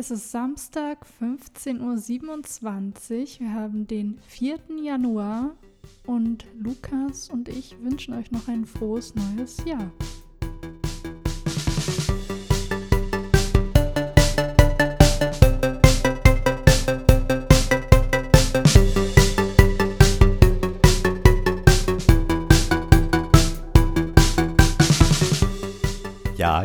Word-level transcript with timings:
Es 0.00 0.12
ist 0.12 0.30
Samstag, 0.30 1.04
15.27 1.20 1.80
Uhr. 1.80 3.40
Wir 3.40 3.52
haben 3.52 3.88
den 3.88 4.20
4. 4.28 4.60
Januar 4.80 5.56
und 6.06 6.46
Lukas 6.56 7.28
und 7.30 7.48
ich 7.48 7.74
wünschen 7.82 8.14
euch 8.14 8.30
noch 8.30 8.46
ein 8.46 8.64
frohes 8.64 9.12
neues 9.16 9.56
Jahr. 9.64 9.90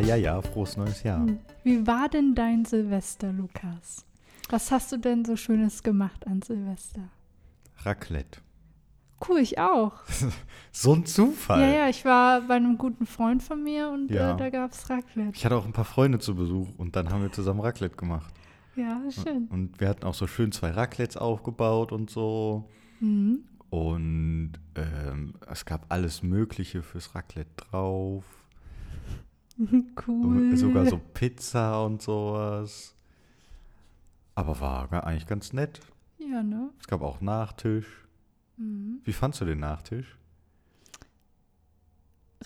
ja, 0.00 0.16
ja, 0.16 0.42
frohes 0.42 0.76
neues 0.76 1.02
Jahr. 1.02 1.18
Hm. 1.26 1.38
Wie 1.62 1.86
war 1.86 2.08
denn 2.08 2.34
dein 2.34 2.64
Silvester, 2.64 3.32
Lukas? 3.32 4.04
Was 4.50 4.70
hast 4.70 4.92
du 4.92 4.96
denn 4.98 5.24
so 5.24 5.36
Schönes 5.36 5.82
gemacht 5.82 6.26
an 6.26 6.42
Silvester? 6.42 7.02
Raclette. 7.84 8.40
Cool, 9.26 9.38
ich 9.38 9.58
auch. 9.58 9.92
So 10.76 10.92
ein 10.92 11.06
Zufall. 11.06 11.60
Ja, 11.60 11.68
ja, 11.68 11.88
ich 11.88 12.04
war 12.04 12.40
bei 12.40 12.54
einem 12.56 12.76
guten 12.76 13.06
Freund 13.06 13.40
von 13.44 13.62
mir 13.62 13.88
und 13.90 14.10
Ja. 14.10 14.34
äh, 14.34 14.36
da 14.36 14.50
gab 14.50 14.72
es 14.72 14.90
Raclette. 14.90 15.30
Ich 15.34 15.44
hatte 15.44 15.54
auch 15.56 15.64
ein 15.64 15.72
paar 15.72 15.84
Freunde 15.84 16.18
zu 16.18 16.34
Besuch 16.34 16.66
und 16.78 16.96
dann 16.96 17.10
haben 17.10 17.22
wir 17.22 17.30
zusammen 17.30 17.60
Raclette 17.60 17.94
gemacht. 17.94 18.34
Ja, 18.74 19.00
schön. 19.08 19.46
Und 19.52 19.80
wir 19.80 19.88
hatten 19.88 20.04
auch 20.04 20.14
so 20.14 20.26
schön 20.26 20.50
zwei 20.50 20.70
Raclettes 20.72 21.16
aufgebaut 21.16 21.92
und 21.92 22.10
so. 22.10 22.68
Mhm. 22.98 23.44
Und 23.70 24.54
ähm, 24.74 25.34
es 25.48 25.64
gab 25.64 25.86
alles 25.90 26.24
Mögliche 26.24 26.82
fürs 26.82 27.14
Raclette 27.14 27.50
drauf. 27.56 28.24
Cool. 30.06 30.56
Sogar 30.56 30.86
so 30.86 30.98
Pizza 30.98 31.84
und 31.84 32.02
sowas. 32.02 32.94
Aber 34.34 34.60
war 34.60 34.92
eigentlich 35.04 35.26
ganz 35.26 35.52
nett. 35.52 35.80
Ja, 36.18 36.42
ne? 36.42 36.70
Es 36.80 36.86
gab 36.88 37.02
auch 37.02 37.20
Nachtisch. 37.20 37.86
Mhm. 38.56 39.00
Wie 39.04 39.12
fandst 39.12 39.40
du 39.40 39.44
den 39.44 39.60
Nachtisch? 39.60 40.16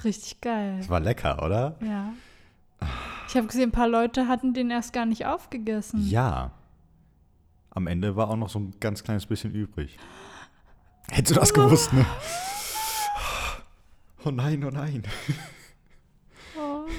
Richtig 0.05 0.41
geil. 0.41 0.79
Es 0.81 0.89
war 0.89 1.01
lecker, 1.01 1.43
oder? 1.43 1.77
Ja. 1.81 2.13
Ich 3.29 3.37
habe 3.37 3.47
gesehen, 3.47 3.71
ein 3.71 3.73
paar 3.73 3.89
Leute 3.89 4.29
hatten 4.29 4.55
den 4.55 4.71
erst 4.71 4.93
gar 4.93 5.07
nicht 5.07 5.27
aufgegessen. 5.27 6.07
Ja. 6.09 6.53
Am 7.71 7.87
Ende 7.87 8.17
war 8.17 8.31
auch 8.31 8.37
noch 8.37 8.49
so 8.49 8.59
ein 8.59 8.75
ganz 8.81 9.03
kleines 9.03 9.27
bisschen 9.27 9.53
übrig. 9.53 9.99
Hättest 11.11 11.37
du 11.37 11.41
das 11.41 11.55
gewusst, 11.55 11.93
ne? 11.93 12.05
Oh 14.25 14.31
nein, 14.31 14.65
oh 14.65 14.71
nein. 14.71 15.03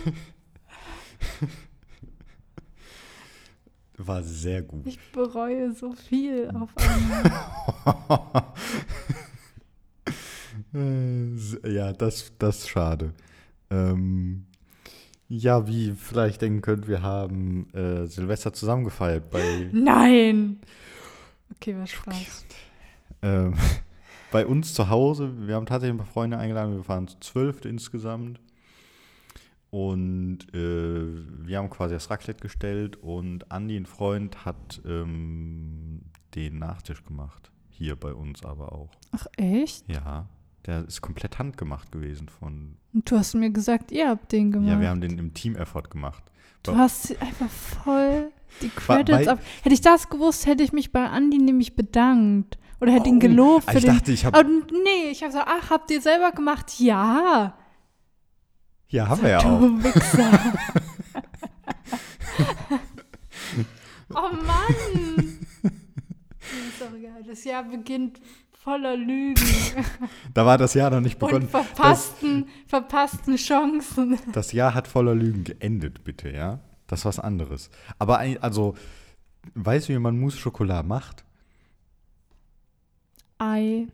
War 3.98 4.24
sehr 4.24 4.62
gut. 4.62 4.88
Ich 4.88 4.98
bereue 5.12 5.74
so 5.74 5.92
viel 5.92 6.50
auf 6.54 6.70
einmal. 6.78 8.44
Ja, 10.72 11.94
das, 11.94 12.32
das 12.38 12.60
ist 12.60 12.70
schade. 12.70 13.14
Ähm, 13.72 14.46
ja, 15.28 15.68
wie 15.68 15.92
vielleicht 15.92 16.42
denken 16.42 16.62
könnt, 16.62 16.88
wir 16.88 17.02
haben 17.02 17.72
äh, 17.74 18.06
Silvester 18.06 18.54
zusammen 18.54 18.84
gefeiert 18.84 19.30
bei, 19.30 19.70
Nein! 19.72 20.60
Okay, 21.56 21.76
war 21.76 21.88
Spaß. 21.88 22.46
ähm, 23.22 23.54
bei 24.32 24.46
uns 24.46 24.74
zu 24.74 24.90
Hause. 24.90 25.48
Wir 25.48 25.56
haben 25.56 25.66
tatsächlich 25.66 25.96
ein 25.96 26.06
paar 26.06 26.14
Freunde 26.14 26.38
eingeladen. 26.38 26.76
Wir 26.76 26.88
waren 26.88 27.08
zu 27.08 27.20
zwölf 27.20 27.66
insgesamt. 27.66 28.40
Und 29.72 30.40
äh, 30.54 31.46
wir 31.46 31.58
haben 31.60 31.70
quasi 31.70 31.94
das 31.94 32.10
Raclette 32.10 32.42
gestellt 32.42 32.96
und 32.98 33.52
Andi, 33.52 33.78
ein 33.78 33.86
Freund, 33.86 34.44
hat 34.46 34.82
ähm, 34.86 36.02
den 36.36 36.58
Nachtisch 36.60 37.04
gemacht. 37.06 37.52
Hier 37.70 37.96
bei 37.96 38.14
uns 38.14 38.44
aber 38.44 38.72
auch. 38.74 38.90
Ach, 39.12 39.28
echt? 39.38 39.88
Ja, 39.88 40.28
der 40.66 40.86
ist 40.88 41.02
komplett 41.02 41.38
handgemacht 41.40 41.92
gewesen 41.92 42.30
von. 42.30 42.78
Und 42.94 43.10
du 43.10 43.18
hast 43.18 43.36
mir 43.36 43.52
gesagt, 43.52 43.92
ihr 43.92 44.10
habt 44.10 44.32
den 44.32 44.52
gemacht. 44.52 44.70
Ja, 44.72 44.82
wir 44.82 44.90
haben 44.90 45.02
den 45.02 45.18
im 45.20 45.34
Team-Effort 45.34 45.84
gemacht. 45.90 46.24
Du 46.64 46.76
hast 46.76 47.12
einfach 47.22 47.50
voll 47.50 48.32
die 48.62 48.70
Credits 48.70 49.28
ab. 49.28 49.40
Hätte 49.62 49.74
ich 49.74 49.82
das 49.82 50.10
gewusst, 50.10 50.46
hätte 50.48 50.64
ich 50.64 50.74
mich 50.74 50.92
bei 50.92 51.06
Andi 51.06 51.38
nämlich 51.38 51.76
bedankt. 51.76 52.58
Oder 52.82 52.92
hätte 52.94 53.10
ihn 53.10 53.18
Oh, 53.18 53.20
gelobt 53.20 53.66
ah, 53.68 53.72
für 53.74 53.78
ich 53.78 53.86
den. 53.86 53.94
dachte, 53.96 54.12
ich 54.12 54.26
hab- 54.26 54.36
Aber 54.36 54.50
nee, 54.50 55.12
ich 55.12 55.22
habe 55.22 55.32
gesagt, 55.32 55.48
ach, 55.50 55.70
habt 55.70 55.92
ihr 55.92 56.02
selber 56.02 56.32
gemacht? 56.32 56.80
Ja. 56.80 57.54
Ja, 58.90 59.08
haben 59.08 59.22
wir 59.22 59.30
ja 59.30 59.40
auch. 59.40 59.62
Wichser. 59.62 60.54
oh 64.10 64.36
Mann. 64.46 65.38
Das 67.28 67.44
Jahr 67.44 67.64
beginnt 67.64 68.20
voller 68.52 68.98
Lügen 68.98 69.36
Da 70.34 70.46
war 70.46 70.58
das 70.58 70.74
Jahr 70.74 70.90
noch 70.90 71.00
nicht 71.02 71.22
und 71.22 71.28
begonnen. 71.30 71.48
Das, 71.52 71.66
verpassten, 71.68 72.48
verpassten 72.68 73.36
Chancen. 73.36 74.18
das 74.34 74.52
Jahr 74.52 74.74
hat 74.74 74.88
voller 74.88 75.14
Lügen 75.14 75.44
geendet, 75.44 76.04
bitte, 76.04 76.30
ja? 76.32 76.60
Das 76.88 77.02
ist 77.02 77.06
was 77.06 77.20
anderes. 77.20 77.70
Aber 78.00 78.18
ein- 78.18 78.42
also, 78.42 78.76
weißt 79.54 79.90
du, 79.90 79.94
wie 79.94 80.00
man 80.00 80.20
Mousse 80.20 80.38
Schokolade 80.40 80.88
macht? 80.88 81.24
Ei 83.38 83.88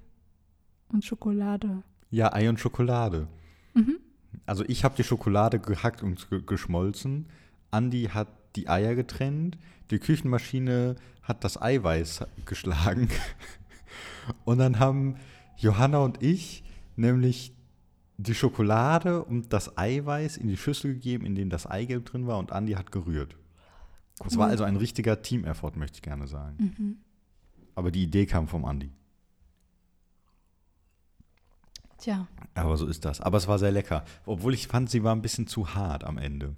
und 0.87 1.03
Schokolade. 1.03 1.83
Ja, 2.09 2.31
Ei 2.33 2.47
und 2.47 2.59
Schokolade. 2.59 3.27
Mhm. 3.73 3.97
Also 4.45 4.63
ich 4.67 4.83
habe 4.83 4.95
die 4.95 5.03
Schokolade 5.03 5.59
gehackt 5.59 6.03
und 6.03 6.29
ge 6.29 6.41
geschmolzen. 6.45 7.27
Andi 7.71 8.09
hat 8.13 8.27
die 8.55 8.69
Eier 8.69 8.95
getrennt. 8.95 9.57
Die 9.91 9.99
Küchenmaschine 9.99 10.95
hat 11.21 11.43
das 11.43 11.61
Eiweiß 11.61 12.25
geschlagen. 12.45 13.09
Und 14.43 14.57
dann 14.57 14.79
haben 14.79 15.17
Johanna 15.57 15.99
und 15.99 16.23
ich 16.23 16.63
nämlich 16.95 17.53
die 18.17 18.33
Schokolade 18.33 19.23
und 19.23 19.53
das 19.53 19.77
Eiweiß 19.77 20.37
in 20.37 20.47
die 20.47 20.57
Schüssel 20.57 20.93
gegeben, 20.93 21.25
in 21.25 21.35
dem 21.35 21.49
das 21.49 21.67
Eigelb 21.67 22.05
drin 22.05 22.27
war 22.27 22.39
und 22.39 22.51
Andi 22.51 22.73
hat 22.73 22.91
gerührt. 22.91 23.35
Es 24.25 24.37
war 24.37 24.47
also 24.47 24.63
ein 24.63 24.77
richtiger 24.77 25.21
Team-Effort, 25.21 25.75
möchte 25.75 25.97
ich 25.97 26.01
gerne 26.01 26.27
sagen. 26.27 26.57
Mhm. 26.57 26.97
Aber 27.75 27.91
die 27.91 28.03
Idee 28.03 28.25
kam 28.25 28.47
vom 28.47 28.63
Andi. 28.63 28.89
Tja, 32.05 32.27
Aber 32.53 32.77
so 32.77 32.85
ist 32.85 33.03
das. 33.03 33.19
Aber 33.19 33.39
es 33.39 33.47
war 33.47 33.57
sehr 33.57 33.71
lecker. 33.71 34.05
Obwohl 34.27 34.53
ich 34.53 34.67
fand, 34.67 34.91
sie 34.91 35.03
war 35.03 35.15
ein 35.15 35.23
bisschen 35.23 35.47
zu 35.47 35.73
hart 35.73 36.03
am 36.03 36.19
Ende. 36.19 36.53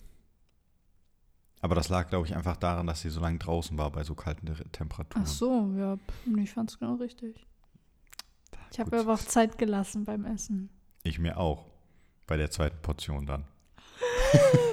Aber 1.61 1.73
das 1.73 1.87
lag, 1.87 2.09
glaube 2.09 2.27
ich, 2.27 2.35
einfach 2.35 2.57
daran, 2.57 2.85
dass 2.85 2.99
sie 2.99 3.09
so 3.09 3.21
lange 3.21 3.37
draußen 3.37 3.77
war 3.77 3.89
bei 3.91 4.03
so 4.03 4.13
kalten 4.13 4.47
Te- 4.47 4.69
Temperaturen. 4.73 5.23
ach 5.23 5.27
so, 5.29 5.73
ja, 5.77 5.97
ich 6.37 6.51
fand's 6.51 6.77
genau 6.77 6.95
richtig. 6.95 7.47
Ich 8.73 8.79
habe 8.81 8.99
aber 8.99 9.13
auch 9.13 9.19
Zeit 9.19 9.57
gelassen 9.57 10.03
beim 10.03 10.25
Essen. 10.25 10.69
Ich 11.03 11.17
mir 11.17 11.37
auch. 11.37 11.65
Bei 12.25 12.35
der 12.35 12.51
zweiten 12.51 12.81
Portion 12.81 13.25
dann. 13.25 13.45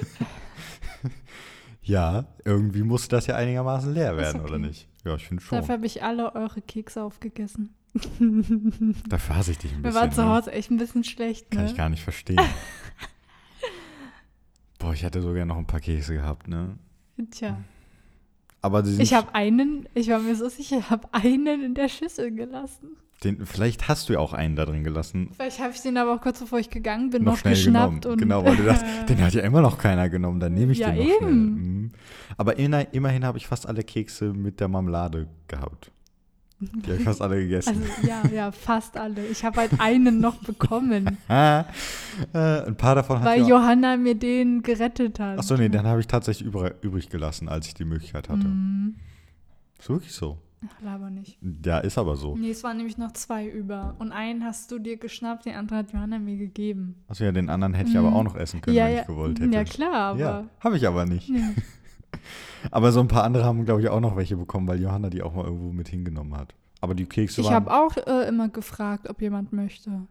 ja, 1.83 2.25
irgendwie 2.43 2.83
musste 2.83 3.15
das 3.15 3.27
ja 3.27 3.37
einigermaßen 3.37 3.93
leer 3.93 4.17
werden, 4.17 4.41
oder 4.41 4.55
okay. 4.55 4.67
nicht? 4.67 4.89
Ja, 5.05 5.15
ich 5.15 5.25
finde 5.25 5.41
schon. 5.41 5.57
Dafür 5.57 5.75
habe 5.75 5.85
ich 5.85 6.03
alle 6.03 6.35
eure 6.35 6.61
Kekse 6.61 7.01
aufgegessen. 7.01 7.73
Dafür 9.09 9.35
hasse 9.37 9.51
ich 9.51 9.57
dich 9.57 9.71
ein 9.71 9.77
Mir 9.77 9.83
bisschen. 9.89 10.01
war 10.01 10.11
zu 10.11 10.21
ne? 10.21 10.29
Hause 10.29 10.51
echt 10.51 10.69
ein 10.71 10.77
bisschen 10.77 11.03
schlecht, 11.03 11.49
Kann 11.51 11.63
ne? 11.65 11.69
ich 11.71 11.77
gar 11.77 11.89
nicht 11.89 12.03
verstehen. 12.03 12.39
Boah, 14.79 14.93
ich 14.93 15.03
hätte 15.03 15.21
so 15.21 15.31
gerne 15.33 15.47
noch 15.47 15.57
ein 15.57 15.65
paar 15.67 15.79
Kekse 15.79 16.13
gehabt, 16.13 16.47
ne? 16.47 16.77
Tja, 17.31 17.57
Aber 18.61 18.83
sie 18.83 18.91
sind 18.93 19.01
ich 19.03 19.13
habe 19.13 19.33
einen, 19.33 19.87
ich 19.93 20.09
war 20.09 20.19
mir 20.19 20.35
so 20.35 20.49
sicher, 20.49 20.79
ich 20.79 20.89
habe 20.89 21.07
einen 21.13 21.63
in 21.63 21.73
der 21.75 21.87
Schüssel 21.87 22.31
gelassen. 22.35 22.89
den, 23.23 23.45
vielleicht 23.45 23.87
hast 23.87 24.09
du 24.09 24.13
ja 24.13 24.19
auch 24.19 24.33
einen 24.33 24.57
da 24.57 24.65
drin 24.65 24.83
gelassen. 24.83 25.29
Vielleicht 25.33 25.59
habe 25.61 25.71
ich 25.73 25.79
den 25.81 25.95
aber 25.95 26.13
auch 26.15 26.21
kurz 26.21 26.39
bevor 26.41 26.59
ich 26.59 26.69
gegangen 26.69 27.09
bin 27.09 27.23
noch, 27.23 27.31
noch, 27.33 27.37
schnell 27.39 27.53
geschnappt 27.53 28.01
genommen. 28.01 28.11
und 28.13 28.17
genau, 28.19 28.43
weil 28.43 28.57
du 28.57 28.63
dachtest, 28.65 28.85
den 29.09 29.21
hat 29.23 29.33
ja 29.33 29.41
immer 29.43 29.61
noch 29.61 29.77
keiner 29.77 30.09
genommen, 30.09 30.41
dann 30.41 30.53
nehme 30.53 30.73
ich 30.73 30.79
Ja, 30.79 30.91
den 30.91 30.97
noch 31.07 31.17
schnell. 31.17 31.29
eben. 31.29 31.53
Mhm. 31.53 31.91
Aber 32.37 32.57
immerhin 32.57 33.23
habe 33.23 33.37
ich 33.37 33.47
fast 33.47 33.65
alle 33.67 33.83
Kekse 33.83 34.33
mit 34.33 34.59
der 34.59 34.67
Marmelade 34.67 35.27
gehabt. 35.47 35.91
Die 36.73 36.91
habe 36.91 36.97
ich 36.97 37.03
fast 37.03 37.21
alle 37.21 37.37
gegessen. 37.37 37.81
also 37.81 38.07
ja, 38.07 38.23
ja, 38.33 38.51
fast 38.51 38.97
alle. 38.97 39.25
Ich 39.27 39.43
habe 39.43 39.57
halt 39.57 39.71
einen 39.79 40.19
noch 40.19 40.35
bekommen, 40.35 41.17
äh, 41.29 41.63
ein 42.33 42.75
paar 42.75 42.95
davon 42.95 43.19
hat 43.19 43.25
weil 43.25 43.41
ja 43.41 43.47
Johanna 43.47 43.97
mir 43.97 44.15
den 44.15 44.61
gerettet 44.61 45.19
hat. 45.19 45.39
Achso, 45.39 45.55
nee, 45.55 45.69
den 45.69 45.83
habe 45.83 45.99
ich 45.99 46.07
tatsächlich 46.07 46.47
übrig, 46.47 46.73
übrig 46.81 47.09
gelassen, 47.09 47.49
als 47.49 47.67
ich 47.67 47.73
die 47.73 47.85
Möglichkeit 47.85 48.29
hatte. 48.29 48.47
Mhm. 48.47 48.95
Ist 49.79 49.89
wirklich 49.89 50.13
so. 50.13 50.37
Ach, 50.67 50.81
laber 50.81 51.09
nicht. 51.09 51.37
Ja, 51.63 51.79
ist 51.79 51.97
aber 51.97 52.15
so. 52.15 52.35
Nee, 52.35 52.51
es 52.51 52.63
waren 52.63 52.77
nämlich 52.77 52.97
noch 52.97 53.11
zwei 53.11 53.47
über. 53.47 53.95
Und 53.99 54.11
einen 54.11 54.43
hast 54.43 54.71
du 54.71 54.79
dir 54.79 54.97
geschnappt, 54.97 55.45
den 55.45 55.55
anderen 55.55 55.79
hat 55.79 55.91
Johanna 55.91 56.19
mir 56.19 56.37
gegeben. 56.37 56.95
Achso, 57.07 57.23
ja, 57.23 57.31
den 57.31 57.49
anderen 57.49 57.73
hätte 57.73 57.89
ich 57.91 57.97
aber 57.97 58.13
auch 58.13 58.23
noch 58.23 58.35
essen 58.35 58.61
können, 58.61 58.75
ja, 58.75 58.85
wenn 58.85 58.95
ja. 58.95 59.01
ich 59.01 59.07
gewollt 59.07 59.39
hätte. 59.39 59.53
Ja, 59.53 59.63
klar, 59.63 59.93
aber. 59.93 60.19
Ja, 60.19 60.45
habe 60.59 60.77
ich 60.77 60.87
aber 60.87 61.05
nicht. 61.05 61.29
Ja. 61.29 61.41
Aber 62.71 62.91
so 62.91 62.99
ein 62.99 63.07
paar 63.07 63.23
andere 63.23 63.43
haben, 63.45 63.65
glaube 63.65 63.81
ich, 63.81 63.89
auch 63.89 63.99
noch 63.99 64.15
welche 64.15 64.37
bekommen, 64.37 64.67
weil 64.67 64.81
Johanna 64.81 65.09
die 65.09 65.21
auch 65.23 65.33
mal 65.33 65.45
irgendwo 65.45 65.71
mit 65.71 65.87
hingenommen 65.89 66.35
hat. 66.37 66.53
Aber 66.81 66.93
die 66.95 67.05
Kekse 67.05 67.41
Ich 67.41 67.47
waren. 67.47 67.53
habe 67.55 67.73
auch 67.73 67.97
äh, 67.97 68.27
immer 68.27 68.49
gefragt, 68.49 69.09
ob 69.09 69.21
jemand 69.21 69.53
möchte. 69.53 70.01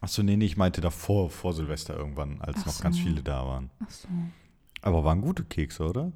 Achso, 0.00 0.22
nee, 0.22 0.36
nee, 0.36 0.44
ich 0.46 0.56
meinte 0.56 0.80
davor, 0.80 1.30
vor 1.30 1.52
Silvester 1.52 1.96
irgendwann, 1.96 2.40
als 2.40 2.58
Ach 2.62 2.66
noch 2.66 2.80
ganz 2.80 2.96
so. 2.96 3.02
viele 3.02 3.22
da 3.22 3.46
waren. 3.46 3.70
Ach 3.84 3.90
so. 3.90 4.08
Aber 4.82 5.04
waren 5.04 5.20
gute 5.22 5.44
Kekse, 5.44 5.84
oder? 5.84 6.12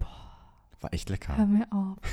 War 0.81 0.93
echt 0.95 1.09
lecker. 1.11 1.37
Hör 1.37 1.47
mir 1.47 1.67
auf. 1.71 1.97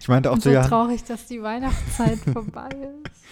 Ich 0.00 0.08
meinte 0.08 0.30
auch 0.30 0.34
Und 0.36 0.40
zu 0.40 0.48
so 0.48 0.54
Johanna, 0.54 0.68
traurig, 0.68 1.04
dass 1.04 1.26
die 1.26 1.42
Weihnachtszeit 1.42 2.18
vorbei 2.32 2.70
ist. 3.04 3.22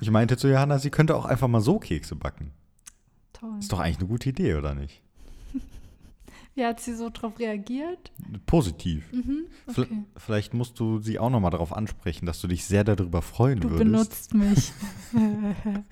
ich 0.00 0.08
meinte 0.08 0.36
zu 0.36 0.46
Johanna, 0.46 0.78
sie 0.78 0.90
könnte 0.90 1.16
auch 1.16 1.24
einfach 1.24 1.48
mal 1.48 1.60
so 1.60 1.80
Kekse 1.80 2.14
backen. 2.14 2.52
Toll. 3.32 3.58
Ist 3.58 3.72
doch 3.72 3.80
eigentlich 3.80 3.98
eine 3.98 4.06
gute 4.06 4.28
Idee, 4.28 4.54
oder 4.54 4.76
nicht? 4.76 5.02
Wie 6.60 6.66
hat 6.66 6.78
sie 6.78 6.92
so 6.94 7.08
drauf 7.10 7.38
reagiert? 7.38 8.12
Positiv. 8.44 9.02
Mhm. 9.12 9.46
Okay. 9.66 9.86
Vielleicht 10.18 10.52
musst 10.52 10.78
du 10.78 10.98
sie 10.98 11.18
auch 11.18 11.30
nochmal 11.30 11.50
darauf 11.50 11.74
ansprechen, 11.74 12.26
dass 12.26 12.38
du 12.42 12.48
dich 12.48 12.66
sehr 12.66 12.84
darüber 12.84 13.22
freuen 13.22 13.60
Du 13.60 13.70
würdest. 13.70 14.30
benutzt 14.30 14.34
mich. 14.34 14.72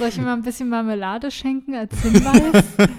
Soll 0.00 0.08
ich 0.08 0.16
mir 0.18 0.24
mal 0.24 0.32
ein 0.34 0.42
bisschen 0.42 0.68
Marmelade 0.68 1.30
schenken 1.30 1.76
als 1.76 1.96
Hinweis? 2.02 2.64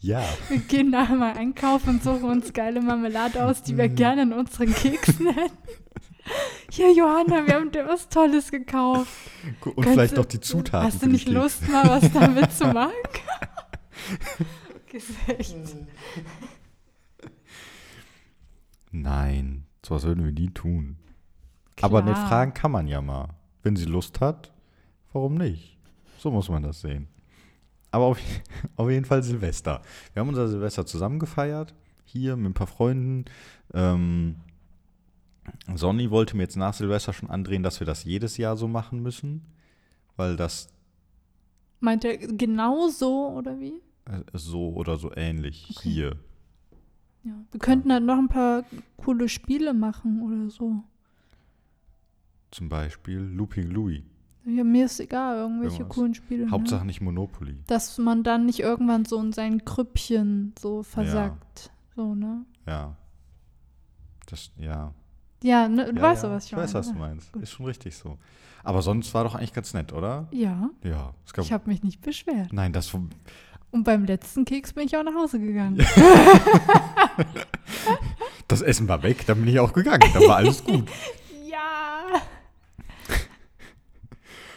Ja, 0.00 0.22
Wir 0.48 0.58
gehen 0.58 0.90
nachher 0.90 1.16
mal 1.16 1.32
einkaufen 1.32 1.88
und 1.90 2.04
suchen 2.04 2.24
uns 2.24 2.52
geile 2.52 2.80
Marmelade 2.80 3.44
aus, 3.44 3.62
die 3.64 3.72
Mhm. 3.72 3.78
wir 3.78 3.88
gerne 3.88 4.22
in 4.22 4.32
unseren 4.32 4.72
Keksen 4.72 5.26
hätten. 5.26 5.56
Hier, 6.70 6.92
Johanna, 6.92 7.46
wir 7.46 7.54
haben 7.54 7.72
dir 7.72 7.84
was 7.88 8.08
Tolles 8.08 8.50
gekauft. 8.52 9.08
und 9.64 9.74
Kannst 9.74 9.90
vielleicht 9.90 10.12
du- 10.12 10.20
noch 10.20 10.26
die 10.26 10.38
Zutaten. 10.40 10.86
Hast 10.86 11.02
du 11.02 11.08
nicht. 11.08 11.26
Lust, 11.28 11.66
mal 11.68 11.88
was 11.88 12.12
damit 12.12 12.52
zu 12.52 12.66
machen? 12.72 12.92
Gesicht. 14.90 15.56
Nein, 18.90 19.66
sowas 19.84 20.04
würden 20.04 20.24
wir 20.24 20.32
nie 20.32 20.50
tun. 20.50 20.96
Aber 21.80 22.02
nicht 22.02 22.14
Klar. 22.14 22.28
fragen 22.28 22.54
kann 22.54 22.72
man 22.72 22.88
ja 22.88 23.00
mal. 23.00 23.28
Wenn 23.62 23.76
sie 23.76 23.84
Lust 23.84 24.20
hat, 24.20 24.52
warum 25.12 25.34
nicht? 25.34 25.78
So 26.18 26.30
muss 26.30 26.48
man 26.48 26.62
das 26.62 26.80
sehen. 26.80 27.08
Aber 27.90 28.04
auf, 28.06 28.18
auf 28.76 28.90
jeden 28.90 29.04
Fall 29.04 29.22
Silvester. 29.22 29.82
Wir 30.12 30.20
haben 30.20 30.28
unser 30.28 30.48
Silvester 30.48 30.86
zusammen 30.86 31.18
gefeiert, 31.18 31.74
hier 32.04 32.36
mit 32.36 32.50
ein 32.50 32.54
paar 32.54 32.66
Freunden. 32.66 33.26
Ähm, 33.74 34.36
Sonny 35.74 36.10
wollte 36.10 36.36
mir 36.36 36.42
jetzt 36.42 36.56
nach 36.56 36.74
Silvester 36.74 37.12
schon 37.12 37.30
andrehen, 37.30 37.62
dass 37.62 37.80
wir 37.80 37.86
das 37.86 38.04
jedes 38.04 38.36
Jahr 38.36 38.56
so 38.56 38.68
machen 38.68 39.02
müssen, 39.02 39.46
weil 40.16 40.36
das 40.36 40.68
Meint 41.80 42.04
er 42.04 42.16
genau 42.18 42.88
so 42.88 43.28
oder 43.30 43.60
wie? 43.60 43.80
Äh, 44.08 44.22
so 44.32 44.72
oder 44.74 44.96
so 44.96 45.12
ähnlich 45.14 45.68
Okay. 45.76 45.88
hier. 45.90 46.16
Ja. 47.24 47.32
Wir 47.50 47.60
könnten 47.60 47.92
halt 47.92 48.04
noch 48.04 48.18
ein 48.18 48.28
paar 48.28 48.64
coole 48.96 49.28
Spiele 49.28 49.74
machen 49.74 50.22
oder 50.22 50.50
so. 50.50 50.82
Zum 52.50 52.68
Beispiel 52.68 53.18
Looping 53.18 53.70
Louis. 53.70 54.02
Ja, 54.46 54.64
mir 54.64 54.86
ist 54.86 54.98
egal, 55.00 55.36
irgendwelche 55.36 55.78
Irgendwas. 55.78 55.94
coolen 55.96 56.14
Spiele. 56.14 56.50
Hauptsache 56.50 56.80
Ne? 56.80 56.86
nicht 56.86 57.00
Monopoly. 57.02 57.58
Dass 57.66 57.98
man 57.98 58.22
dann 58.22 58.46
nicht 58.46 58.60
irgendwann 58.60 59.04
so 59.04 59.20
in 59.20 59.32
sein 59.32 59.64
Krüppchen 59.64 60.54
so 60.58 60.82
versackt. 60.82 61.70
So, 61.94 62.14
ne? 62.14 62.46
Ja. 62.66 62.96
Das, 64.26 64.50
ja. 64.56 64.94
Ja, 65.42 65.68
ne, 65.68 65.92
du 65.92 65.96
ja, 65.96 66.02
weißt 66.02 66.22
ja. 66.22 66.28
ja, 66.30 66.34
was 66.34 66.46
ich, 66.46 66.52
Ich 66.52 66.56
weiß, 66.58 66.72
meine. 66.72 66.86
was 66.86 66.92
du 66.92 66.98
meinst. 66.98 67.36
Ist 67.36 67.50
schon 67.50 67.66
richtig 67.66 67.94
so. 67.96 68.16
Aber 68.64 68.80
sonst 68.80 69.12
war 69.12 69.24
doch 69.24 69.34
eigentlich 69.34 69.52
ganz 69.52 69.74
nett, 69.74 69.92
oder? 69.92 70.28
Ja, 70.30 70.70
Ja. 70.82 71.12
Ich 71.36 71.52
habe 71.52 71.68
mich 71.68 71.82
nicht 71.82 72.00
beschwert. 72.00 72.52
nein, 72.52 72.72
das 72.72 72.96
Und 73.70 73.84
beim 73.84 74.04
letzten 74.04 74.44
Keks 74.44 74.72
bin 74.72 74.86
ich 74.86 74.96
auch 74.96 75.04
nach 75.04 75.14
Hause 75.14 75.38
gegangen. 75.38 75.78
Das 78.48 78.62
Essen 78.62 78.88
war 78.88 79.02
weg, 79.02 79.26
dann 79.26 79.38
bin 79.40 79.48
ich 79.48 79.60
auch 79.60 79.72
gegangen. 79.72 80.10
Dann 80.14 80.22
war 80.26 80.36
alles 80.36 80.64
gut. 80.64 80.88
ja. 81.46 82.20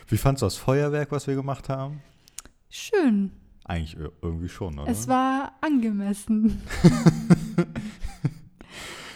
Wie 0.08 0.18
fandst 0.18 0.42
du 0.42 0.46
das 0.46 0.56
Feuerwerk, 0.56 1.12
was 1.12 1.28
wir 1.28 1.36
gemacht 1.36 1.68
haben? 1.70 2.02
Schön. 2.70 3.32
Eigentlich 3.66 3.98
ir- 3.98 4.12
irgendwie 4.22 4.50
schon, 4.50 4.80
oder? 4.80 4.90
Es 4.90 5.08
war 5.08 5.54
angemessen. 5.62 6.62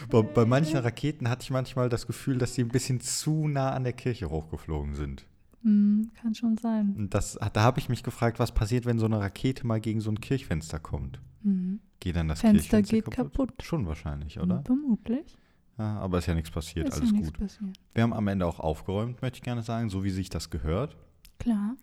bei, 0.10 0.22
bei 0.22 0.46
manchen 0.46 0.78
Raketen 0.78 1.30
hatte 1.30 1.44
ich 1.44 1.52
manchmal 1.52 1.90
das 1.90 2.06
Gefühl, 2.06 2.38
dass 2.38 2.54
die 2.54 2.62
ein 2.64 2.68
bisschen 2.70 3.00
zu 3.02 3.48
nah 3.48 3.72
an 3.72 3.84
der 3.86 3.94
Kirche 3.94 4.30
hochgeflogen 4.30 4.94
sind. 4.94 5.26
Hm, 5.66 6.12
kann 6.14 6.36
schon 6.36 6.58
sein. 6.58 6.94
Und 6.96 7.16
das, 7.16 7.40
da 7.54 7.64
habe 7.64 7.80
ich 7.80 7.90
mich 7.90 8.04
gefragt, 8.04 8.38
was 8.38 8.54
passiert, 8.54 8.86
wenn 8.86 9.00
so 9.00 9.08
eine 9.08 9.20
Rakete 9.20 9.66
mal 9.66 9.82
gegen 9.82 10.00
so 10.00 10.12
ein 10.12 10.22
Kirchfenster 10.22 10.80
kommt? 10.80 11.20
Hm. 11.42 11.80
Geht 12.00 12.16
dann 12.16 12.28
das 12.28 12.42
Fenster 12.42 12.78
Kirchfenster 12.84 13.10
geht 13.10 13.12
kaputt. 13.12 13.64
Schon 13.64 13.88
wahrscheinlich, 13.88 14.40
oder? 14.40 14.62
Vermutlich. 14.64 15.36
Ja, 15.80 15.98
aber 15.98 16.20
ist 16.20 16.28
ja 16.28 16.36
nichts 16.36 16.52
passiert, 16.52 16.88
Ist 16.90 17.00
alles 17.00 17.12
ja 17.12 17.20
gut. 17.20 17.40
passiert. 17.40 17.80
Wir 17.96 18.04
haben 18.04 18.14
am 18.14 18.28
Ende 18.28 18.46
auch 18.46 18.60
aufgeräumt, 18.60 19.24
möchte 19.24 19.38
ich 19.38 19.44
gerne 19.44 19.64
sagen, 19.64 19.90
so 19.90 20.04
wie 20.04 20.12
sich 20.12 20.30
das 20.30 20.52
gehört. 20.52 20.96
Klar. 21.40 21.76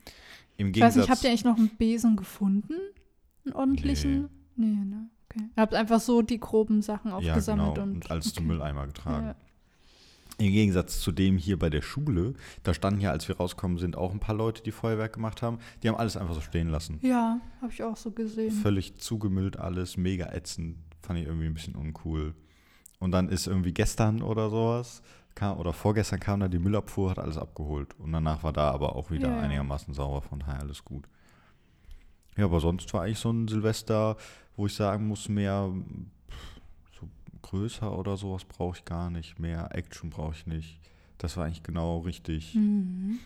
Im 0.57 0.71
Ich 0.71 0.81
weiß 0.81 0.97
nicht, 0.97 1.11
habt 1.11 1.25
ihr 1.25 1.31
eigentlich 1.31 1.45
noch 1.45 1.59
einen 1.59 1.77
Besen 1.77 2.17
gefunden? 2.17 2.75
Einen 3.45 3.55
ordentlichen? 3.55 4.29
Nee, 4.55 4.67
ne? 4.67 5.11
Okay. 5.29 5.45
Ihr 5.57 5.61
habt 5.61 5.75
einfach 5.75 6.01
so 6.01 6.23
die 6.23 6.39
groben 6.39 6.83
Sachen 6.83 7.11
ja, 7.11 7.17
aufgesammelt 7.17 7.75
genau, 7.75 7.87
und, 7.87 8.11
und 8.11 8.23
zum 8.23 8.45
okay. 8.45 8.47
Mülleimer 8.47 8.87
getragen. 8.87 9.27
Ja. 9.27 9.37
Im 10.39 10.51
Gegensatz 10.53 11.01
zu 11.01 11.13
dem 11.13 11.37
hier 11.37 11.59
bei 11.59 11.71
der 11.71 11.83
Schule, 11.83 12.35
da 12.63 12.75
standen 12.75 13.01
ja, 13.01 13.11
als 13.11 13.29
wir 13.29 13.37
rauskommen 13.37 13.79
sind, 13.79 13.97
auch 13.97 14.13
ein 14.13 14.21
paar 14.21 14.35
Leute, 14.35 14.63
die 14.63 14.73
Feuerwerk 14.73 15.13
gemacht 15.13 15.43
haben. 15.43 15.59
Die 15.83 15.89
haben 15.89 15.97
alles 15.97 16.17
einfach 16.17 16.35
so 16.35 16.41
stehen 16.41 16.69
lassen. 16.69 16.99
Ja, 17.03 17.41
habe 17.61 17.73
ich 17.73 17.83
auch 17.83 17.97
so 17.97 18.11
gesehen. 18.11 18.51
Völlig 18.51 18.97
zugemüllt 18.97 19.59
alles, 19.59 19.97
mega 19.97 20.33
ätzend. 20.33 20.79
Fand 21.03 21.19
ich 21.19 21.27
irgendwie 21.27 21.47
ein 21.47 21.55
bisschen 21.55 21.75
uncool. 21.75 22.35
Und 22.99 23.11
dann 23.11 23.29
ist 23.29 23.47
irgendwie 23.47 23.73
gestern 23.73 24.23
oder 24.23 24.49
sowas, 24.49 25.03
kam, 25.35 25.59
oder 25.59 25.73
vorgestern 25.73 26.21
kam 26.21 26.41
da 26.41 26.49
die 26.49 26.59
Müllabfuhr, 26.59 27.11
hat 27.11 27.19
alles 27.19 27.37
abgeholt. 27.37 27.99
Und 27.99 28.13
danach 28.13 28.43
war 28.43 28.53
da 28.53 28.71
aber 28.71 28.97
auch 28.97 29.11
wieder 29.11 29.29
Ja, 29.29 29.41
einigermaßen 29.41 29.93
sauber, 29.93 30.23
von 30.23 30.39
daher 30.41 30.61
alles 30.61 30.85
gut. 30.85 31.09
Ja, 32.37 32.47
aber 32.47 32.61
sonst 32.61 32.93
war 32.95 33.03
eigentlich 33.03 33.19
so 33.19 33.31
ein 33.31 33.49
Silvester, 33.49 34.17
wo 34.57 34.67
ich 34.67 34.75
sagen 34.75 35.09
muss, 35.09 35.29
mehr 35.29 35.71
größer 37.53 37.97
oder 37.97 38.17
sowas 38.17 38.45
brauche 38.47 38.79
ich 38.79 38.85
gar 38.87 39.11
nicht. 39.11 39.39
Mehr 39.39 39.75
Action 39.75 40.09
brauche 40.09 40.35
ich 40.35 40.47
nicht. 40.47 40.81
Das 41.19 41.37
war 41.37 41.45
eigentlich 41.45 41.63
genau 41.63 41.99
richtig. 41.99 42.55
Mhm. 42.55 43.19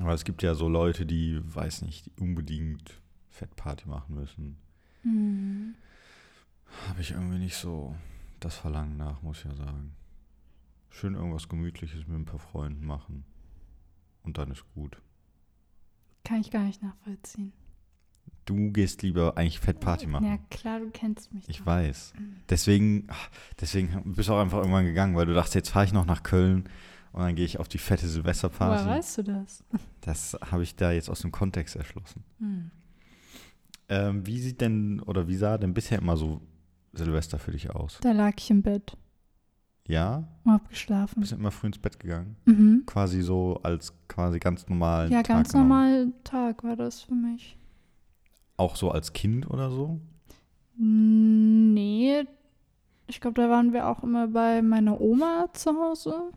Aber 0.00 0.12
es 0.12 0.24
gibt 0.24 0.42
ja 0.42 0.54
so 0.54 0.68
Leute, 0.68 1.06
die, 1.06 1.40
weiß 1.42 1.82
nicht, 1.82 2.06
die 2.06 2.12
unbedingt 2.20 3.00
Fettparty 3.30 3.88
machen 3.88 4.14
müssen. 4.14 4.58
Mhm. 5.04 5.74
Habe 6.88 7.00
ich 7.00 7.12
irgendwie 7.12 7.38
nicht 7.38 7.56
so 7.56 7.96
das 8.40 8.56
Verlangen 8.56 8.98
nach, 8.98 9.22
muss 9.22 9.38
ich 9.38 9.44
ja 9.44 9.54
sagen. 9.54 9.94
Schön 10.90 11.14
irgendwas 11.14 11.48
Gemütliches 11.48 12.06
mit 12.06 12.18
ein 12.18 12.24
paar 12.26 12.38
Freunden 12.38 12.84
machen. 12.84 13.24
Und 14.22 14.36
dann 14.36 14.50
ist 14.50 14.64
gut. 14.74 15.00
Kann 16.24 16.42
ich 16.42 16.50
gar 16.50 16.64
nicht 16.64 16.82
nachvollziehen. 16.82 17.54
Du 18.44 18.72
gehst 18.72 19.02
lieber 19.02 19.36
eigentlich 19.38 19.60
Fettparty 19.60 20.08
machen. 20.08 20.26
Ja, 20.26 20.36
klar, 20.50 20.80
du 20.80 20.90
kennst 20.90 21.32
mich. 21.32 21.48
Ich 21.48 21.58
doch. 21.58 21.66
weiß. 21.66 22.12
Deswegen, 22.48 23.06
ach, 23.08 23.30
deswegen 23.60 24.02
bist 24.16 24.28
du 24.28 24.32
auch 24.34 24.40
einfach 24.40 24.58
irgendwann 24.58 24.84
gegangen, 24.84 25.14
weil 25.14 25.26
du 25.26 25.32
dachtest, 25.34 25.54
jetzt 25.54 25.68
fahre 25.70 25.84
ich 25.84 25.92
noch 25.92 26.06
nach 26.06 26.24
Köln 26.24 26.64
und 27.12 27.22
dann 27.22 27.36
gehe 27.36 27.44
ich 27.44 27.60
auf 27.60 27.68
die 27.68 27.78
fette 27.78 28.02
Woher 28.02 28.10
Silvesterparty. 28.10 28.86
weißt 28.88 29.18
du 29.18 29.22
das? 29.22 29.64
Das 30.00 30.36
habe 30.50 30.64
ich 30.64 30.74
da 30.74 30.90
jetzt 30.90 31.08
aus 31.08 31.20
dem 31.20 31.30
Kontext 31.30 31.76
erschlossen. 31.76 32.24
Hm. 32.40 32.70
Ähm, 33.88 34.26
wie 34.26 34.40
sieht 34.40 34.60
denn 34.60 35.00
oder 35.00 35.28
wie 35.28 35.36
sah 35.36 35.56
denn 35.58 35.72
bisher 35.74 35.98
immer 35.98 36.16
so 36.16 36.40
Silvester 36.94 37.38
für 37.38 37.52
dich 37.52 37.70
aus? 37.70 37.98
Da 38.02 38.10
lag 38.12 38.32
ich 38.38 38.50
im 38.50 38.62
Bett 38.62 38.96
Ja? 39.86 40.24
und 40.44 40.52
hab 40.52 40.68
geschlafen. 40.68 41.20
Bist 41.20 41.32
du 41.32 41.36
immer 41.36 41.50
früh 41.52 41.68
ins 41.68 41.78
Bett 41.78 42.00
gegangen? 42.00 42.36
Mhm. 42.44 42.82
Quasi 42.86 43.22
so 43.22 43.60
als 43.62 43.92
quasi 44.08 44.38
ganz 44.40 44.66
normalen 44.68 45.12
Ja, 45.12 45.18
Tag 45.22 45.28
ganz 45.36 45.52
genommen. 45.52 45.68
normal 45.68 46.12
Tag 46.24 46.64
war 46.64 46.74
das 46.76 47.02
für 47.02 47.14
mich. 47.14 47.56
Auch 48.62 48.76
so 48.76 48.92
als 48.92 49.12
Kind 49.12 49.50
oder 49.50 49.72
so? 49.72 49.98
Nee, 50.76 52.22
ich 53.08 53.20
glaube, 53.20 53.42
da 53.42 53.50
waren 53.50 53.72
wir 53.72 53.88
auch 53.88 54.04
immer 54.04 54.28
bei 54.28 54.62
meiner 54.62 55.00
Oma 55.00 55.48
zu 55.52 55.72
Hause. 55.72 56.30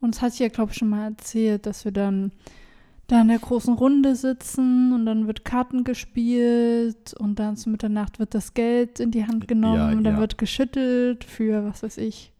Und 0.00 0.14
das 0.14 0.22
hatte 0.22 0.34
ich 0.34 0.40
ja, 0.40 0.48
glaube 0.48 0.72
ich, 0.72 0.78
schon 0.78 0.88
mal 0.88 1.04
erzählt, 1.10 1.66
dass 1.66 1.84
wir 1.84 1.92
dann 1.92 2.32
da 3.08 3.20
in 3.20 3.28
der 3.28 3.38
großen 3.38 3.74
Runde 3.74 4.16
sitzen 4.16 4.94
und 4.94 5.04
dann 5.04 5.26
wird 5.26 5.44
Karten 5.44 5.84
gespielt 5.84 7.12
und 7.18 7.38
dann 7.38 7.58
zu 7.58 7.68
Mitternacht 7.68 8.18
wird 8.18 8.32
das 8.34 8.54
Geld 8.54 8.98
in 8.98 9.10
die 9.10 9.26
Hand 9.26 9.46
genommen 9.46 9.76
Ja, 9.76 9.90
und 9.90 10.04
dann 10.04 10.14
ja. 10.14 10.20
wird 10.20 10.38
geschüttelt 10.38 11.24
für, 11.24 11.66
was 11.66 11.82
weiß 11.82 11.98
ich, 11.98 12.32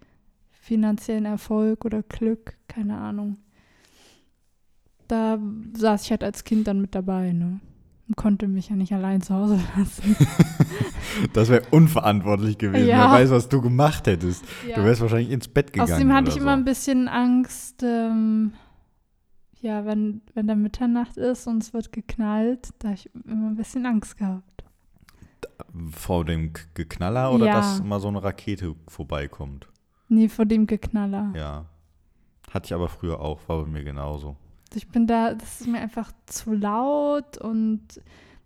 finanziellen 0.50 1.26
Erfolg 1.26 1.84
oder 1.84 2.02
Glück, 2.02 2.54
keine 2.68 2.96
Ahnung. 2.96 3.37
Da 5.08 5.38
saß 5.76 6.04
ich 6.04 6.11
halt 6.11 6.25
als 6.25 6.44
Kind 6.44 6.66
dann 6.66 6.80
mit 6.80 6.94
dabei, 6.94 7.32
ne? 7.32 7.61
Und 8.06 8.16
konnte 8.16 8.49
mich 8.49 8.68
ja 8.68 8.76
nicht 8.76 8.92
allein 8.92 9.23
zu 9.23 9.34
Hause 9.34 9.58
lassen. 9.76 10.16
Das 11.32 11.49
wäre 11.49 11.62
unverantwortlich 11.70 12.58
gewesen. 12.58 12.88
Ja. 12.88 13.04
Wer 13.12 13.20
weiß, 13.20 13.30
was 13.30 13.49
du 13.49 13.61
gemacht 13.61 14.06
hättest. 14.08 14.44
Ja. 14.68 14.75
Du 14.76 14.84
wärst 14.84 15.00
wahrscheinlich 15.00 15.30
ins 15.30 15.46
Bett 15.46 15.73
gegangen. 15.73 15.92
Außerdem 15.92 16.12
hatte 16.12 16.28
ich 16.28 16.34
oder 16.34 16.42
immer 16.42 16.52
so. 16.52 16.58
ein 16.58 16.64
bisschen 16.64 17.08
Angst, 17.08 17.82
ähm, 17.84 18.52
ja, 19.61 19.84
wenn, 19.87 20.23
wenn 20.34 20.49
da 20.49 20.56
Mitternacht 20.56 21.16
ist 21.16 21.46
und 21.46 21.62
es 21.62 21.73
wird 21.73 21.92
geknallt, 21.92 22.70
da 22.80 22.88
habe 22.88 22.96
ich 22.96 23.11
immer 23.26 23.49
ein 23.50 23.54
bisschen 23.54 23.87
Angst 23.87 24.16
gehabt. 24.18 24.64
Vor 25.92 26.25
dem 26.25 26.52
Geknaller 26.75 27.32
oder 27.32 27.46
Ja. 27.46 27.54
dass 27.54 27.82
mal 27.82 28.00
so 28.00 28.08
eine 28.08 28.23
Rakete 28.23 28.75
vorbeikommt? 28.88 29.68
Nee, 30.08 30.28
vor 30.28 30.46
dem 30.46 30.66
Geknaller. 30.66 31.32
Ja. 31.37 31.66
Hatte 32.50 32.66
ich 32.66 32.75
aber 32.75 32.88
früher 32.88 33.20
auch, 33.20 33.40
war 33.49 33.62
bei 33.62 33.70
mir 33.70 33.84
genauso. 33.84 34.37
Ich 34.75 34.88
bin 34.88 35.06
da, 35.06 35.35
das 35.35 35.61
ist 35.61 35.66
mir 35.68 35.78
einfach 35.80 36.11
zu 36.26 36.52
laut 36.52 37.38
und 37.38 37.80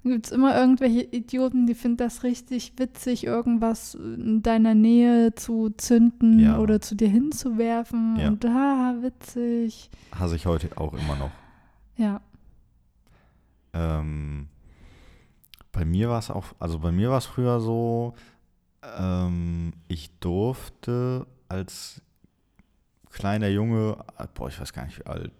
gibt 0.04 0.26
es 0.26 0.32
immer 0.32 0.56
irgendwelche 0.58 1.02
Idioten, 1.02 1.66
die 1.66 1.74
finden 1.74 1.98
das 1.98 2.22
richtig 2.22 2.72
witzig, 2.78 3.24
irgendwas 3.24 3.94
in 3.94 4.42
deiner 4.42 4.74
Nähe 4.74 5.34
zu 5.34 5.70
zünden 5.70 6.38
Ja. 6.38 6.58
oder 6.58 6.80
zu 6.80 6.94
dir 6.94 7.08
hinzuwerfen. 7.08 8.16
Ja. 8.18 8.28
Und 8.28 8.44
ah, 8.46 8.94
witzig. 9.00 9.90
Hasse 10.18 10.36
ich 10.36 10.46
heute 10.46 10.76
auch 10.78 10.94
immer 10.94 11.16
noch. 11.16 11.30
Ja. 11.96 12.20
Ähm, 13.74 14.48
bei 15.72 15.84
mir 15.84 16.08
war 16.08 16.18
es 16.18 16.30
auch, 16.30 16.46
also 16.58 16.78
bei 16.78 16.92
mir 16.92 17.10
war 17.10 17.18
es 17.18 17.26
früher 17.26 17.60
so, 17.60 18.14
ähm, 18.98 19.72
ich 19.88 20.10
durfte 20.20 21.26
als 21.48 22.00
kleiner 23.10 23.48
Junge, 23.48 23.98
boah, 24.34 24.48
ich 24.48 24.60
weiß 24.60 24.72
gar 24.72 24.84
nicht 24.86 24.98
wie 25.00 25.06
alt, 25.06 25.32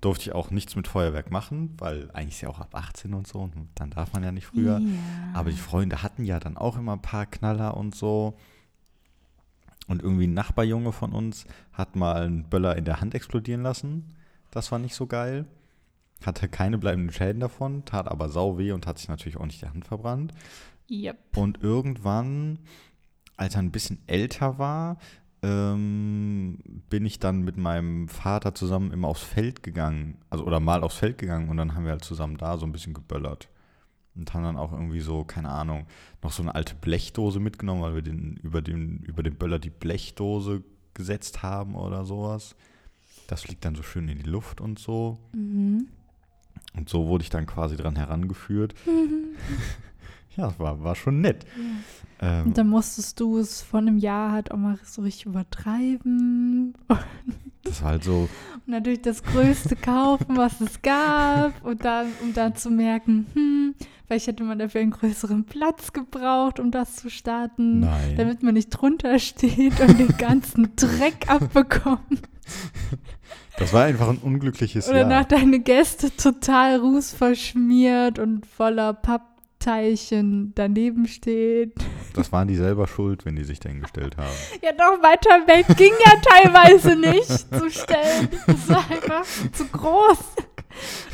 durfte 0.00 0.30
ich 0.30 0.34
auch 0.34 0.50
nichts 0.50 0.76
mit 0.76 0.88
Feuerwerk 0.88 1.30
machen, 1.30 1.74
weil 1.78 2.10
eigentlich 2.12 2.36
ist 2.36 2.40
ja 2.40 2.48
auch 2.48 2.60
ab 2.60 2.74
18 2.74 3.12
und 3.12 3.26
so, 3.26 3.40
und 3.40 3.68
dann 3.74 3.90
darf 3.90 4.12
man 4.12 4.22
ja 4.22 4.32
nicht 4.32 4.46
früher. 4.46 4.78
Ja. 4.78 4.88
Aber 5.34 5.50
die 5.50 5.56
Freunde 5.56 6.02
hatten 6.02 6.24
ja 6.24 6.40
dann 6.40 6.56
auch 6.56 6.78
immer 6.78 6.92
ein 6.92 7.02
paar 7.02 7.26
Knaller 7.26 7.76
und 7.76 7.94
so. 7.94 8.36
Und 9.88 10.02
irgendwie 10.02 10.26
ein 10.26 10.34
Nachbarjunge 10.34 10.92
von 10.92 11.12
uns 11.12 11.46
hat 11.72 11.96
mal 11.96 12.22
einen 12.22 12.44
Böller 12.44 12.76
in 12.76 12.84
der 12.84 13.00
Hand 13.00 13.14
explodieren 13.14 13.62
lassen. 13.62 14.14
Das 14.50 14.70
war 14.72 14.78
nicht 14.78 14.94
so 14.94 15.06
geil. 15.06 15.46
Hatte 16.24 16.48
keine 16.48 16.78
bleibenden 16.78 17.12
Schäden 17.12 17.40
davon, 17.40 17.84
tat 17.84 18.06
aber 18.06 18.28
sau 18.28 18.58
weh 18.58 18.72
und 18.72 18.86
hat 18.86 18.98
sich 18.98 19.08
natürlich 19.08 19.38
auch 19.38 19.46
nicht 19.46 19.62
die 19.62 19.68
Hand 19.68 19.86
verbrannt. 19.86 20.32
Yep. 20.90 21.36
Und 21.36 21.62
irgendwann, 21.62 22.58
als 23.36 23.54
er 23.54 23.62
ein 23.62 23.70
bisschen 23.70 23.98
älter 24.06 24.58
war, 24.58 24.98
ähm, 25.42 26.58
bin 26.90 27.06
ich 27.06 27.18
dann 27.18 27.42
mit 27.42 27.56
meinem 27.56 28.08
Vater 28.08 28.54
zusammen 28.54 28.92
immer 28.92 29.08
aufs 29.08 29.22
Feld 29.22 29.62
gegangen. 29.62 30.18
Also 30.28 30.44
oder 30.44 30.60
mal 30.60 30.82
aufs 30.82 30.96
Feld 30.96 31.18
gegangen 31.18 31.48
und 31.48 31.56
dann 31.56 31.74
haben 31.74 31.84
wir 31.84 31.92
halt 31.92 32.04
zusammen 32.04 32.36
da 32.36 32.58
so 32.58 32.66
ein 32.66 32.72
bisschen 32.72 32.94
geböllert. 32.94 33.48
Und 34.14 34.34
haben 34.34 34.42
dann 34.42 34.56
auch 34.56 34.72
irgendwie 34.72 35.00
so, 35.00 35.24
keine 35.24 35.50
Ahnung, 35.50 35.86
noch 36.22 36.32
so 36.32 36.42
eine 36.42 36.54
alte 36.54 36.74
Blechdose 36.74 37.40
mitgenommen, 37.40 37.82
weil 37.82 37.94
wir 37.94 38.02
den, 38.02 38.36
über, 38.42 38.60
den, 38.60 38.98
über 39.04 39.22
den 39.22 39.36
Böller 39.36 39.58
die 39.58 39.70
Blechdose 39.70 40.62
gesetzt 40.94 41.42
haben 41.42 41.74
oder 41.74 42.04
sowas. 42.04 42.56
Das 43.28 43.42
fliegt 43.42 43.64
dann 43.64 43.76
so 43.76 43.82
schön 43.82 44.08
in 44.08 44.18
die 44.18 44.28
Luft 44.28 44.60
und 44.60 44.78
so. 44.78 45.18
Mhm. 45.32 45.86
Und 46.76 46.88
so 46.88 47.06
wurde 47.06 47.22
ich 47.22 47.30
dann 47.30 47.46
quasi 47.46 47.76
dran 47.76 47.96
herangeführt. 47.96 48.74
ja, 50.36 50.46
das 50.46 50.58
war, 50.58 50.82
war 50.82 50.94
schon 50.94 51.20
nett. 51.20 51.44
Ähm, 52.20 52.46
Und 52.46 52.58
dann 52.58 52.68
musstest 52.68 53.18
du 53.20 53.38
es 53.38 53.62
von 53.62 53.86
einem 53.88 53.98
Jahr 53.98 54.32
halt 54.32 54.50
auch 54.50 54.56
mal 54.56 54.78
so 54.84 55.02
richtig 55.02 55.26
übertreiben. 55.26 56.74
das 57.64 57.82
war 57.82 57.90
halt 57.92 58.04
so, 58.04 58.28
Und 58.66 58.68
natürlich 58.68 59.02
das 59.02 59.22
Größte 59.22 59.76
kaufen, 59.76 60.36
was 60.36 60.60
es 60.60 60.82
gab. 60.82 61.64
Und 61.64 61.84
dann, 61.84 62.08
um 62.22 62.34
dann 62.34 62.54
zu 62.56 62.70
merken, 62.70 63.26
hm, 63.34 63.74
vielleicht 64.06 64.26
hätte 64.26 64.44
man 64.44 64.58
dafür 64.58 64.82
einen 64.82 64.90
größeren 64.90 65.44
Platz 65.44 65.92
gebraucht, 65.92 66.60
um 66.60 66.70
das 66.70 66.96
zu 66.96 67.10
starten. 67.10 67.80
nein. 67.80 68.16
Damit 68.16 68.42
man 68.42 68.54
nicht 68.54 68.70
drunter 68.70 69.18
steht 69.18 69.80
und 69.80 69.98
den 69.98 70.16
ganzen 70.18 70.76
Dreck 70.76 71.28
abbekommt. 71.28 72.28
Das 73.58 73.72
war 73.72 73.84
einfach 73.84 74.08
ein 74.08 74.18
unglückliches 74.18 74.88
Oder 74.88 75.00
Jahr. 75.00 75.08
nach 75.08 75.24
deine 75.24 75.60
Gäste 75.60 76.14
total 76.16 76.76
rußverschmiert 76.76 78.18
und 78.18 78.46
voller 78.46 78.94
Pappteilchen 79.60 80.52
daneben 80.54 81.06
steht. 81.06 81.74
Das 82.12 82.32
waren 82.32 82.48
die 82.48 82.56
selber 82.56 82.88
schuld, 82.88 83.24
wenn 83.24 83.36
die 83.36 83.44
sich 83.44 83.60
dahin 83.60 83.82
gestellt 83.82 84.16
haben. 84.16 84.34
Ja, 84.62 84.72
doch, 84.72 85.00
weiter 85.00 85.46
weg 85.46 85.64
ging 85.76 85.92
ja 86.04 86.14
teilweise 86.20 86.96
nicht 86.96 87.24
zu 87.24 87.70
stellen. 87.70 88.28
Das 88.48 88.68
war 88.68 88.90
einfach 88.90 89.24
zu 89.52 89.64
groß, 89.66 90.18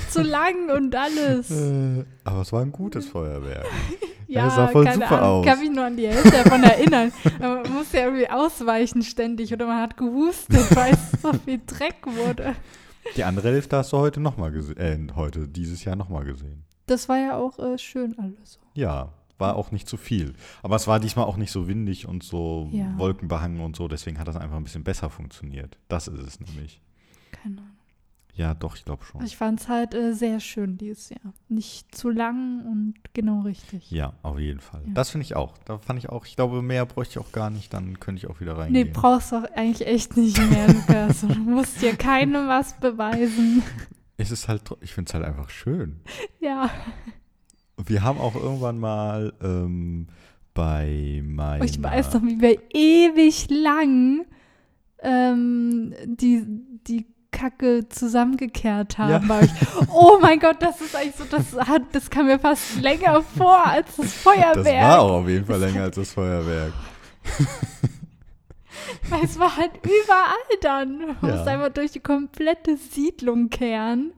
zu 0.08 0.22
lang 0.22 0.70
und 0.74 0.96
alles. 0.96 1.50
Äh, 1.50 2.02
aber 2.24 2.40
es 2.40 2.50
war 2.50 2.62
ein 2.62 2.72
gutes 2.72 3.08
Feuerwerk. 3.08 3.66
Ja, 4.28 4.46
das 4.46 4.56
sah 4.56 4.66
voll 4.68 4.84
keine 4.84 5.04
super 5.04 5.22
Ahnung, 5.22 5.38
aus. 5.38 5.46
kann 5.46 5.60
mich 5.60 5.70
nur 5.70 5.84
an 5.84 5.96
die 5.96 6.08
Hälfte 6.08 6.30
davon 6.30 6.60
erinnern. 6.64 7.12
Man 7.38 7.72
muss 7.72 7.92
ja 7.92 8.06
irgendwie 8.06 8.28
ausweichen 8.28 9.02
ständig 9.02 9.52
oder 9.52 9.68
man 9.68 9.80
hat 9.80 9.96
gehustet, 9.96 10.74
weil 10.74 10.94
es 10.94 11.22
so 11.22 11.32
viel 11.44 11.60
Dreck 11.64 11.98
wurde. 12.04 12.56
Die 13.16 13.22
andere 13.22 13.50
Hälfte 13.52 13.76
hast 13.76 13.92
du 13.92 13.98
heute 13.98 14.18
nochmal 14.18 14.50
gesehen. 14.50 14.78
Äh, 14.78 15.12
heute, 15.14 15.46
dieses 15.46 15.84
Jahr 15.84 15.94
nochmal 15.94 16.24
gesehen. 16.24 16.65
Das 16.86 17.08
war 17.08 17.18
ja 17.18 17.36
auch 17.36 17.58
äh, 17.58 17.78
schön 17.78 18.18
alles. 18.18 18.58
Ja, 18.74 19.12
war 19.38 19.56
auch 19.56 19.70
nicht 19.70 19.88
zu 19.88 19.96
viel. 19.96 20.34
Aber 20.62 20.76
es 20.76 20.86
war 20.86 20.98
diesmal 21.00 21.26
auch 21.26 21.36
nicht 21.36 21.50
so 21.52 21.68
windig 21.68 22.06
und 22.08 22.22
so 22.22 22.68
Ja. 22.72 22.96
wolkenbehangen 22.98 23.60
und 23.60 23.76
so. 23.76 23.86
Deswegen 23.88 24.18
hat 24.18 24.28
das 24.28 24.36
einfach 24.36 24.56
ein 24.56 24.64
bisschen 24.64 24.84
besser 24.84 25.10
funktioniert. 25.10 25.76
Das 25.88 26.08
ist 26.08 26.20
es 26.20 26.40
nämlich. 26.40 26.80
Keine 27.32 27.58
Ahnung. 27.58 27.70
Ja, 28.34 28.52
doch, 28.52 28.76
ich 28.76 28.84
glaube 28.84 29.02
schon. 29.02 29.24
Ich 29.24 29.34
fand 29.38 29.60
es 29.60 29.68
halt 29.68 29.94
äh, 29.94 30.12
sehr 30.12 30.40
schön 30.40 30.76
dieses 30.76 31.08
Jahr. 31.08 31.32
Nicht 31.48 31.94
zu 31.94 32.10
lang 32.10 32.66
und 32.66 32.94
genau 33.14 33.40
richtig. 33.40 33.90
Ja, 33.90 34.12
auf 34.22 34.38
jeden 34.38 34.60
Fall. 34.60 34.82
Ja. 34.86 34.92
Das 34.92 35.08
finde 35.08 35.24
ich 35.24 35.34
auch. 35.34 35.56
Da 35.64 35.78
fand 35.78 35.98
ich 35.98 36.10
auch, 36.10 36.26
ich 36.26 36.36
glaube, 36.36 36.60
mehr 36.60 36.84
bräuchte 36.84 37.18
ich 37.18 37.26
auch 37.26 37.32
gar 37.32 37.48
nicht, 37.48 37.72
dann 37.72 37.98
könnte 37.98 38.18
ich 38.18 38.30
auch 38.30 38.38
wieder 38.40 38.52
Nee, 38.54 38.60
reingehen. 38.60 38.92
brauchst 38.92 39.32
du 39.32 39.36
auch 39.36 39.50
eigentlich 39.56 39.86
echt 39.88 40.18
nicht 40.18 40.38
mehr, 40.50 40.68
Lukas. 40.70 41.22
Du 41.22 41.28
musst 41.28 41.80
dir 41.80 41.96
keinem 41.96 42.46
was 42.46 42.78
beweisen. 42.78 43.62
es 44.16 44.30
ist 44.30 44.48
halt, 44.48 44.62
ich 44.80 44.92
finde 44.92 45.08
es 45.08 45.14
halt 45.14 45.24
einfach 45.24 45.50
schön. 45.50 46.00
Ja. 46.40 46.70
Wir 47.76 48.02
haben 48.02 48.18
auch 48.18 48.34
irgendwann 48.34 48.78
mal 48.78 49.32
ähm, 49.42 50.06
bei 50.54 51.22
meiner... 51.24 51.64
Ich 51.64 51.82
weiß 51.82 52.14
noch, 52.14 52.22
wie 52.22 52.40
wir 52.40 52.58
ewig 52.72 53.48
lang 53.50 54.24
ähm, 55.00 55.94
die, 56.06 56.44
die 56.86 57.06
Kacke 57.30 57.86
zusammengekehrt 57.90 58.96
haben. 58.96 59.28
Ja. 59.28 59.40
Oh 59.92 60.18
mein 60.20 60.40
Gott, 60.40 60.56
das 60.60 60.80
ist 60.80 60.96
eigentlich 60.96 61.16
so, 61.16 61.24
das, 61.30 61.68
hat, 61.68 61.82
das 61.92 62.08
kam 62.08 62.26
mir 62.26 62.38
fast 62.38 62.80
länger 62.80 63.22
vor 63.22 63.66
als 63.66 63.96
das 63.96 64.14
Feuerwerk. 64.14 64.54
Das 64.54 64.64
war 64.66 65.00
auch 65.00 65.12
auf 65.20 65.28
jeden 65.28 65.44
Fall 65.44 65.60
länger 65.60 65.82
als 65.82 65.96
das 65.96 66.12
Feuerwerk. 66.12 66.72
Es 69.22 69.38
war 69.38 69.56
halt 69.56 69.72
überall 69.82 70.58
dann. 70.60 70.98
Du 70.98 71.26
Ja. 71.26 71.34
musst 71.34 71.46
einfach 71.48 71.70
durch 71.72 71.92
die 71.92 72.00
komplette 72.00 72.76
Siedlung 72.76 73.48
kehren. 73.50 74.12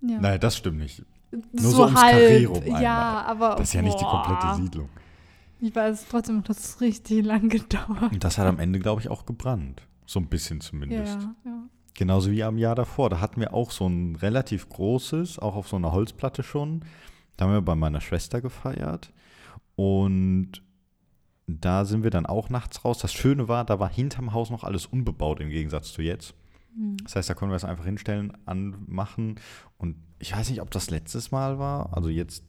Ja. 0.00 0.20
Nein, 0.20 0.40
das 0.40 0.56
stimmt 0.56 0.78
nicht. 0.78 1.04
nur 1.30 1.42
so 1.54 1.70
so 1.70 1.82
ums 1.84 2.00
halb. 2.00 2.12
Karree 2.18 2.44
rum 2.46 2.62
einmal. 2.62 2.82
Ja, 2.82 3.24
aber. 3.26 3.50
Das 3.56 3.68
ist 3.68 3.72
ja 3.74 3.82
nicht 3.82 3.98
die 4.00 4.04
boah. 4.04 4.22
komplette 4.22 4.56
Siedlung. 4.62 4.88
Ich 5.60 5.74
weiß 5.74 6.06
trotzdem, 6.08 6.42
das 6.44 6.58
ist 6.58 6.80
richtig 6.80 7.24
lang 7.24 7.48
gedauert. 7.48 8.12
Und 8.12 8.22
das 8.22 8.38
hat 8.38 8.46
am 8.46 8.58
Ende, 8.60 8.78
glaube 8.78 9.00
ich, 9.00 9.08
auch 9.08 9.26
gebrannt. 9.26 9.82
So 10.06 10.20
ein 10.20 10.28
bisschen 10.28 10.60
zumindest. 10.60 11.18
Ja, 11.20 11.34
ja. 11.50 11.62
Genauso 11.94 12.30
wie 12.30 12.44
am 12.44 12.58
Jahr 12.58 12.76
davor. 12.76 13.10
Da 13.10 13.20
hatten 13.20 13.40
wir 13.40 13.52
auch 13.52 13.72
so 13.72 13.86
ein 13.88 14.14
relativ 14.16 14.68
großes, 14.68 15.38
auch 15.40 15.56
auf 15.56 15.68
so 15.68 15.76
einer 15.76 15.90
Holzplatte 15.92 16.42
schon. 16.44 16.84
Da 17.36 17.44
haben 17.46 17.52
wir 17.52 17.60
bei 17.60 17.74
meiner 17.74 18.00
Schwester 18.00 18.40
gefeiert. 18.40 19.12
Und 19.74 20.62
da 21.48 21.86
sind 21.86 22.02
wir 22.02 22.10
dann 22.10 22.26
auch 22.26 22.50
nachts 22.50 22.84
raus. 22.84 22.98
Das 22.98 23.12
Schöne 23.12 23.48
war, 23.48 23.64
da 23.64 23.80
war 23.80 23.88
hinterm 23.88 24.34
Haus 24.34 24.50
noch 24.50 24.64
alles 24.64 24.84
unbebaut 24.84 25.40
im 25.40 25.48
Gegensatz 25.48 25.92
zu 25.92 26.02
jetzt. 26.02 26.34
Hm. 26.74 26.98
Das 27.02 27.16
heißt, 27.16 27.30
da 27.30 27.34
konnten 27.34 27.52
wir 27.52 27.56
es 27.56 27.64
einfach 27.64 27.86
hinstellen, 27.86 28.36
anmachen. 28.44 29.40
Und 29.78 29.96
ich 30.18 30.36
weiß 30.36 30.50
nicht, 30.50 30.60
ob 30.60 30.70
das 30.70 30.90
letztes 30.90 31.30
Mal 31.30 31.58
war, 31.58 31.96
also 31.96 32.10
jetzt, 32.10 32.44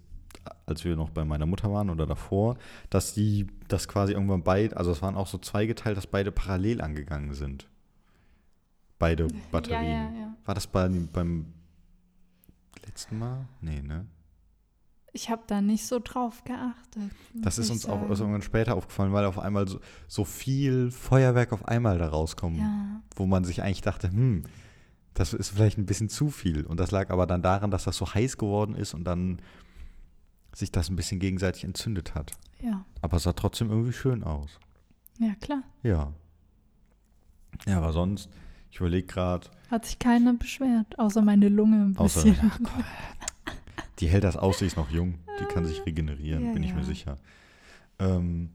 als 0.65 0.83
wir 0.83 0.97
noch 0.97 1.11
bei 1.11 1.23
meiner 1.23 1.45
Mutter 1.45 1.71
waren 1.71 1.89
oder 1.89 2.05
davor, 2.05 2.57
dass 2.89 3.13
die 3.13 3.47
das 3.69 3.87
quasi 3.87 4.11
irgendwann 4.11 4.43
beide, 4.43 4.75
also 4.75 4.91
es 4.91 5.01
waren 5.01 5.15
auch 5.15 5.27
so 5.27 5.37
zweigeteilt, 5.37 5.95
dass 5.95 6.07
beide 6.07 6.33
parallel 6.33 6.81
angegangen 6.81 7.33
sind. 7.33 7.69
Beide 8.97 9.27
Batterien. 9.51 9.79
Ja, 10.11 10.11
ja, 10.11 10.19
ja. 10.19 10.35
War 10.43 10.55
das 10.55 10.67
bei, 10.67 10.89
beim 11.13 11.53
letzten 12.85 13.17
Mal? 13.17 13.47
Nee, 13.61 13.81
ne? 13.81 14.07
Ich 15.11 15.29
habe 15.29 15.41
da 15.47 15.59
nicht 15.61 15.85
so 15.87 15.99
drauf 16.03 16.43
geachtet. 16.43 17.11
Das 17.33 17.57
ist 17.57 17.69
uns 17.71 17.85
auch 17.85 17.95
sagen. 17.99 18.09
erst 18.09 18.21
irgendwann 18.21 18.41
später 18.43 18.75
aufgefallen, 18.75 19.11
weil 19.11 19.25
auf 19.25 19.39
einmal 19.39 19.67
so, 19.67 19.79
so 20.07 20.23
viel 20.23 20.91
Feuerwerk 20.91 21.51
auf 21.51 21.67
einmal 21.67 21.97
da 21.97 22.07
rauskommt. 22.09 22.57
Ja, 22.59 23.01
wo 23.15 23.25
man 23.25 23.43
sich 23.43 23.63
eigentlich 23.63 23.81
dachte, 23.81 24.09
hm, 24.11 24.43
das 25.15 25.33
ist 25.33 25.49
vielleicht 25.49 25.77
ein 25.79 25.85
bisschen 25.87 26.09
zu 26.09 26.29
viel. 26.29 26.65
Und 26.65 26.79
das 26.79 26.91
lag 26.91 27.09
aber 27.09 27.25
dann 27.25 27.41
daran, 27.41 27.71
dass 27.71 27.85
das 27.85 27.97
so 27.97 28.13
heiß 28.13 28.37
geworden 28.37 28.75
ist 28.75 28.93
und 28.93 29.03
dann 29.03 29.41
sich 30.53 30.71
das 30.71 30.89
ein 30.89 30.95
bisschen 30.95 31.19
gegenseitig 31.19 31.63
entzündet 31.63 32.13
hat. 32.15 32.31
ja, 32.61 32.85
Aber 33.01 33.17
es 33.17 33.23
sah 33.23 33.33
trotzdem 33.33 33.69
irgendwie 33.69 33.93
schön 33.93 34.23
aus. 34.23 34.59
ja, 35.19 35.33
klar. 35.41 35.63
Ja. 35.83 36.13
Ja, 37.67 37.77
aber 37.77 37.91
sonst, 37.93 38.29
ich 38.71 38.79
überlege 38.79 39.07
gerade, 39.07 39.47
Hat 39.71 39.85
sich 39.85 39.97
keiner 39.99 40.33
beschwert, 40.33 40.97
außer 40.99 41.21
meine 41.21 41.49
Lunge 41.49 41.77
ein 41.85 41.97
außer, 41.97 42.23
bisschen. 42.23 42.47
ja, 42.47 42.57
Gott, 42.63 43.55
die 43.99 44.07
hält 44.07 44.23
das 44.23 44.37
aus, 44.37 44.59
die 44.59 44.65
ist 44.65 44.77
noch 44.77 44.89
jung, 44.89 45.19
die 45.39 45.45
kann 45.45 45.65
sich 45.65 45.85
regenerieren, 45.85 46.47
Ja, 46.47 46.53
bin 46.53 46.63
ich 46.63 46.73
mir 46.73 46.83
sicher. 46.83 47.17
Ähm, 47.99 48.51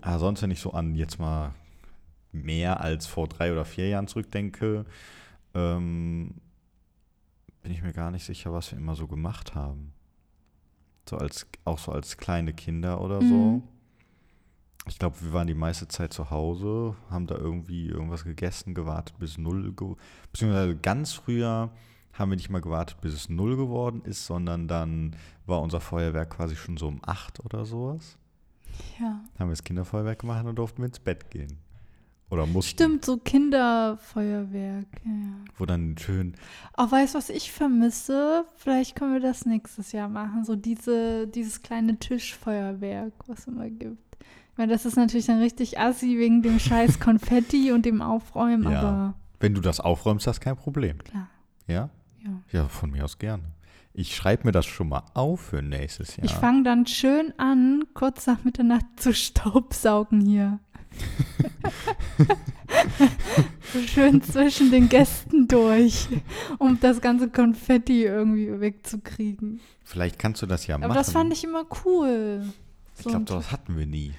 aber 0.00 0.18
sonst, 0.18 0.42
wenn 0.42 0.50
ich 0.50 0.60
so 0.60 0.72
an 0.72 0.94
jetzt 0.94 1.18
mal 1.18 1.54
mehr 2.32 2.80
als 2.80 3.06
vor 3.06 3.28
drei 3.28 3.52
oder 3.52 3.64
vier 3.64 3.88
Jahren 3.88 4.08
zurückdenke, 4.08 4.84
ähm, 5.54 6.34
bin 7.62 7.72
ich 7.72 7.82
mir 7.82 7.92
gar 7.92 8.10
nicht 8.10 8.24
sicher, 8.24 8.52
was 8.52 8.70
wir 8.70 8.78
immer 8.78 8.94
so 8.94 9.06
gemacht 9.06 9.54
haben. 9.54 9.92
So 11.08 11.16
als, 11.16 11.46
auch 11.64 11.78
so 11.78 11.92
als 11.92 12.16
kleine 12.16 12.52
Kinder 12.52 13.00
oder 13.00 13.20
so. 13.20 13.34
Mhm. 13.34 13.62
Ich 14.86 14.98
glaube, 14.98 15.16
wir 15.22 15.32
waren 15.32 15.46
die 15.46 15.54
meiste 15.54 15.88
Zeit 15.88 16.12
zu 16.12 16.30
Hause, 16.30 16.94
haben 17.08 17.26
da 17.26 17.36
irgendwie 17.36 17.86
irgendwas 17.86 18.24
gegessen, 18.24 18.74
gewartet 18.74 19.18
bis 19.18 19.38
null. 19.38 19.72
Ge 19.72 19.94
beziehungsweise 20.30 20.76
ganz 20.76 21.12
früher 21.12 21.70
haben 22.14 22.30
wir 22.30 22.36
nicht 22.36 22.50
mal 22.50 22.60
gewartet, 22.60 23.00
bis 23.00 23.12
es 23.12 23.28
null 23.28 23.56
geworden 23.56 24.02
ist, 24.04 24.26
sondern 24.26 24.68
dann 24.68 25.16
war 25.46 25.60
unser 25.60 25.80
Feuerwerk 25.80 26.30
quasi 26.30 26.56
schon 26.56 26.76
so 26.76 26.88
um 26.88 27.00
acht 27.04 27.44
oder 27.44 27.64
sowas. 27.64 28.16
Ja. 29.00 29.20
Haben 29.38 29.48
wir 29.48 29.52
das 29.52 29.62
Kinderfeuerwerk 29.64 30.20
gemacht 30.20 30.44
und 30.46 30.56
durften 30.56 30.78
wir 30.82 30.86
ins 30.86 30.98
Bett 31.00 31.30
gehen. 31.30 31.58
Oder 32.30 32.46
mussten. 32.46 32.70
Stimmt, 32.72 33.04
so 33.04 33.18
Kinderfeuerwerk. 33.18 34.86
Ja, 35.04 35.10
ja. 35.10 35.34
Wo 35.56 35.66
dann 35.66 35.96
schön, 35.98 36.34
Auch 36.74 36.90
weißt 36.90 37.14
du, 37.14 37.18
was 37.18 37.28
ich 37.30 37.52
vermisse? 37.52 38.44
Vielleicht 38.56 38.96
können 38.96 39.12
wir 39.12 39.20
das 39.20 39.44
nächstes 39.46 39.92
Jahr 39.92 40.08
machen. 40.08 40.44
So 40.44 40.56
diese, 40.56 41.28
dieses 41.28 41.62
kleine 41.62 41.98
Tischfeuerwerk, 41.98 43.12
was 43.26 43.40
es 43.40 43.46
immer 43.46 43.68
gibt. 43.70 44.16
Ich 44.52 44.58
meine, 44.58 44.72
das 44.72 44.86
ist 44.86 44.96
natürlich 44.96 45.26
dann 45.26 45.40
richtig 45.40 45.78
assi 45.78 46.18
wegen 46.18 46.42
dem 46.42 46.58
scheiß 46.60 47.00
Konfetti 47.00 47.72
und 47.72 47.84
dem 47.84 48.00
Aufräumen, 48.02 48.70
Ja. 48.70 48.80
aber 48.80 49.14
wenn 49.40 49.52
du 49.54 49.60
das 49.60 49.78
aufräumst, 49.80 50.26
hast 50.26 50.40
kein 50.40 50.56
Problem. 50.56 50.98
klar, 50.98 51.28
Ja? 51.66 51.90
Ja. 52.24 52.30
Ja, 52.52 52.68
von 52.68 52.90
mir 52.90 53.04
aus 53.04 53.18
gerne. 53.18 53.42
Ich 53.92 54.16
schreibe 54.16 54.44
mir 54.46 54.52
das 54.52 54.66
schon 54.66 54.88
mal 54.88 55.04
auf 55.14 55.40
für 55.40 55.62
nächstes 55.62 56.16
Jahr. 56.16 56.24
Ich 56.24 56.32
fange 56.32 56.64
dann 56.64 56.86
schön 56.86 57.32
an, 57.38 57.84
kurz 57.94 58.26
nach 58.26 58.42
Mitternacht 58.42 58.84
zu 58.96 59.14
staubsaugen 59.14 60.20
hier. 60.26 60.58
so 63.72 63.80
schön 63.86 64.22
zwischen 64.22 64.70
den 64.70 64.88
Gästen 64.88 65.48
durch, 65.48 66.08
um 66.58 66.78
das 66.80 67.00
ganze 67.00 67.28
Konfetti 67.30 68.04
irgendwie 68.04 68.60
wegzukriegen. 68.60 69.60
Vielleicht 69.84 70.18
kannst 70.18 70.42
du 70.42 70.46
das 70.46 70.66
ja 70.66 70.76
Aber 70.76 70.88
machen. 70.88 70.96
das 70.96 71.12
fand 71.12 71.32
ich 71.32 71.44
immer 71.44 71.64
cool. 71.84 72.44
Ich 72.96 73.02
So 73.04 73.10
glaube, 73.10 73.24
ein- 73.24 73.26
das 73.26 73.52
hatten 73.52 73.76
wir 73.78 73.86
nie. 73.86 74.12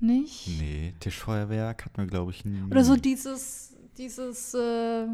nicht? 0.00 0.48
Nee, 0.60 0.94
Tischfeuerwerk 1.00 1.84
hatten 1.84 1.98
wir, 1.98 2.06
glaube 2.06 2.30
ich, 2.32 2.44
nie. 2.44 2.62
Oder 2.70 2.84
so 2.84 2.96
dieses, 2.96 3.74
dieses, 3.96 4.54
äh, 4.54 5.06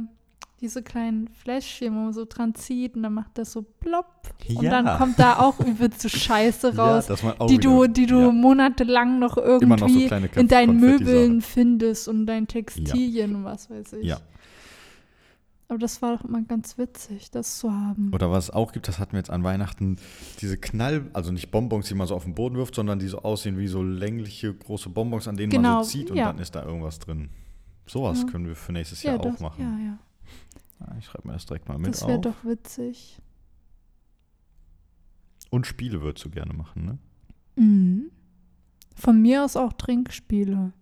diese 0.61 0.83
kleinen 0.83 1.29
Fläschchen, 1.29 1.95
wo 1.95 1.99
man 2.01 2.13
so 2.13 2.25
dran 2.25 2.55
zieht 2.55 2.95
und 2.97 3.03
dann 3.03 3.13
macht 3.15 3.37
das 3.37 3.53
so 3.53 3.63
plopp. 3.63 4.07
Und 4.49 4.63
Ja. 4.63 4.71
dann 4.83 4.99
kommt 4.99 5.19
da 5.19 5.39
auch 5.41 5.61
übelst 5.61 6.09
Scheiße 6.09 6.77
raus. 6.79 7.09
Ja, 7.09 7.35
auch 7.39 7.47
die 7.49 7.59
du, 7.59 7.87
die 7.87 8.07
du 8.07 8.21
ja. 8.21 8.33
monatelang 8.33 9.19
noch 9.19 9.37
Immer 9.37 9.77
noch 9.77 9.89
so 9.89 9.99
irgendwie 9.99 10.41
in 10.41 10.49
deinen. 10.49 10.81
Möbeln 10.81 11.41
findest 11.43 12.09
und 12.09 12.27
deinen 12.27 12.47
Textilien 12.47 13.35
und 13.37 13.45
was 13.45 13.69
weiß 13.69 13.95
ich. 13.95 14.07
Ja. 14.07 14.21
Aber 15.69 15.79
das 15.79 16.03
war 16.03 16.17
doch 16.19 16.25
immer 16.25 16.43
ganz 16.43 16.77
witzig, 16.79 17.31
das 17.31 17.59
zu 17.59 17.73
haben. 17.73 18.11
Oder 18.15 18.31
was 18.31 18.45
es 18.45 18.51
auch 18.51 18.73
gibt, 18.73 18.87
das 18.87 18.99
hatten 18.99 19.13
wir 19.13 19.19
jetzt 19.19 19.31
an 19.31 19.45
Weihnachten, 19.45 19.97
diese 20.41 20.59
Knall, 20.59 21.07
also 21.15 21.33
nicht 21.33 21.51
Bonbons, 21.51 21.89
die 21.89 21.95
man 21.95 22.07
so 22.07 22.15
auf 22.15 22.25
den 22.25 22.35
Boden 22.35 22.57
wirft, 22.57 22.75
sondern 22.75 22.99
die 22.99 23.09
so 23.09 23.21
aussehen 23.23 23.59
wie 23.59 23.67
so 23.67 23.83
längliche 23.83 24.53
große 24.55 24.91
Bonbons, 24.91 25.27
an 25.27 25.37
denen 25.37 25.51
Genau, 25.51 25.77
man 25.77 25.85
so 25.85 25.91
zieht 25.91 26.11
und 26.11 26.19
ja. 26.19 26.27
dann 26.27 26.39
ist 26.39 26.55
da 26.55 26.63
irgendwas 26.65 26.99
drin. 26.99 27.31
Sowas 27.87 28.23
Ja. 28.23 28.29
können 28.31 28.47
wir 28.47 28.57
für 28.57 28.73
nächstes 28.73 29.03
Jahr 29.03 29.19
auch 29.19 29.23
das, 29.23 29.41
machen. 29.41 29.61
ja, 29.63 29.87
ja. 29.87 29.99
Ich 30.99 31.07
schreibe 31.07 31.29
mir 31.29 31.35
das 31.35 31.47
direkt 31.47 31.69
mal 31.69 31.79
mit 31.79 31.89
Das 31.89 32.07
wäre 32.07 32.21
doch 32.21 32.45
witzig. 32.45 33.21
Und 35.51 35.67
Spiele 35.67 36.03
würdest 36.03 36.25
du 36.25 36.31
gerne 36.31 36.53
machen, 36.53 36.85
ne? 36.85 36.99
Mhm. 37.57 38.11
Von 38.97 39.21
mir 39.23 39.45
aus 39.45 39.57
auch 39.57 39.73
Trinkspiele. 39.73 40.73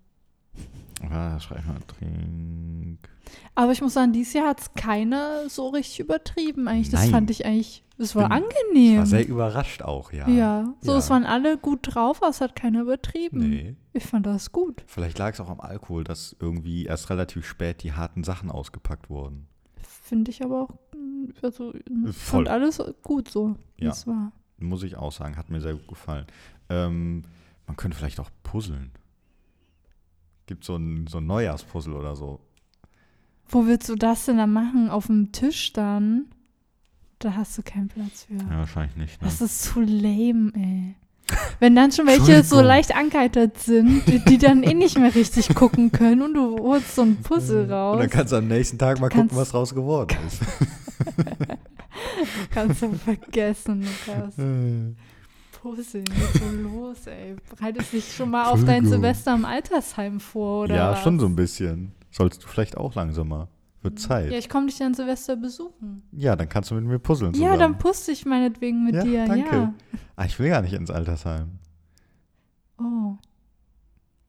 Ah, 1.11 1.39
schreibe 1.41 1.61
ich 1.63 1.67
mal 1.67 1.81
Trink. 1.87 3.09
Aber 3.55 3.73
ich 3.73 3.81
muss 3.83 3.95
sagen, 3.95 4.13
dieses 4.13 4.33
Jahr 4.35 4.49
hat 4.49 4.61
es 4.61 4.75
keine 4.75 5.49
so 5.49 5.69
richtig 5.69 6.01
übertrieben 6.01 6.69
eigentlich. 6.69 6.91
Das 6.91 7.03
Nein. 7.03 7.11
fand 7.11 7.31
ich 7.31 7.45
eigentlich, 7.45 7.85
es 7.99 8.15
war 8.15 8.29
bin- 8.29 8.33
angenehm. 8.45 8.93
Ich 8.93 8.99
war 8.99 9.07
sehr 9.07 9.27
überrascht 9.29 9.83
auch, 9.83 10.13
ja. 10.13 10.29
ja, 10.29 10.75
so 10.81 10.93
Ja. 10.93 10.99
es 10.99 11.11
waren 11.11 11.25
alle 11.25 11.59
gut 11.59 11.81
drauf, 11.83 12.19
aber 12.23 12.31
es 12.31 12.41
hat 12.41 12.55
keiner 12.55 12.83
übertrieben. 12.83 13.39
Nee. 13.51 13.77
Ich 13.93 14.05
fand 14.05 14.27
das 14.27 14.53
gut. 14.53 14.85
Vielleicht 14.87 15.19
lag 15.19 15.33
es 15.35 15.41
auch 15.41 15.51
am 15.51 15.61
Alkohol, 15.61 16.05
dass 16.05 16.37
irgendwie 16.39 16.85
erst 16.87 17.11
relativ 17.11 17.47
spät 17.47 17.83
die 17.83 17.93
harten 17.93 18.23
Sachen 18.25 18.51
ausgepackt 18.51 19.11
wurden. 19.11 19.49
Finde 19.87 20.31
ich 20.31 20.43
aber 20.45 20.63
auch, 20.63 20.71
mm, 20.97 21.31
also 21.43 21.75
ich 21.75 21.83
Voll. 22.17 22.45
fand 22.45 22.49
alles 22.49 22.83
gut 23.03 23.29
so, 23.29 23.57
wie 23.77 23.85
Ja. 23.85 23.91
es 23.91 24.07
war. 24.07 24.33
Muss 24.59 24.83
ich 24.83 24.97
auch 24.97 25.13
sagen, 25.13 25.37
hat 25.37 25.51
mir 25.51 25.61
sehr 25.61 25.75
gut 25.75 25.89
gefallen. 25.89 26.27
Ähm, 26.69 27.23
man 27.67 27.77
könnte 27.77 27.97
vielleicht 27.97 28.21
auch 28.21 28.31
puzzeln. 28.43 28.93
Gibt 30.47 30.65
so 30.65 30.77
ein, 30.77 31.07
so 31.07 31.19
ein 31.19 31.27
Neujahrspuzzle 31.27 31.95
oder 31.95 32.15
so. 32.17 32.41
Wo 33.49 33.67
willst 33.67 33.89
du 33.89 33.97
das 33.97 34.25
denn 34.27 34.37
dann 34.39 34.53
machen? 34.53 34.89
Auf 34.89 35.07
dem 35.07 35.33
Tisch 35.33 35.73
dann? 35.73 36.27
Da 37.19 37.35
hast 37.35 37.57
du 37.59 37.63
keinen 37.63 37.89
Platz 37.89 38.25
für. 38.25 38.35
Ja, 38.35 38.51
wahrscheinlich 38.59 38.97
nicht. 38.97 39.21
Ne? 39.23 39.29
Das 39.29 39.41
ist 39.41 39.63
zu 39.63 39.81
lame, 39.81 40.53
ey. 40.55 40.97
Wenn 41.61 41.77
dann 41.77 41.93
schon 41.93 42.07
welche 42.07 42.43
so 42.43 42.61
leicht 42.61 42.95
angeheitert 42.95 43.59
sind, 43.59 44.03
die, 44.29 44.39
dann 44.39 44.63
eh 44.63 44.75
nicht 44.75 44.99
mehr 44.99 45.15
richtig 45.15 45.49
gucken 45.55 45.93
können 45.93 46.23
und 46.23 46.35
du 46.35 46.59
holst 46.59 46.95
so 46.95 47.03
ein 47.03 47.17
Puzzle 47.17 47.71
raus. 47.71 47.95
Und 47.95 48.01
dann 48.01 48.11
kannst 48.11 48.33
du 48.33 48.37
am 48.37 48.49
nächsten 48.49 48.79
Tag 48.79 49.01
mal 49.01 49.09
Kannst- 49.09 49.31
gucken, 49.31 49.39
was 49.39 49.55
raus 49.55 49.75
geworden 49.75 50.17
ist. 50.27 50.41
Kannst 52.51 52.83
du 52.83 52.93
vergessen, 52.93 53.87
Lukas. 54.07 54.35
Puzzle, 55.63 56.03
so 56.35 56.69
los, 56.69 57.07
ey? 57.07 57.37
Bereitest 57.55 57.93
dich 57.93 58.13
schon 58.13 58.31
mal 58.31 58.47
auf 58.47 58.65
dein. 58.65 58.85
Silvester 58.85 59.35
im 59.35 59.45
Altersheim 59.45 60.19
vor, 60.19 60.65
oder? 60.65 60.75
ja, 60.75 60.91
was? 60.93 61.03
schon 61.03 61.21
so 61.21 61.27
ein 61.27 61.37
bisschen. 61.37 61.93
Sollst 62.11 62.43
du 62.43 62.49
vielleicht 62.49 62.77
auch 62.77 62.95
langsamer. 62.97 63.49
Wird 63.83 63.99
Zeit. 63.99 64.27
Ja, 64.27 64.33
Ja, 64.33 64.39
ich 64.39 64.49
komme 64.49 64.67
dich 64.67 64.79
dann 64.79 64.95
Silvester 64.95 65.37
besuchen. 65.37 66.03
dann 66.13 66.49
kannst 66.49 66.71
du 66.71 66.75
mit 66.77 66.85
mir 66.85 66.99
puzzeln 66.99 67.35
Ja, 67.35 67.57
dann 67.57 67.79
puste 67.79 68.13
ich 68.13 68.25
meinetwegen 68.25 68.85
mit 68.85 68.95
Ja, 68.95 69.03
dir, 69.05 69.27
danke. 69.27 69.57
ja. 69.57 69.75
Ah, 70.17 70.25
ich 70.25 70.39
will 70.39 70.49
gar 70.51 70.63
nicht 70.63 70.73
ins 70.73 70.91
Altersheim. 70.91 71.59
Oh, 72.79 73.17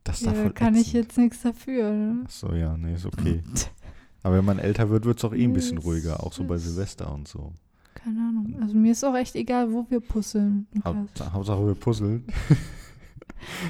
Das 0.03 0.19
ist 0.21 0.25
ja, 0.25 0.33
da 0.33 0.41
voll 0.41 0.51
kann 0.53 0.75
ich 0.75 0.91
jetzt 0.93 1.17
nichts 1.17 1.41
dafür. 1.41 1.91
Ne? 1.91 2.23
Ach 2.25 2.29
so, 2.31 2.53
ja, 2.53 2.75
nee, 2.77 2.93
ist 2.95 3.05
okay. 3.05 3.43
Aber 4.23 4.37
wenn 4.37 4.45
man 4.45 4.57
älter 4.59 4.89
wird, 4.89 5.05
wird 5.05 5.17
es 5.17 5.25
auch 5.25 5.33
eh 5.33 5.43
ein 5.43 5.53
bisschen 5.53 5.77
ruhiger, 5.77 6.23
auch 6.23 6.31
so 6.33 6.43
bei 6.45 6.57
Silvester 6.57 7.13
und 7.13 7.27
so. 7.27 7.53
Keine 7.93 8.19
Ahnung. 8.21 8.55
Also 8.61 8.73
mir 8.75 8.91
ist 8.93 9.03
auch 9.03 9.15
echt 9.15 9.35
egal, 9.35 9.71
wo 9.71 9.85
wir 9.89 9.99
puzzeln. 9.99 10.67
Hauptsache 10.83 11.65
wir 11.67 11.75
puzzeln. 11.75 12.25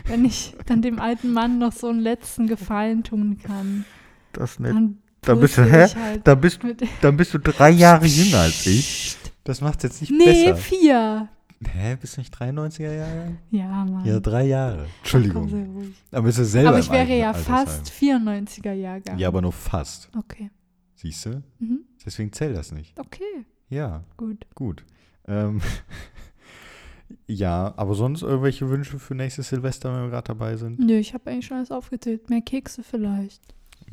Wenn 0.05 0.23
ich 0.25 0.55
dann 0.67 0.81
dem 0.81 0.99
alten 0.99 1.33
Mann 1.33 1.57
noch 1.57 1.71
so 1.71 1.87
einen 1.87 1.99
letzten 1.99 2.47
Gefallen 2.47 3.03
tun 3.03 3.39
kann, 3.39 3.85
Das 4.31 4.57
dann 4.57 4.99
Da 5.25 5.35
bist 5.35 5.57
du- 5.57 5.63
hä? 5.63 5.87
halt 5.87 6.27
Da 6.27 6.35
bist, 6.35 6.59
dann 7.01 7.17
bist 7.17 7.33
du 7.33 7.37
drei 7.39 7.69
Jahre 7.85 8.05
jünger 8.05 8.39
als 8.39 8.65
ich. 8.67 9.17
Das 9.43 9.61
macht 9.61 9.83
jetzt 9.83 9.99
nicht 10.01 10.11
Nee, 10.11 10.25
besser. 10.25 10.55
vier. 10.55 11.29
Hä, 11.65 11.95
bist 11.99 12.17
du 12.17 12.21
nicht 12.21 12.33
93er 12.35 12.93
Jahre? 12.93 13.37
Ja, 13.51 13.85
Mann. 13.85 14.05
Ja, 14.05 14.19
drei 14.19 14.45
Jahre. 14.47 14.85
Ach, 14.89 14.97
Entschuldigung. 14.99 15.47
ruhig. 15.49 15.89
Aber 16.11 16.23
bist 16.23 16.37
du 16.39 16.45
selber 16.45 16.69
Aber 16.71 16.79
ich 16.79 16.89
wäre 16.91 17.17
ja 17.17 17.29
Altersheim. 17.31 17.65
fast 17.67 17.89
94er 17.89 18.73
Jahrgang. 18.73 19.17
Ja, 19.17 19.29
aber 19.29 19.41
nur 19.41 19.53
fast. 19.53 20.09
Okay. 20.17 20.49
Siehst 20.95 21.25
du? 21.25 21.41
Mhm. 21.59 21.79
Deswegen 22.05 22.31
zählt 22.33 22.55
das 22.57 22.71
nicht. 22.73 22.97
Okay, 22.99 23.45
Ja, 23.69 24.03
gut. 24.17 24.45
gut. 24.55 24.83
Ähm, 25.25 25.61
ja, 27.27 27.73
aber 27.77 27.93
sonst 27.95 28.21
irgendwelche 28.23 28.69
Wünsche 28.69 28.99
für 28.99 29.15
nächstes 29.15 29.49
Silvester, 29.49 29.93
wenn 29.93 30.03
wir 30.03 30.09
gerade 30.09 30.27
dabei 30.27 30.57
sind? 30.57 30.79
Nö, 30.79 30.95
ich 30.97 31.13
habe 31.13 31.29
eigentlich 31.31 31.45
schon 31.45 31.57
alles 31.57 31.71
aufgezählt. 31.71 32.29
Mehr 32.29 32.41
Kekse 32.41 32.83
vielleicht. 32.83 33.41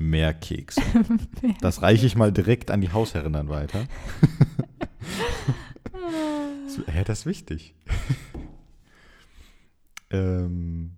Mehr 0.00 0.32
Kekse. 0.32 0.80
Das 1.60 1.82
reiche 1.82 2.06
ich 2.06 2.16
mal 2.16 2.32
direkt 2.32 2.70
an 2.70 2.80
die 2.80 2.90
Hausherrin 2.90 3.34
dann 3.34 3.48
weiter. 3.48 3.84
So, 6.66 6.86
Hä, 6.86 7.02
das 7.04 7.20
ist 7.20 7.26
wichtig. 7.26 7.74
ähm, 10.10 10.92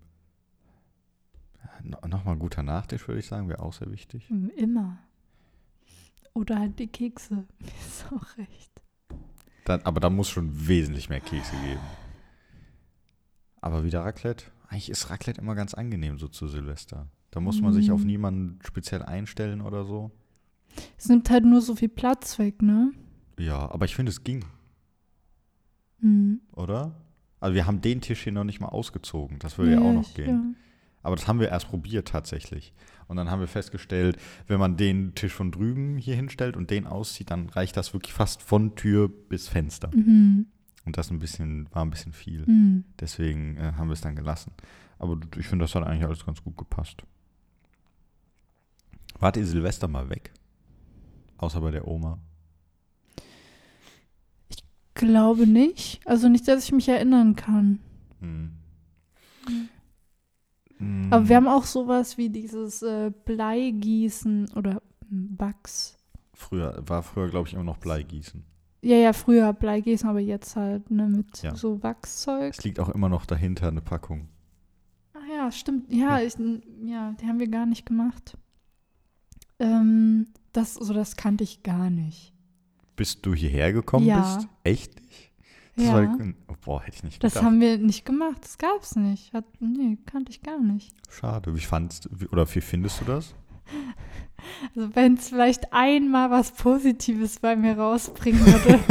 no, 1.82 1.98
Nochmal 2.06 2.34
ein 2.34 2.38
guter 2.38 2.62
Nachtisch, 2.62 3.08
würde 3.08 3.20
ich 3.20 3.26
sagen, 3.26 3.48
wäre 3.48 3.60
auch 3.60 3.72
sehr 3.72 3.90
wichtig. 3.90 4.28
Hm, 4.28 4.50
Immer. 4.54 4.98
Oder 6.34 6.58
halt 6.58 6.78
die 6.78 6.88
Kekse. 6.88 7.46
Ist 7.60 8.06
auch 8.12 8.36
recht. 8.38 8.70
Dann, 9.64 9.80
aber 9.82 10.00
da 10.00 10.10
muss 10.10 10.28
schon 10.28 10.68
wesentlich 10.68 11.08
mehr 11.08 11.20
Kekse 11.20 11.56
geben. 11.64 11.80
Aber 13.62 13.82
wieder 13.84 14.04
Raclette. 14.04 14.46
Eigentlich 14.68 14.90
ist 14.90 15.08
Raclette 15.08 15.40
immer 15.40 15.54
ganz 15.54 15.72
angenehm 15.74 16.18
so 16.18 16.28
zu 16.28 16.48
Silvester. 16.48 17.08
Da 17.32 17.40
muss 17.40 17.60
man 17.60 17.72
sich 17.72 17.90
auf 17.90 18.04
Mm. 18.04 18.06
niemanden 18.06 18.58
speziell 18.62 19.02
einstellen 19.02 19.60
oder 19.62 19.84
so. 19.84 20.12
Es 20.96 21.08
nimmt 21.08 21.28
halt 21.30 21.44
nur 21.44 21.60
so 21.60 21.74
viel 21.74 21.88
Platz 21.88 22.38
weg, 22.38 22.62
ne? 22.62 22.92
Ja, 23.38 23.70
aber 23.70 23.84
ich 23.86 23.96
finde, 23.96 24.10
es 24.10 24.22
ging, 24.22 24.44
Mhm. 26.00 26.40
oder? 26.52 26.94
Also 27.40 27.54
wir 27.54 27.66
haben 27.66 27.80
den 27.80 28.00
Tisch 28.00 28.22
hier 28.22 28.32
noch 28.32 28.44
nicht 28.44 28.60
mal 28.60 28.68
ausgezogen. 28.68 29.38
Das 29.38 29.58
würde 29.58 29.72
ja, 29.72 29.80
auch 29.80 29.92
noch 29.92 30.14
gehen. 30.14 30.56
Aber 31.02 31.16
das 31.16 31.26
haben 31.26 31.40
wir 31.40 31.48
erst 31.48 31.68
probiert 31.68 32.08
tatsächlich. 32.08 32.72
Und 33.08 33.16
dann 33.16 33.30
haben 33.30 33.40
wir 33.40 33.48
festgestellt, 33.48 34.16
wenn 34.46 34.60
man 34.60 34.76
den 34.76 35.14
Tisch 35.14 35.32
von 35.32 35.50
drüben 35.50 35.96
hier 35.98 36.14
hinstellt 36.14 36.56
und 36.56 36.70
den 36.70 36.86
auszieht, 36.86 37.30
dann 37.30 37.48
reicht 37.48 37.76
das 37.76 37.92
wirklich 37.92 38.12
fast 38.12 38.40
von 38.42 38.76
Tür 38.76 39.08
bis 39.08 39.48
Fenster. 39.48 39.90
Ja. 39.92 40.00
Mhm. 40.00 40.46
Und 40.84 40.96
das 40.96 41.10
ein 41.10 41.18
bisschen, 41.18 41.68
war 41.72 41.84
ein 41.84 41.90
bisschen 41.90 42.12
viel. 42.12 42.44
Mhm. 42.46 42.84
Deswegen 43.00 43.56
äh, 43.56 43.72
haben 43.76 43.88
wir 43.88 43.94
es 43.94 44.00
dann 44.00 44.16
gelassen. 44.16 44.52
Aber 44.98 45.18
ich 45.36 45.46
finde, 45.46 45.64
das 45.64 45.74
hat 45.74 45.84
eigentlich 45.84 46.04
alles 46.04 46.24
ganz 46.24 46.42
gut 46.42 46.56
gepasst. 46.56 47.02
Wart 49.22 49.36
ihr 49.36 49.46
Silvester 49.46 49.86
mal 49.86 50.10
weg? 50.10 50.32
Außer 51.38 51.60
bei 51.60 51.70
der 51.70 51.86
Oma. 51.86 52.18
Glaube 54.94 55.46
nicht. 55.46 56.00
Also 56.04 56.28
nicht, 56.28 56.48
dass 56.48 56.64
ich 56.64 56.72
mich 56.72 56.88
erinnern 56.88 57.36
kann. 57.36 57.78
Hm. 58.18 58.58
Mhm. 60.80 61.12
Aber 61.12 61.28
wir 61.28 61.36
haben 61.36 61.46
auch 61.46 61.62
sowas 61.62 62.18
wie 62.18 62.30
dieses 62.30 62.82
äh, 62.82 63.12
Bleigießen 63.24 64.48
oder 64.56 64.82
hm, 65.08 65.36
Wachs. 65.38 65.96
Früher, 66.34 66.82
war 66.84 67.04
früher, 67.04 67.28
glaube 67.28 67.46
ich, 67.46 67.54
immer 67.54 67.62
noch 67.62 67.78
Bleigießen. 67.78 68.42
Ja, 68.80 68.96
ja, 68.96 69.12
früher 69.12 69.52
Bleigießen, 69.52 70.08
aber 70.08 70.18
jetzt 70.18 70.56
halt 70.56 70.90
ne, 70.90 71.08
mit 71.08 71.44
Ja. 71.44 71.54
so 71.54 71.80
Wachszeug. 71.84 72.50
Es 72.58 72.64
liegt 72.64 72.80
auch 72.80 72.88
immer 72.88 73.08
noch 73.08 73.24
dahinter 73.24 73.68
eine 73.68 73.82
Packung. 73.82 74.26
Ah 75.14 75.32
ja, 75.32 75.52
stimmt. 75.52 75.92
Ja, 75.92 76.20
ich, 76.20 76.34
ja, 76.84 77.14
die 77.20 77.26
haben 77.26 77.38
wir 77.38 77.48
gar 77.48 77.66
nicht 77.66 77.86
gemacht. 77.86 78.36
Ähm, 79.62 80.26
das, 80.52 80.74
so 80.74 80.92
das 80.92 81.16
kannte 81.16 81.44
ich 81.44 81.62
gar 81.62 81.88
nicht. 81.90 82.32
Bis 82.96 83.20
du 83.22 83.34
hierher 83.34 83.72
gekommen 83.72 84.06
Ja. 84.06 84.20
bist? 84.36 84.48
Echt 84.64 85.00
nicht? 85.00 85.30
Das 85.76 85.86
Ja. 85.86 85.94
war, 85.94 86.18
oh, 86.48 86.54
boah, 86.64 86.82
hätte 86.82 86.96
ich 86.98 87.02
nicht 87.04 87.24
Das 87.24 87.32
gedacht. 87.32 87.46
haben 87.46 87.60
wir 87.60 87.78
nicht 87.78 88.04
gemacht. 88.04 88.38
Das 88.42 88.58
gab's 88.58 88.94
nicht. 88.96 89.32
Hat, 89.32 89.44
nee, 89.60 89.96
kannte 90.04 90.30
ich 90.30 90.42
gar 90.42 90.58
nicht. 90.60 90.94
Schade. 91.08 91.54
Wie 91.56 91.60
fandst 91.60 92.08
wie, 92.12 92.26
oder 92.26 92.46
wie 92.54 92.60
findest 92.60 93.00
du 93.00 93.04
das? 93.06 93.34
Also 94.74 94.94
wenn 94.94 95.14
es 95.14 95.28
vielleicht 95.30 95.72
einmal 95.72 96.30
was 96.30 96.50
Positives 96.52 97.38
bei 97.38 97.56
mir 97.56 97.78
rausbringen 97.78 98.44
würde. 98.44 98.78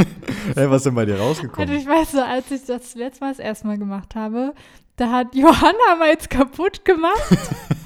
Hey, 0.56 0.68
was 0.68 0.78
ist 0.78 0.86
denn 0.86 0.96
bei 0.96 1.04
dir 1.04 1.12
also 1.12 1.24
rausgekommen? 1.26 1.70
ich 1.72 1.86
weiß 1.86 2.10
so, 2.12 2.20
als 2.20 2.50
ich 2.50 2.64
das 2.64 2.96
letzte 2.96 3.24
Mal 3.24 3.30
das 3.30 3.38
erste 3.38 3.64
Mal 3.68 3.78
gemacht 3.78 4.16
habe, 4.16 4.54
da 4.96 5.08
hat 5.12 5.36
Johanna 5.36 5.94
meins 6.00 6.28
kaputt 6.28 6.84
gemacht. 6.84 7.38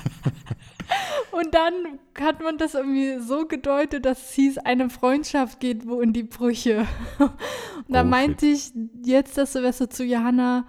Und 1.38 1.54
dann 1.54 1.98
hat 2.18 2.42
man 2.42 2.56
das 2.58 2.74
irgendwie 2.74 3.18
so 3.20 3.46
gedeutet, 3.46 4.04
dass 4.06 4.30
es 4.30 4.32
hieß, 4.32 4.58
eine 4.58 4.88
Freundschaft 4.90 5.60
geht 5.60 5.86
wo 5.86 6.00
in 6.00 6.12
die 6.12 6.22
Brüche. 6.22 6.86
Und 7.18 7.30
da 7.88 8.00
Oh, 8.00 8.02
shit. 8.04 8.10
meinte 8.10 8.46
ich 8.46 8.72
jetzt 9.04 9.36
das 9.36 9.52
Silvester 9.52 9.90
zu 9.90 10.04
Johanna, 10.04 10.66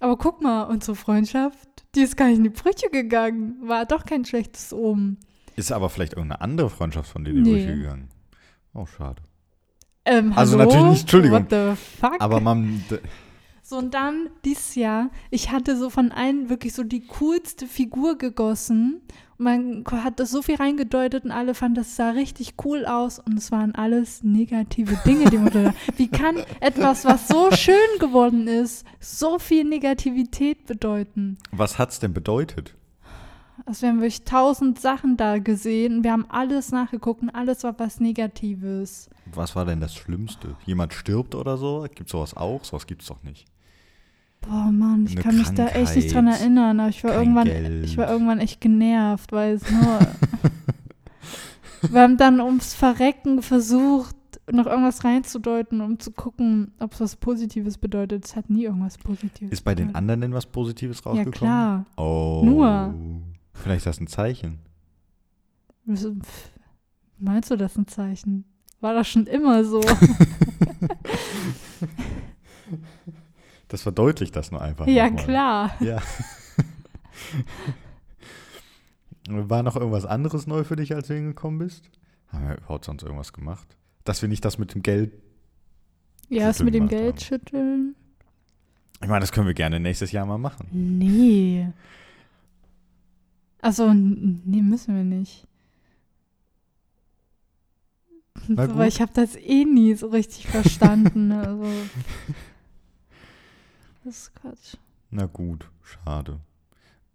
aber 0.00 0.16
guck 0.16 0.42
mal, 0.42 0.62
unsere 0.64 0.94
Freundschaft, 0.96 1.68
die 1.94 2.00
ist 2.00 2.16
gar 2.16 2.28
nicht 2.28 2.38
in 2.38 2.44
die 2.44 2.50
Brüche 2.50 2.88
gegangen. 2.90 3.56
War 3.62 3.84
doch 3.86 4.04
kein 4.04 4.24
schlechtes 4.24 4.72
Omen. 4.72 5.18
Ist 5.56 5.72
aber 5.72 5.88
vielleicht 5.90 6.14
irgendeine 6.14 6.40
andere 6.42 6.70
Freundschaft 6.70 7.10
von 7.10 7.24
dir 7.24 7.30
in 7.32 7.44
die 7.44 7.50
Nee. 7.52 7.64
Brüche 7.64 7.76
gegangen? 7.76 8.08
Oh, 8.74 8.86
schade. 8.86 9.22
Ähm, 10.04 10.32
Also 10.36 10.58
hallo? 10.58 10.64
natürlich 10.68 10.90
nicht, 10.90 11.00
Entschuldigung. 11.02 11.42
What 11.42 11.50
the 11.50 11.76
fuck? 12.00 12.20
Aber 12.20 12.40
man, 12.40 12.84
So, 13.62 13.78
und 13.78 13.94
dann 13.94 14.28
dieses 14.44 14.74
Jahr, 14.76 15.10
ich 15.30 15.50
hatte 15.50 15.76
so 15.76 15.90
von 15.90 16.12
allen 16.12 16.48
wirklich 16.48 16.72
so 16.74 16.84
die 16.84 17.06
coolste 17.06 17.66
Figur 17.66 18.16
gegossen. 18.18 19.00
Man 19.38 19.84
hat 19.90 20.18
das 20.18 20.30
so 20.30 20.40
viel 20.40 20.56
reingedeutet 20.56 21.24
und 21.24 21.30
alle 21.30 21.54
fanden, 21.54 21.76
das 21.76 21.96
sah 21.96 22.10
richtig 22.10 22.54
cool 22.64 22.86
aus. 22.86 23.18
Und 23.18 23.36
es 23.38 23.52
waren 23.52 23.74
alles 23.74 24.22
negative 24.22 24.98
Dinge, 25.04 25.30
die 25.30 25.38
man 25.38 25.52
da. 25.52 25.74
Wie 25.96 26.08
kann 26.08 26.38
etwas, 26.60 27.04
was 27.04 27.28
so 27.28 27.50
schön 27.52 27.98
geworden 27.98 28.48
ist, 28.48 28.86
so 29.00 29.38
viel 29.38 29.64
Negativität 29.64 30.66
bedeuten? 30.66 31.38
was 31.52 31.78
hat's 31.78 31.98
denn 32.00 32.14
bedeutet? 32.14 32.74
Also 33.64 33.82
wir 33.82 33.88
haben 33.88 34.00
wirklich 34.00 34.24
tausend 34.24 34.80
Sachen 34.80 35.16
da 35.16 35.38
gesehen. 35.38 36.04
Wir 36.04 36.12
haben 36.12 36.26
alles 36.28 36.70
nachgeguckt 36.72 37.22
und 37.22 37.30
alles 37.30 37.64
war 37.64 37.74
was 37.78 38.00
Negatives. 38.00 39.08
Was 39.26 39.56
war 39.56 39.64
denn 39.64 39.80
das 39.80 39.94
Schlimmste? 39.94 40.56
Jemand 40.66 40.92
stirbt 40.92 41.34
oder 41.34 41.56
so? 41.56 41.86
Gibt 41.94 42.10
sowas 42.10 42.36
auch? 42.36 42.64
Sowas 42.64 42.86
gibt's 42.86 43.06
doch 43.06 43.22
nicht. 43.22 43.46
Boah, 44.40 44.70
Mann, 44.72 45.06
ich 45.06 45.16
kann 45.16 45.36
mich 45.36 45.50
da 45.50 45.66
echt 45.68 45.96
nicht 45.96 46.12
dran 46.14 46.26
Krankheit, 46.26 46.40
erinnern. 46.40 46.80
Aber 46.80 46.88
ich 46.88 47.02
war 47.02 47.14
irgendwann, 47.14 47.46
Geld. 47.46 47.84
ich 47.84 47.96
war 47.96 48.08
irgendwann 48.10 48.38
echt 48.38 48.60
genervt, 48.60 49.32
weil 49.32 49.54
es 49.54 49.68
nur. 49.70 49.98
Wir 51.90 52.00
haben 52.00 52.16
dann 52.16 52.40
ums 52.40 52.72
Verrecken 52.74 53.42
versucht, 53.42 54.16
noch 54.50 54.66
irgendwas 54.66 55.04
reinzudeuten, 55.04 55.80
um 55.80 55.98
zu 55.98 56.10
gucken, 56.12 56.72
ob 56.78 56.92
es 56.94 57.00
was 57.00 57.16
Positives 57.16 57.76
bedeutet. 57.78 58.24
Es 58.24 58.34
hat 58.36 58.48
nie 58.48 58.64
irgendwas 58.64 58.96
Positives. 58.98 59.52
Ist 59.52 59.62
bei 59.62 59.74
den 59.74 59.88
bedeutet. 59.88 59.96
anderen 59.98 60.20
denn 60.22 60.32
was 60.32 60.46
Positives 60.46 60.98
Ja, 61.04 61.10
rausgekommen? 61.10 61.32
klar. 61.32 61.84
Oh. 61.96 62.42
Nur. 62.44 62.94
Vielleicht 63.52 63.78
ist 63.78 63.86
das 63.86 64.00
ein 64.00 64.06
Zeichen. 64.06 64.60
Meinst 67.18 67.50
du 67.50 67.56
das 67.56 67.76
ein 67.76 67.86
Zeichen? 67.88 68.44
War 68.80 68.94
das 68.94 69.08
schon 69.08 69.26
immer 69.26 69.64
so? 69.64 69.80
Das 73.68 73.82
verdeutlicht 73.82 74.36
das 74.36 74.50
nur 74.50 74.60
einfach. 74.62 74.86
ja, 74.86 75.06
nochmal. 75.06 75.24
klar. 75.24 75.76
Ja. 75.80 76.02
War 79.28 79.62
noch 79.62 79.76
irgendwas 79.76 80.06
anderes 80.06 80.46
neu 80.46 80.62
für 80.62 80.76
dich, 80.76 80.94
als 80.94 81.08
du 81.08 81.14
hingekommen 81.14 81.58
bist? 81.58 81.90
Haben 82.28 82.48
wir 82.48 82.58
überhaupt 82.58 82.84
sonst 82.84 83.02
irgendwas 83.02 83.32
gemacht? 83.32 83.76
Dass 84.04 84.22
wir 84.22 84.28
nicht 84.28 84.44
das 84.44 84.58
mit 84.58 84.74
dem 84.74 84.82
Geld. 84.82 85.12
Ja, 86.28 86.52
Schütteln 86.52 86.64
mit 86.64 86.74
dem 86.74 86.88
Geld 86.88 87.14
haben. 87.14 87.20
schütteln. 87.20 87.96
Ich 89.02 89.08
meine, 89.08 89.20
das 89.20 89.32
können 89.32 89.46
wir 89.46 89.54
gerne 89.54 89.80
nächstes 89.80 90.12
Jahr 90.12 90.26
mal 90.26 90.38
machen. 90.38 90.68
Nee. 90.70 91.68
Also, 93.60 93.92
nee, 93.92 94.62
müssen 94.62 94.94
wir 94.96 95.04
nicht. 95.04 95.46
Aber 98.56 98.86
ich 98.86 99.00
habe 99.00 99.12
das 99.12 99.34
eh 99.36 99.64
nie 99.64 99.94
so 99.94 100.08
richtig 100.08 100.46
verstanden. 100.46 101.32
also, 101.32 101.64
das 104.06 104.18
ist 104.18 104.34
Quatsch. 104.36 104.74
Na 105.10 105.26
gut, 105.26 105.68
schade. 105.82 106.40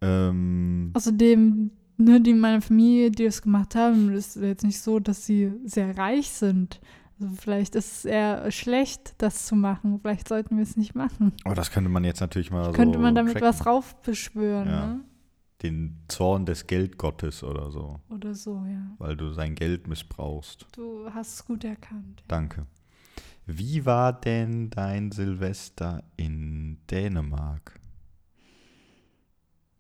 Ähm, 0.01 0.91
Außerdem, 0.93 1.71
nur 1.97 2.19
die 2.19 2.33
meine 2.33 2.61
Familie, 2.61 3.11
die 3.11 3.25
das 3.25 3.41
gemacht 3.41 3.75
haben, 3.75 4.11
ist 4.11 4.35
jetzt 4.35 4.63
nicht 4.63 4.79
so, 4.79 4.99
dass 4.99 5.25
sie 5.25 5.51
sehr 5.65 5.97
reich 5.97 6.29
sind. 6.29 6.79
Also 7.19 7.35
vielleicht 7.35 7.75
ist 7.75 7.97
es 7.97 8.05
eher 8.05 8.49
schlecht, 8.51 9.13
das 9.19 9.45
zu 9.45 9.55
machen. 9.55 9.99
Vielleicht 10.01 10.27
sollten 10.27 10.55
wir 10.57 10.63
es 10.63 10.75
nicht 10.77 10.95
machen. 10.95 11.33
aber 11.43 11.53
das 11.55 11.69
könnte 11.71 11.89
man 11.89 12.03
jetzt 12.03 12.19
natürlich 12.19 12.49
mal 12.49 12.71
Könnte 12.71 12.97
so 12.97 13.01
man 13.03 13.13
damit 13.13 13.33
tracken. 13.33 13.47
was 13.47 13.65
raufbeschwören, 13.65 14.67
Ja. 14.67 14.85
ne? 14.87 14.99
Den 15.61 15.99
Zorn 16.07 16.47
des 16.47 16.65
Geldgottes 16.65 17.43
oder 17.43 17.69
so, 17.69 17.99
Oder 18.09 18.33
so, 18.33 18.63
ja. 18.65 18.81
weil 18.97 19.15
du 19.15 19.31
sein 19.31 19.53
Geld 19.53 19.87
missbrauchst. 19.87 20.65
Du 20.71 21.07
hast 21.13 21.35
es 21.35 21.45
gut 21.45 21.63
erkannt. 21.63 22.23
Danke. 22.27 22.65
Wie 23.45 23.85
war 23.85 24.13
denn 24.13 24.69
dein 24.69 25.11
Silvester 25.11 26.03
in 26.17 26.77
Dänemark? 26.89 27.79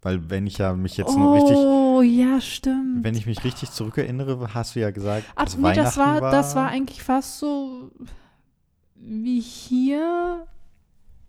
Weil 0.01 0.29
wenn 0.31 0.47
ich 0.47 0.57
ja 0.57 0.73
mich 0.73 0.97
jetzt 0.97 1.15
nur 1.15 1.35
richtig, 1.35 1.57
Oh, 1.57 2.01
ja, 2.01 2.41
stimmt. 2.41 3.03
wenn 3.03 3.13
ich 3.15 3.27
mich 3.27 3.43
richtig 3.43 3.69
zurückerinnere, 3.71 4.53
hast 4.53 4.75
du 4.75 4.79
ja 4.79 4.89
gesagt, 4.89 5.25
Ach, 5.35 5.45
dass 5.45 5.57
nee, 5.57 5.63
Weihnachten 5.63 5.83
das 5.83 5.97
war, 5.97 6.31
das 6.31 6.55
war 6.55 6.69
eigentlich 6.69 7.03
fast 7.03 7.37
so 7.37 7.91
wie 8.95 9.39
hier, 9.39 10.47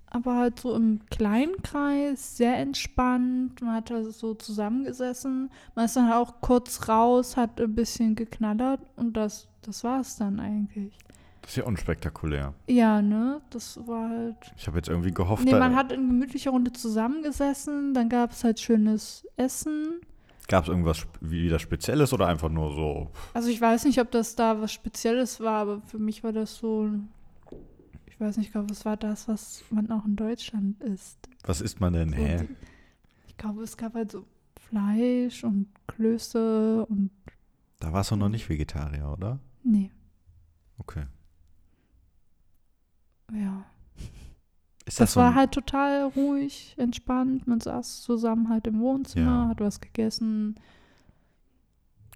aber 0.06 0.36
halt 0.36 0.58
so 0.60 0.74
im 0.74 1.00
kleinen 1.10 1.60
Kreis, 1.62 2.36
sehr 2.38 2.56
entspannt. 2.58 3.60
Man 3.60 3.74
hat 3.74 3.90
also 3.92 4.10
so 4.10 4.34
zusammengesessen. 4.34 5.50
Man 5.74 5.84
ist 5.84 5.96
dann 5.96 6.10
auch 6.12 6.40
kurz 6.40 6.88
raus, 6.88 7.36
hat 7.36 7.60
ein 7.60 7.74
bisschen 7.74 8.14
geknallert 8.14 8.80
und 8.96 9.16
das, 9.16 9.48
das 9.62 9.84
war 9.84 10.00
es 10.00 10.16
dann 10.16 10.40
eigentlich. 10.40 10.96
Das 11.42 11.50
ist 11.50 11.56
ja 11.56 11.64
unspektakulär. 11.64 12.54
Ja, 12.68 13.02
ne? 13.02 13.40
Das 13.50 13.78
war 13.86 14.08
halt. 14.08 14.36
Ich 14.56 14.66
habe 14.66 14.78
jetzt 14.78 14.88
irgendwie 14.88 15.10
gehofft, 15.12 15.44
Nee, 15.44 15.52
man 15.52 15.74
hat 15.76 15.92
in 15.92 16.08
gemütlicher 16.08 16.50
Runde 16.52 16.72
zusammengesessen, 16.72 17.92
dann 17.94 18.08
gab 18.08 18.30
es 18.32 18.42
halt 18.44 18.58
schönes 18.60 19.26
Essen. 19.36 20.00
gab 20.48 20.64
es 20.64 20.68
irgendwas 20.68 21.06
wieder 21.20 21.58
Spezielles 21.58 22.12
oder 22.12 22.26
einfach 22.28 22.48
nur 22.48 22.72
so, 22.74 23.10
Also 23.34 23.48
ich 23.48 23.60
weiß 23.60 23.84
nicht, 23.84 24.00
ob 24.00 24.10
das 24.10 24.34
da 24.36 24.60
was 24.60 24.72
Spezielles 24.72 25.40
war, 25.40 25.60
aber 25.62 25.80
für 25.82 25.98
mich 25.98 26.22
war 26.24 26.32
das 26.32 26.56
so, 26.56 26.88
ich 28.06 28.18
weiß 28.20 28.36
nicht, 28.36 28.46
ich 28.46 28.52
glaube, 28.52 28.72
es 28.72 28.84
war 28.84 28.96
das, 28.96 29.26
was 29.28 29.64
man 29.70 29.90
auch 29.90 30.04
in 30.04 30.16
Deutschland 30.16 30.80
isst. 30.82 31.18
was 31.44 31.60
isst 31.60 31.80
man 31.80 31.92
denn? 31.92 32.10
So 32.10 32.16
Hä? 32.16 32.48
Ich 33.26 33.36
glaube, 33.36 33.62
es 33.62 33.76
gab 33.76 33.94
halt 33.94 34.12
so 34.12 34.24
Fleisch 34.68 35.42
und 35.42 35.66
Klöße 35.88 36.86
und 36.88 37.10
Da 37.80 37.92
warst 37.92 38.10
du 38.12 38.16
noch 38.16 38.28
nicht 38.28 38.48
Vegetarier, 38.48 39.10
oder? 39.12 39.40
nee, 39.64 39.90
Okay. 40.78 41.04
Ja. 43.34 43.64
Ist 44.84 45.00
Das, 45.00 45.12
so 45.12 45.20
war 45.20 45.34
halt 45.34 45.52
total 45.52 46.02
ruhig, 46.16 46.74
entspannt. 46.76 47.46
Man 47.46 47.60
saß 47.60 48.02
zusammen 48.02 48.48
halt 48.48 48.66
im 48.66 48.80
Wohnzimmer, 48.80 49.44
Ja. 49.44 49.48
hat 49.48 49.60
was 49.60 49.80
gegessen, 49.80 50.56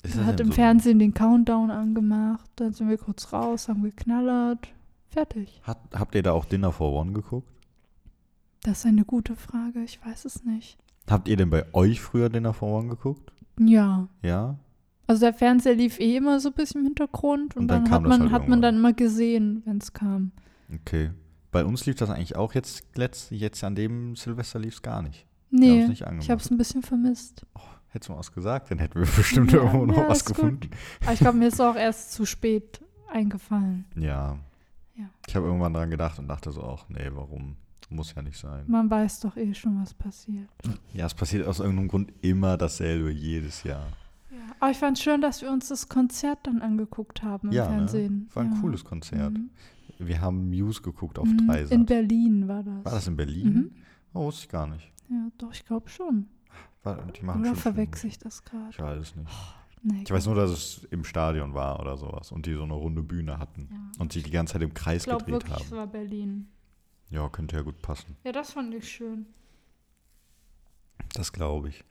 ist 0.03 0.17
das 0.19 0.25
hat 0.25 0.41
im 0.41 0.49
so- 0.49 0.53
Fernsehen 0.55 0.99
den 0.99 1.15
Countdown 1.15 1.71
angemacht, 1.71 2.51
dann 2.57 2.73
sind 2.73 2.89
wir 2.89 2.99
kurz 2.99 3.33
raus, 3.33 3.69
haben 3.69 3.83
geknallert. 3.83 4.69
Fertig. 5.11 5.61
Hat, 5.63 5.79
habt 5.95 6.15
ihr 6.15 6.23
da 6.23 6.33
auch 6.33 6.45
Dinner 6.45 6.73
for 6.73 6.93
One 6.93 7.13
geguckt? 7.13 7.49
Das 8.63 8.81
ist 8.81 8.87
eine 8.87 9.05
gute 9.05 9.37
Frage, 9.37 9.83
ich 9.85 10.05
weiß 10.05 10.25
es 10.25 10.45
nicht. 10.45 10.77
Habt 11.09 11.29
ihr 11.29 11.37
denn 11.37 11.51
bei 11.51 11.73
euch 11.73 12.01
früher 12.01 12.29
Dinner 12.29 12.53
for 12.53 12.77
One 12.81 12.89
geguckt? 12.89 13.33
Ja. 13.61 14.09
Ja? 14.23 14.57
Also 15.07 15.21
der 15.21 15.35
Fernseher 15.35 15.77
lief 15.77 16.01
eh 16.01 16.17
immer 16.17 16.41
so 16.41 16.49
ein 16.49 16.55
bisschen 16.55 16.81
im 16.81 16.87
Hintergrund 16.89 17.55
und, 17.55 17.63
Und 17.63 17.69
dann 17.69 17.85
dann, 17.85 17.93
hat 17.93 18.03
das 18.03 18.09
man, 18.09 18.21
halt 18.23 18.33
hat 18.33 18.49
man 18.49 18.61
dann 18.61 18.75
immer 18.77 18.93
gesehen, 18.93 19.63
wenn 19.65 19.79
es 19.79 19.93
kam. 19.93 20.33
Okay. 20.73 21.11
Bei 21.53 21.65
uns 21.65 21.87
lief 21.87 21.97
das 21.97 22.11
eigentlich 22.11 22.37
auch 22.37 22.55
jetzt, 22.55 22.85
letzt, 22.97 23.31
jetzt 23.31 23.63
an 23.65 23.75
dem 23.75 24.17
Silvester 24.17 24.59
lief 24.59 24.75
es 24.75 24.83
gar 24.83 25.03
nicht. 25.03 25.27
Nee, 25.51 25.87
nicht 25.87 26.03
ich 26.21 26.31
habe 26.31 26.41
es 26.41 26.51
ein 26.51 26.59
bisschen 26.59 26.83
vermisst. 26.83 27.47
Hättest 27.89 28.09
du 28.09 28.13
mal 28.13 28.19
was 28.19 28.33
gesagt, 28.33 28.71
dann 28.71 28.79
hätten 28.79 28.99
wir 28.99 29.07
bestimmt 29.17 29.53
Ja, 29.53 29.59
irgendwo 29.63 29.87
noch 29.87 29.97
ja, 29.97 30.09
was 30.09 30.25
gut. 30.25 30.37
gefunden. 30.37 30.71
Aber 31.03 31.13
ich 31.13 31.21
glaube, 31.21 31.39
mir 31.39 31.49
ist 31.49 31.61
auch 31.61 31.77
erst 31.77 32.13
zu 32.13 32.27
spät 32.27 32.81
eingefallen. 33.11 33.87
Ja. 33.95 34.39
Ja. 34.97 35.05
Ich 35.27 35.37
habe 35.37 35.47
irgendwann 35.47 35.73
dran 35.73 35.89
gedacht 35.91 36.19
und 36.19 36.29
dachte 36.29 36.51
so 36.51 36.63
auch, 36.63 36.89
nee, 36.89 37.09
warum? 37.13 37.57
Muss 37.89 38.13
ja 38.17 38.21
nicht 38.23 38.37
sein. 38.37 38.65
Man 38.67 38.91
weiß 38.91 39.21
doch 39.21 39.37
eh 39.37 39.55
schon, 39.55 39.81
was 39.81 39.95
passiert. 39.95 40.49
Ja, 40.93 41.07
es 41.07 41.15
passiert 41.15 41.47
aus 41.47 41.61
irgendeinem 41.61 41.87
Grund 41.87 42.13
immer 42.21 42.57
dasselbe, 42.57 43.13
jedes 43.13 43.63
Jahr. 43.63 43.87
Ja. 44.31 44.39
Aber 44.59 44.73
ich 44.73 44.77
fand 44.79 44.99
es 44.99 45.05
schön, 45.05 45.21
dass 45.21 45.41
wir 45.41 45.53
uns 45.53 45.69
das 45.69 45.89
Konzert 45.89 46.41
dann 46.49 46.63
angeguckt 46.63 47.23
haben 47.23 47.49
im 47.49 47.55
Ja, 47.55 47.69
ne? 47.69 47.77
Fernsehen. 47.77 48.29
War 48.35 48.43
ein 48.43 48.55
ja. 48.55 48.61
cooles 48.61 48.85
Konzert. 48.85 49.35
Mhm. 49.35 49.51
Wir 49.99 50.21
haben 50.21 50.51
Muse 50.51 50.83
geguckt 50.83 51.19
auf 51.19 51.27
Mhm. 51.29 51.47
Dreisat. 51.47 51.73
In 51.73 51.87
Berlin 51.87 52.49
war 52.49 52.63
das. 52.63 52.85
War 52.85 52.93
das 52.93 53.07
in 53.07 53.17
Berlin? 53.17 53.53
Mhm. 53.55 53.71
Oh, 54.13 54.25
wusste 54.27 54.43
ich 54.43 54.49
gar 54.49 54.67
nicht. 54.67 54.93
Ja, 55.09 55.29
doch, 55.39 55.53
ich 55.53 55.65
glaube 55.65 55.89
schon. 55.89 56.27
War, 56.83 57.03
die 57.07 57.23
machen 57.25 57.41
Oder 57.43 57.55
verwechsel 57.57 58.09
ich 58.11 58.19
das 58.19 58.45
gerade? 58.45 58.71
Ich 58.71 58.79
weiß 58.79 59.01
es 59.01 59.17
nicht. 59.17 59.31
Nee, 59.83 60.03
Ich 60.05 60.11
weiß 60.11 60.27
nur, 60.27 60.35
dass 60.35 60.51
es 60.51 60.85
im 60.91 61.05
Stadion 61.05 61.55
war 61.55 61.79
oder 61.81 61.97
sowas 61.97 62.33
und 62.33 62.47
die 62.47 62.55
so 62.55 62.63
eine 62.65 62.75
runde 62.75 63.03
Bühne 63.03 63.39
hatten 63.39 63.69
Ja. 63.71 63.93
und 64.03 64.13
sich 64.13 64.25
die 64.25 64.31
ganze 64.31 64.55
Zeit 64.55 64.63
im 64.63 64.75
Kreis 64.75 65.03
Ich 65.03 65.05
glaube 65.09 65.25
gedreht 65.25 65.43
wirklich, 65.49 65.65
es 65.67 65.71
haben. 65.71 65.77
war 65.79 65.87
Berlin. 65.87 66.49
Ja, 67.11 67.29
könnte 67.29 67.57
ja 67.57 67.63
gut 67.63 67.81
passen. 67.83 68.17
Ja, 68.25 68.33
das 68.33 68.53
fand 68.53 68.75
ich 68.75 68.89
schön. 68.89 69.27
Das 71.15 71.33
glaube 71.33 71.69
ich. 71.69 71.85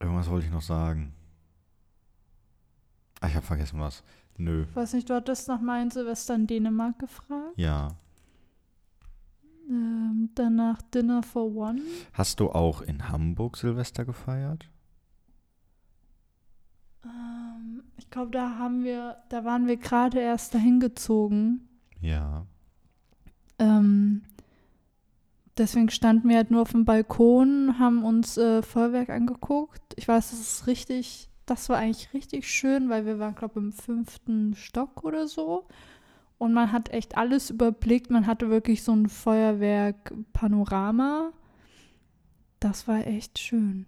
Irgendwas 0.00 0.28
wollte 0.28 0.46
ich 0.46 0.52
noch 0.52 0.62
sagen. 0.62 1.14
Ah, 3.20 3.28
ich 3.28 3.34
habe 3.34 3.46
vergessen 3.46 3.80
was. 3.80 4.02
Nö. 4.38 4.64
Ich 4.70 4.76
weiß 4.76 4.94
nicht, 4.94 5.10
du 5.10 5.14
hattest 5.14 5.48
nach 5.48 5.60
meinem 5.60 5.90
Silvester 5.90 6.34
in 6.36 6.46
Dänemark 6.46 6.98
gefragt. 6.98 7.54
Ja. 7.56 7.88
Ähm, 9.68 10.30
danach 10.34 10.80
Dinner 10.80 11.22
for 11.22 11.54
One. 11.54 11.82
Hast 12.12 12.40
du 12.40 12.50
auch 12.50 12.80
in 12.80 13.08
Hamburg 13.08 13.56
Silvester 13.56 14.04
gefeiert? 14.04 14.70
Ähm, 17.04 17.82
ich 17.96 18.08
glaube, 18.10 18.30
da 18.30 18.58
haben 18.58 18.84
wir, 18.84 19.18
da 19.28 19.44
waren 19.44 19.66
wir 19.66 19.76
gerade 19.76 20.20
erst 20.20 20.54
dahin 20.54 20.80
gezogen. 20.80 21.68
Ja. 22.00 22.46
Ähm, 23.58 24.22
deswegen 25.58 25.90
standen 25.90 26.28
wir 26.28 26.36
halt 26.36 26.50
nur 26.50 26.62
auf 26.62 26.70
dem 26.70 26.84
Balkon, 26.84 27.78
haben 27.78 28.04
uns 28.04 28.38
äh, 28.38 28.62
Feuerwerk 28.62 29.10
angeguckt. 29.10 29.82
Ich 29.96 30.06
weiß, 30.06 30.30
das 30.30 30.40
ist 30.40 30.66
richtig, 30.68 31.27
das 31.50 31.68
war 31.68 31.78
eigentlich 31.78 32.12
richtig 32.14 32.48
schön, 32.50 32.88
weil 32.88 33.06
wir 33.06 33.18
waren, 33.18 33.34
glaube 33.34 33.58
ich, 33.58 33.64
im 33.64 33.72
fünften 33.72 34.54
Stock 34.54 35.04
oder 35.04 35.26
so. 35.26 35.66
Und 36.38 36.52
man 36.52 36.70
hat 36.72 36.90
echt 36.90 37.16
alles 37.16 37.50
überblickt. 37.50 38.10
Man 38.10 38.26
hatte 38.26 38.48
wirklich 38.50 38.82
so 38.82 38.92
ein 38.92 39.08
Feuerwerk-Panorama. 39.08 41.32
Das 42.60 42.88
war 42.88 43.06
echt 43.06 43.38
schön. 43.38 43.86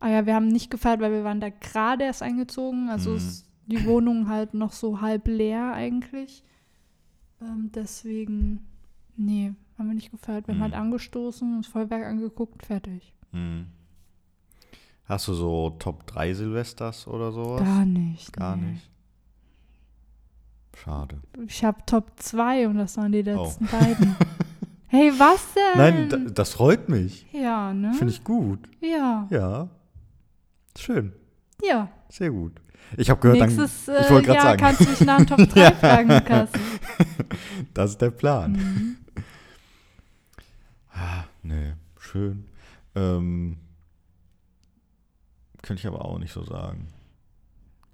Ah 0.00 0.08
ja, 0.10 0.26
wir 0.26 0.34
haben 0.34 0.48
nicht 0.48 0.70
gefeiert, 0.70 1.00
weil 1.00 1.12
wir 1.12 1.24
waren 1.24 1.40
da 1.40 1.50
gerade 1.50 2.04
erst 2.04 2.22
eingezogen. 2.22 2.88
Also 2.88 3.10
Mhm. 3.10 3.16
ist 3.16 3.46
die 3.66 3.84
Wohnung 3.84 4.28
halt 4.28 4.54
noch 4.54 4.72
so 4.72 5.00
halb 5.00 5.28
leer 5.28 5.72
eigentlich. 5.72 6.42
Ähm, 7.40 7.70
deswegen, 7.74 8.66
nee, 9.16 9.52
haben 9.78 9.88
wir 9.88 9.94
nicht 9.94 10.10
gefeiert. 10.10 10.48
Wir 10.48 10.54
Mhm. 10.54 10.58
haben 10.58 10.72
halt 10.72 10.82
angestoßen, 10.82 11.58
das 11.58 11.66
Feuerwerk 11.70 12.04
angeguckt, 12.06 12.64
fertig. 12.66 13.14
Hm. 13.32 13.66
Hast 15.10 15.26
du 15.26 15.34
so 15.34 15.70
Top 15.70 16.06
3 16.06 16.34
Silvesters 16.34 17.08
oder 17.08 17.32
sowas? 17.32 17.62
Gar 17.64 17.84
nicht. 17.84 18.32
Gar 18.32 18.54
nee. 18.54 18.70
nicht. 18.74 18.90
Schade. 20.76 21.20
Ich 21.48 21.64
habe 21.64 21.78
Top 21.84 22.12
2 22.14 22.68
und 22.68 22.76
das 22.78 22.96
waren 22.96 23.10
die 23.10 23.24
Oh. 23.28 23.42
letzten 23.44 23.66
beiden. 23.66 24.14
Hey, 24.92 25.12
was 25.18 25.46
denn? 25.54 25.78
Nein, 25.78 26.08
da, 26.08 26.16
das 26.16 26.54
freut 26.54 26.88
mich. 26.88 27.24
ja, 27.32 27.72
ne? 27.72 27.92
Finde 27.94 28.12
ich 28.12 28.24
gut. 28.24 28.68
ja. 28.80 29.26
Ja. 29.30 29.68
Schön. 30.76 31.12
Ja. 31.62 31.88
Sehr 32.08 32.30
gut. 32.30 32.60
Ich 32.96 33.08
habe 33.08 33.20
gehört, 33.20 33.40
dann, 33.40 33.54
Nächstes 33.54 33.86
ich 33.86 33.94
äh, 33.94 34.10
wollte 34.10 34.26
gerade 34.26 34.34
Jahr 34.34 34.42
sagen, 34.46 34.60
kannst 34.60 34.80
du 34.80 34.90
mich 34.90 35.00
nach 35.02 35.18
dem 35.18 35.26
Top 35.26 35.38
3 35.48 35.60
Ja. 35.60 35.70
fragen, 35.72 36.08
Lukas. 36.08 36.48
das 37.74 37.90
ist 37.92 38.00
der 38.00 38.10
Plan. 38.10 38.52
Mhm. 38.52 38.96
Ah, 40.92 41.22
nee, 41.44 41.74
schön. 42.00 42.46
Ähm, 42.96 43.58
könnte 45.70 45.82
ich 45.82 45.86
aber 45.86 46.04
auch 46.04 46.18
nicht 46.18 46.32
so 46.32 46.42
sagen. 46.42 46.88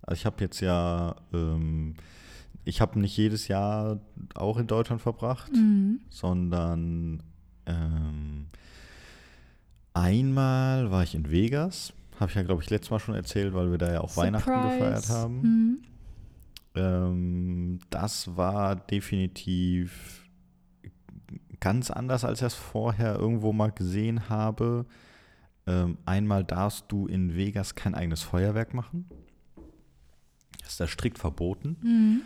Also 0.01 0.19
ich 0.21 0.25
habe 0.25 0.43
jetzt 0.43 0.61
ja, 0.61 1.15
ähm, 1.35 1.93
ich 2.65 2.81
habe 2.81 2.99
nicht 2.99 3.15
jedes 3.19 3.49
Jahr 3.49 4.01
auch 4.35 4.57
in 4.57 4.67
Deutschland 4.67 5.03
verbracht, 5.03 5.53
Mhm. 5.53 6.01
sondern 6.09 7.23
ähm, 7.67 8.47
einmal 9.93 10.91
war 10.91 11.03
ich 11.03 11.15
in 11.15 11.31
Vegas. 11.31 11.93
Habe 12.19 12.31
ich 12.31 12.37
ja, 12.37 12.45
glaube 12.45 12.63
ich, 12.63 12.71
letztes 12.71 12.91
Mal 12.91 12.99
schon 12.99 13.15
erzählt, 13.15 13.53
weil 13.53 13.71
wir 13.71 13.77
da 13.77 13.93
ja 13.93 14.01
auch 14.01 14.17
Weihnachten 14.17 14.49
Surprise. 14.51 14.79
gefeiert 14.79 15.09
haben. 15.11 15.41
Mhm. 15.43 15.79
Ähm, 16.77 17.79
das 17.91 18.35
war 18.39 18.77
definitiv 18.77 20.27
ganz 21.61 21.91
anders, 21.91 22.25
als 22.25 22.39
ich 22.41 22.47
das 22.47 22.55
vorher 22.55 23.17
irgendwo 23.17 23.53
mal 23.53 23.71
gesehen 23.71 24.31
habe. 24.31 24.87
Ähm, 25.67 25.99
einmal 26.05 26.45
darfst 26.45 26.87
du 26.89 27.07
in 27.07 27.35
Vegas 27.35 27.75
kein 27.75 27.95
eigenes 27.95 28.23
Feuerwerk 28.23 28.75
machen. 28.75 29.07
Das 30.61 30.71
ist 30.71 30.81
da 30.81 30.87
strikt 30.87 31.19
verboten. 31.19 31.77
Mhm. 31.83 32.21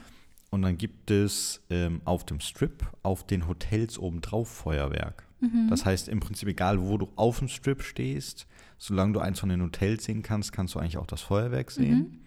Und 0.51 0.63
dann 0.63 0.77
gibt 0.77 1.11
es 1.11 1.63
ähm, 1.71 2.01
auf 2.05 2.27
dem 2.27 2.41
Strip, 2.41 2.85
auf 3.03 3.27
den 3.27 3.47
Hotels 3.47 3.99
obendrauf 3.99 4.49
Feuerwerk. 4.49 5.25
Mhm. 5.41 5.69
Das 5.71 5.85
heißt 5.85 6.09
im 6.09 6.21
Prinzip, 6.21 6.49
egal 6.49 6.83
wo 6.83 6.99
du 6.99 7.09
auf 7.17 7.39
dem 7.39 7.49
Strip 7.49 7.83
stehst, 7.83 8.47
solange 8.77 9.13
du 9.13 9.21
eins 9.21 9.41
von 9.41 9.49
den 9.49 9.63
Hotels 9.63 10.05
sehen 10.05 10.23
kannst, 10.23 10.53
kannst 10.53 10.75
du 10.75 10.79
eigentlich 10.79 10.99
auch 10.99 11.07
das 11.07 11.23
Feuerwerk 11.23 11.71
sehen. 11.71 12.25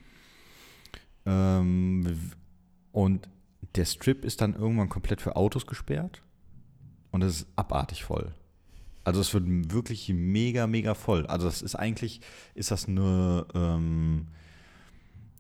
Ähm, 1.25 2.05
w- 2.05 2.35
und 2.91 3.27
der 3.75 3.85
Strip 3.85 4.23
ist 4.23 4.41
dann 4.41 4.53
irgendwann 4.53 4.89
komplett 4.89 5.21
für 5.21 5.35
Autos 5.35 5.65
gesperrt. 5.65 6.21
Und 7.11 7.23
es 7.23 7.41
ist 7.41 7.47
abartig 7.55 8.03
voll. 8.03 8.33
Also 9.03 9.21
es 9.21 9.33
wird 9.33 9.45
wirklich 9.73 10.09
mega, 10.13 10.67
mega 10.67 10.93
voll. 10.93 11.25
Also 11.27 11.45
das 11.45 11.61
ist 11.61 11.75
eigentlich, 11.75 12.21
ist 12.55 12.71
das 12.71 12.87
nur, 12.87 13.47
ähm, 13.53 14.27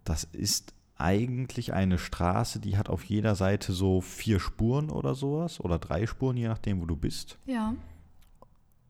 das 0.03 0.25
ist 0.25 0.73
eigentlich 0.97 1.73
eine 1.73 1.97
Straße, 1.97 2.59
die 2.59 2.77
hat 2.77 2.89
auf 2.89 3.03
jeder 3.03 3.35
Seite 3.35 3.73
so 3.73 4.01
vier 4.01 4.39
Spuren 4.39 4.89
oder 4.89 5.15
sowas 5.15 5.59
oder 5.59 5.79
drei 5.79 6.05
Spuren, 6.05 6.37
je 6.37 6.47
nachdem, 6.47 6.81
wo 6.81 6.85
du 6.85 6.95
bist. 6.95 7.37
Ja. 7.45 7.75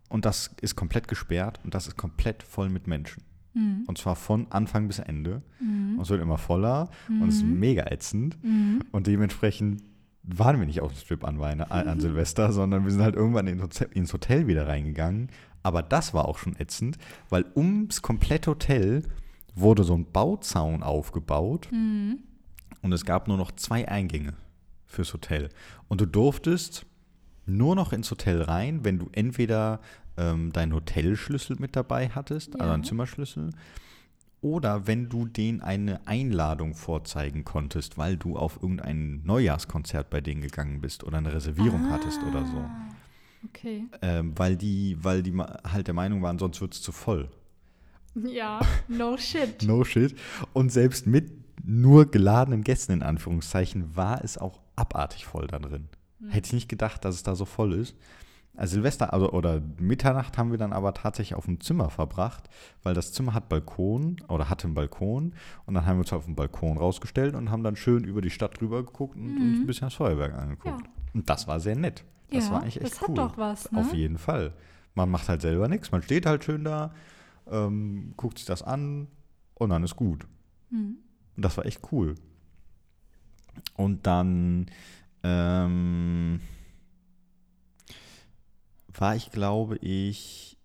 Und 0.10 0.26
das 0.26 0.52
ist 0.62 0.76
komplett 0.76 1.08
gesperrt 1.08 1.60
und 1.64 1.74
das 1.74 1.88
ist 1.88 1.98
komplett 1.98 2.44
voll 2.44 2.70
mit 2.70 2.88
Menschen. 2.88 3.24
Mhm. 3.54 3.84
Und 3.88 3.98
zwar 3.98 4.16
von 4.16 4.48
Anfang 4.52 4.88
bis 4.88 5.00
Ende. 5.00 5.42
Mhm. 5.60 5.96
Und 5.96 6.02
es 6.02 6.10
wird 6.10 6.22
immer 6.22 6.38
voller 6.38 6.90
und 7.08 7.30
es 7.30 7.38
ist 7.38 7.46
mega 7.46 7.86
ätzend. 7.92 8.38
Mhm. 8.44 8.84
Und 8.92 9.08
dementsprechend 9.08 9.84
waren 10.24 10.60
wir 10.60 10.66
nicht 10.66 10.82
auf 10.82 10.94
dem 10.94 10.98
Strip 11.00 11.24
an, 11.26 11.40
Weihn 11.40 11.62
an, 11.62 11.88
an 11.88 12.00
Silvester, 12.00 12.52
sondern 12.54 12.86
wir 12.86 12.92
sind 12.92 13.02
halt 13.02 13.16
irgendwann 13.16 13.48
ins 13.48 14.14
Hotel, 14.14 14.48
wieder 14.48 14.68
reingegangen. 14.68 15.30
Aber 15.64 15.82
das 15.82 16.14
war 16.14 16.26
auch 16.28 16.38
schon 16.38 16.56
ätzend, 16.58 16.98
weil 17.30 17.46
ums 17.56 18.02
komplette 18.02 18.52
Hotel 18.52 19.04
wurde 19.56 19.84
so 19.84 19.96
ein 19.96 20.06
Bauzaun 20.12 20.82
aufgebaut 20.84 21.68
Mhm. 21.72 22.20
und 22.82 22.92
es 22.94 23.06
gab 23.06 23.28
nur 23.28 23.38
noch 23.38 23.52
zwei 23.52 23.88
Eingänge 23.88 24.34
fürs 24.86 25.14
Hotel. 25.14 25.50
Und 25.88 26.02
du 26.02 26.06
durftest 26.06 26.86
nur 27.46 27.76
noch 27.76 27.92
ins 27.94 28.10
Hotel 28.10 28.42
rein, 28.42 28.84
wenn 28.86 29.00
du 29.00 29.10
entweder 29.12 29.80
ähm, 30.18 30.52
deinen 30.54 30.74
Hotelschlüssel 30.74 31.58
mit 31.60 31.76
dabei 31.76 32.08
hattest, 32.10 32.56
also 32.56 32.68
Ja. 32.68 32.74
einen 32.74 32.84
Zimmerschlüssel, 32.84 33.50
oder 34.44 34.86
wenn 34.88 35.10
du 35.10 35.26
denen 35.26 35.62
eine 35.62 36.06
Einladung 36.08 36.76
vorzeigen 36.76 37.44
konntest, 37.44 37.98
weil 37.98 38.18
du 38.18 38.38
auf 38.38 38.60
irgendein 38.62 39.22
Neujahrskonzert 39.24 40.10
bei 40.10 40.22
denen 40.22 40.42
gegangen 40.42 40.82
bist 40.82 41.04
oder 41.04 41.18
eine 41.18 41.34
Reservierung 41.34 41.90
hattest 41.90 42.22
oder 42.24 42.46
so. 42.46 42.58
Ah, 42.58 42.90
Okay. 43.46 43.84
Ähm, 44.02 44.32
weil 44.38 44.56
die, 44.56 44.98
weil 45.02 45.22
die 45.22 45.34
halt 45.38 45.88
der 45.88 45.94
Meinung 45.94 46.22
waren, 46.22 46.40
sonst 46.40 46.62
wird 46.62 46.74
es 46.74 46.82
zu 46.82 46.94
voll. 46.94 47.30
Ja, 48.16 48.62
no 48.88 49.18
shit. 49.18 49.64
No 49.64 49.84
shit. 49.84 50.16
Und 50.54 50.72
selbst 50.72 51.08
mit 51.08 51.32
nur 51.66 52.10
geladenen 52.10 52.64
Gästen 52.64 52.94
in 52.94 53.04
Anführungszeichen 53.04 53.96
war 53.98 54.24
es 54.24 54.38
auch 54.38 54.62
abartig 54.78 55.26
voll 55.26 55.48
da 55.48 55.60
drin. 55.60 55.90
Hätte 56.30 56.48
ich 56.48 56.54
nicht 56.54 56.70
gedacht, 56.70 57.04
dass 57.04 57.16
es 57.16 57.24
da 57.24 57.36
so 57.36 57.44
voll 57.44 57.74
ist. 57.74 57.96
Also 58.56 58.74
Silvester 58.76 59.14
also, 59.14 59.32
oder 59.32 59.62
Mitternacht 59.80 60.38
haben 60.38 60.52
wir 60.52 60.60
dann 60.60 60.74
aber 60.74 60.94
tatsächlich 60.94 61.36
auf 61.36 61.46
dem 61.46 61.60
Zimmer 61.60 61.90
verbracht, 61.90 62.50
weil 62.84 62.94
das 62.94 63.12
Zimmer 63.12 63.34
hat 63.34 63.50
Balkon 63.50 64.18
oder 64.28 64.50
hatte 64.50 64.66
einen 64.66 64.76
Balkon 64.76 65.34
und 65.66 65.74
dann 65.74 65.86
haben 65.88 65.98
wir 65.98 66.02
uns 66.02 66.14
auf 66.14 66.26
den 66.26 66.36
Balkon 66.36 66.78
rausgestellt 66.78 67.34
und 67.34 67.50
haben 67.50 67.64
dann 67.64 67.76
schön 67.76 68.04
über 68.04 68.22
die 68.22 68.30
Stadt 68.30 68.62
rüber 68.62 68.84
geguckt 68.86 69.16
und 69.16 69.38
uns 69.38 69.60
ein 69.62 69.66
bisschen 69.66 69.88
das 69.88 69.96
Feuerwerk 69.96 70.36
angeguckt. 70.36 70.82
Ja. 70.86 70.92
Und 71.16 71.30
das 71.30 71.48
war 71.48 71.60
sehr 71.60 71.76
nett. 71.76 72.04
Das 72.30 72.46
Ja, 72.46 72.52
war 72.54 72.62
eigentlich 72.62 72.82
echt 72.82 72.94
das 72.94 73.02
hat 73.02 73.10
cool. 73.10 73.16
doch 73.16 73.38
was, 73.38 73.72
ne? 73.72 73.80
Auf 73.80 73.94
jeden 73.94 74.18
Fall. 74.20 74.54
Man 74.94 75.10
macht 75.10 75.30
halt 75.30 75.42
selber 75.42 75.68
nichts, 75.68 75.92
man 75.92 76.04
steht 76.04 76.28
halt 76.28 76.44
schön 76.44 76.64
da, 76.64 76.94
ähm, 77.50 78.14
guckt 78.18 78.38
sich 78.38 78.46
das 78.46 78.62
an 78.62 79.08
und 79.56 79.72
dann 79.72 79.84
ist 79.84 79.96
gut. 79.96 80.28
Mhm. 80.70 80.98
Und 81.36 81.44
das 81.46 81.58
war 81.58 81.66
echt 81.66 81.82
cool. 81.92 82.14
Und 83.76 84.06
dann 84.06 84.68
ähm, 85.24 86.40
war 88.94 89.16
ich, 89.16 89.32
glaube 89.32 89.78
ich, 89.78 90.58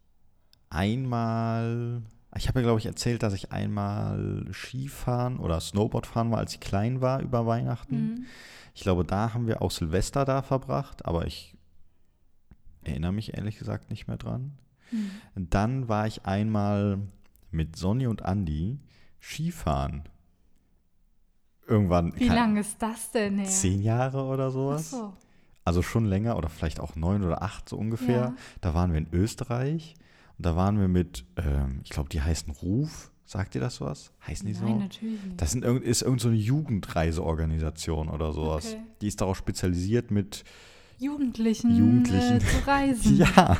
einmal. 0.70 2.02
Ich 2.36 2.46
habe 2.48 2.60
ja, 2.60 2.64
glaube 2.64 2.78
ich, 2.78 2.86
erzählt, 2.86 3.22
dass 3.22 3.32
ich 3.32 3.52
einmal 3.52 4.46
Skifahren 4.52 5.38
oder 5.38 5.60
Snowboard 5.60 6.06
fahren 6.06 6.30
war, 6.30 6.38
als 6.38 6.54
ich 6.54 6.60
klein 6.60 7.00
war 7.00 7.20
über 7.20 7.46
Weihnachten. 7.46 7.96
Mhm. 7.96 8.26
Ich 8.74 8.82
glaube, 8.82 9.04
da 9.04 9.34
haben 9.34 9.46
wir 9.46 9.62
auch 9.62 9.70
Silvester 9.70 10.24
da 10.24 10.42
verbracht, 10.42 11.04
aber 11.06 11.26
ich 11.26 11.56
erinnere 12.84 13.12
mich 13.12 13.34
ehrlich 13.34 13.58
gesagt 13.58 13.90
nicht 13.90 14.06
mehr 14.06 14.18
dran. 14.18 14.52
Mhm. 14.90 15.10
Dann 15.50 15.88
war 15.88 16.06
ich 16.06 16.26
einmal 16.26 17.00
mit 17.50 17.76
Sonny 17.76 18.06
und 18.06 18.22
Andy 18.22 18.78
Skifahren. 19.20 20.04
Irgendwann. 21.66 22.12
Wie 22.16 22.28
lange 22.28 22.60
ist 22.60 22.80
das 22.80 23.10
denn 23.10 23.38
her? 23.38 23.46
Zehn 23.46 23.82
Jahre 23.82 24.22
oder 24.24 24.46
Ach 24.48 24.52
sowas. 24.52 24.90
so. 24.90 25.12
Also 25.68 25.82
schon 25.82 26.06
länger 26.06 26.38
oder 26.38 26.48
vielleicht 26.48 26.80
auch 26.80 26.96
neun 26.96 27.22
oder 27.22 27.42
acht 27.42 27.68
so 27.68 27.76
ungefähr. 27.76 28.20
Ja. 28.20 28.34
Da 28.62 28.72
waren 28.72 28.92
wir 28.92 28.96
in 28.96 29.08
Österreich 29.12 29.96
und 30.38 30.46
da 30.46 30.56
waren 30.56 30.80
wir 30.80 30.88
mit, 30.88 31.26
ähm, 31.36 31.82
ich 31.84 31.90
glaube, 31.90 32.08
die 32.08 32.22
heißen 32.22 32.50
Ruf. 32.50 33.10
Sagt 33.26 33.54
ihr 33.54 33.60
das 33.60 33.82
was? 33.82 34.10
Heißen 34.26 34.46
die 34.46 34.54
Nein, 34.54 34.62
so? 34.62 34.78
natürlich 34.78 35.22
nicht. 35.22 35.42
Das 35.42 35.50
sind 35.50 35.62
ist 35.62 36.00
irgend 36.00 36.22
so 36.22 36.28
eine 36.28 36.38
Jugendreiseorganisation 36.38 38.08
oder 38.08 38.32
sowas. 38.32 38.72
Okay. 38.72 38.82
Die 39.02 39.08
ist 39.08 39.20
darauf 39.20 39.36
spezialisiert 39.36 40.10
mit, 40.10 40.42
Jugendlichen, 40.98 41.76
Jugendlichen. 41.76 42.36
Äh, 42.36 42.40
zu 42.40 42.58
reisen. 42.66 43.16
ja, 43.18 43.58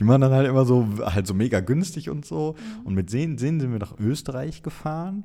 die 0.00 0.04
machen 0.04 0.22
dann 0.22 0.32
halt 0.32 0.48
immer 0.48 0.64
so, 0.64 0.88
halt 1.04 1.26
so 1.26 1.34
mega 1.34 1.60
günstig 1.60 2.08
und 2.08 2.24
so. 2.24 2.56
Mhm. 2.56 2.86
Und 2.86 2.94
mit 2.94 3.12
denen 3.12 3.36
sind 3.36 3.60
wir 3.60 3.78
nach 3.78 3.98
Österreich 3.98 4.62
gefahren 4.62 5.24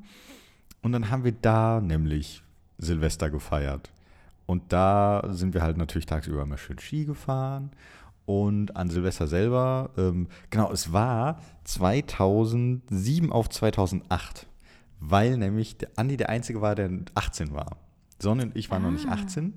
und 0.82 0.92
dann 0.92 1.10
haben 1.10 1.24
wir 1.24 1.32
da 1.32 1.80
nämlich 1.80 2.44
Silvester 2.78 3.30
gefeiert. 3.30 3.90
Und 4.48 4.74
da 4.74 5.24
sind 5.30 5.54
wir 5.54 5.62
halt 5.62 5.78
natürlich 5.78 6.06
tagsüber 6.08 6.42
immer 6.42 6.58
schön 6.58 6.80
Ski 6.80 7.06
gefahren. 7.06 7.72
Und 8.26 8.76
an 8.76 8.90
Silvester 8.90 9.28
selber, 9.28 9.92
ähm, 9.98 10.28
genau, 10.50 10.72
es 10.72 10.92
war 10.92 11.40
2007 11.66 13.32
auf 13.32 13.50
2008, 13.50 14.48
weil 15.00 15.38
nämlich 15.38 15.78
der 15.78 15.90
Andi 15.96 16.18
der 16.18 16.30
Einzige 16.30 16.62
war, 16.62 16.76
der 16.76 16.90
18 17.14 17.54
war. 17.54 17.78
Sonne 18.20 18.44
und 18.44 18.56
ich 18.56 18.72
waren 18.72 18.82
noch 18.84 18.92
nicht 18.92 19.08
Ah. 19.08 19.14
18. 19.14 19.54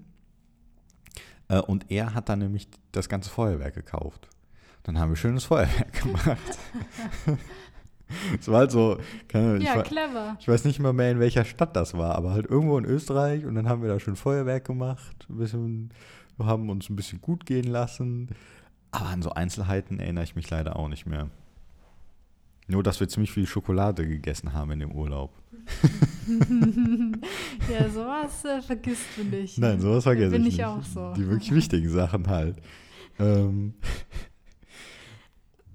Äh, 1.49 1.61
und 1.61 1.91
er 1.91 2.15
hat 2.15 2.29
dann 2.29 2.41
nämlich 2.41 2.69
das 2.93 3.09
ganze 3.09 3.31
Feuerwerk 3.31 3.75
gekauft. 3.75 4.29
Dann 4.83 4.99
haben 4.99 5.11
wir 5.11 5.17
schönes 5.17 5.45
Feuerwerk 5.45 5.93
gemacht. 6.03 6.59
Es 8.41 8.49
war 8.49 8.61
halt 8.61 8.71
so, 8.71 8.99
keine 9.29 9.47
Ahnung, 9.47 9.61
ich, 9.61 9.67
Ja, 9.67 9.77
war, 9.77 9.83
clever. 9.83 10.37
ich 10.41 10.49
weiß 10.49 10.65
nicht 10.65 10.79
mal 10.81 10.93
mehr, 10.93 11.11
in 11.11 11.21
welcher 11.21 11.45
Stadt 11.45 11.77
das 11.77 11.95
war, 11.97 12.15
aber 12.15 12.33
halt 12.33 12.47
irgendwo 12.47 12.77
in 12.79 12.85
Österreich 12.85 13.45
und 13.45 13.55
dann 13.55 13.69
haben 13.69 13.83
wir 13.83 13.89
da 13.89 14.01
schön 14.01 14.17
Feuerwerk 14.17 14.65
gemacht, 14.65 15.27
ein 15.29 15.37
bisschen, 15.37 15.91
wir 16.37 16.47
haben 16.47 16.69
uns 16.71 16.89
ein 16.91 16.97
bisschen 16.97 17.21
gut 17.21 17.47
gehen 17.47 17.67
lassen. 17.67 18.29
Aber 18.93 19.07
an 19.07 19.23
so 19.23 19.31
Einzelheiten 19.31 20.01
erinnere 20.01 20.25
ich 20.25 20.35
mich 20.35 20.51
leider 20.51 20.75
auch 20.77 20.89
nicht 20.89 21.07
mehr. 21.07 21.29
Nur, 22.67 22.83
dass 22.83 22.99
wir 23.01 23.09
ziemlich 23.09 23.31
viel 23.33 23.47
Schokolade 23.47 24.07
gegessen 24.07 24.53
haben 24.53 24.71
in 24.73 24.81
dem 24.81 24.93
Urlaub. 24.93 25.33
ja, 27.71 27.89
sowas 27.89 28.45
äh, 28.45 28.63
vergisst 28.63 29.05
du 29.17 29.25
nicht. 29.25 29.59
Nein, 29.59 29.81
sowas 29.81 30.05
vergesse 30.05 30.31
Bin 30.33 30.43
ich 30.43 30.49
ich 30.49 30.57
nicht. 30.59 30.67
auch 30.67 30.83
so. 30.83 31.13
Die 31.15 31.29
wirklich 31.29 31.53
wichtigen 31.55 31.89
Sachen 31.89 32.27
halt. 32.29 32.57
Ähm 33.19 33.75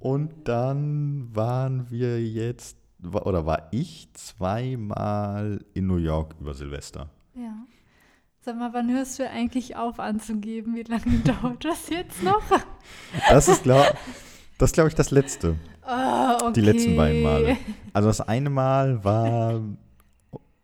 und 0.06 0.48
dann 0.48 1.36
waren 1.36 1.89
wir 1.89 2.24
jetzt, 2.24 2.78
oder 3.02 3.48
war 3.48 3.70
ich 3.72 4.08
zweimal 4.13 5.65
in 5.74 5.88
New 5.88 5.96
York 5.98 6.36
über 6.39 6.54
Silvester. 6.54 7.10
Ja. 7.34 7.65
Sag 8.39 8.60
mal, 8.60 8.72
wann 8.72 8.94
hörst 8.94 9.18
du 9.18 9.28
eigentlich 9.28 9.76
auf 9.76 10.00
anzugeben? 10.00 10.76
Wie 10.76 10.84
lange 10.84 11.18
dauert 11.24 11.65
das 11.65 11.89
jetzt 11.89 12.22
noch? 12.22 12.44
Das 13.32 13.48
ist, 13.48 13.63
glaube 13.63 13.96
das 14.60 14.74
glaube 14.74 14.89
ich, 14.89 14.94
das 14.94 15.10
letzte. 15.10 15.56
Ah, 15.82 16.36
okay. 16.36 16.54
Die 16.54 16.62
letzten 16.62 16.96
beiden 16.96 17.24
Male. 17.24 17.58
Also 17.94 18.08
das 18.08 18.22
eine 18.22 18.52
Mal 18.52 19.04
war 19.04 19.60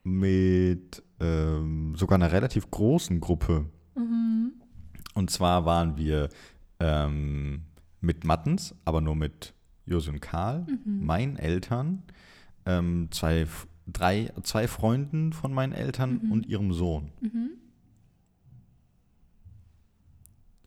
mit 0.03 1.01
ähm, 1.19 1.95
sogar 1.95 2.19
einer 2.19 2.31
relativ 2.31 2.69
großen 2.69 3.19
Gruppe. 3.19 3.65
Mhm. 3.95 4.51
Und 5.15 5.31
zwar 5.31 5.65
waren 5.65 5.97
wir 5.97 6.29
ähm, 6.79 7.63
mit 8.01 8.23
Mattens, 8.23 8.75
aber 8.85 8.99
nur 9.01 9.15
mit 9.15 9.53
Josi 9.85 10.09
und 10.09 10.21
Karl, 10.21 10.65
Mhm. 10.85 11.05
meinen 11.05 11.37
Eltern, 11.37 12.03
ähm, 12.65 13.07
zwei, 13.11 13.47
drei, 13.87 14.31
zwei 14.43 14.67
Freunden 14.67 15.33
von 15.33 15.53
meinen 15.53 15.73
Eltern 15.73 16.21
Mhm. 16.23 16.31
und 16.31 16.45
ihrem 16.47 16.73
Sohn. 16.73 17.11
Mhm. 17.21 17.51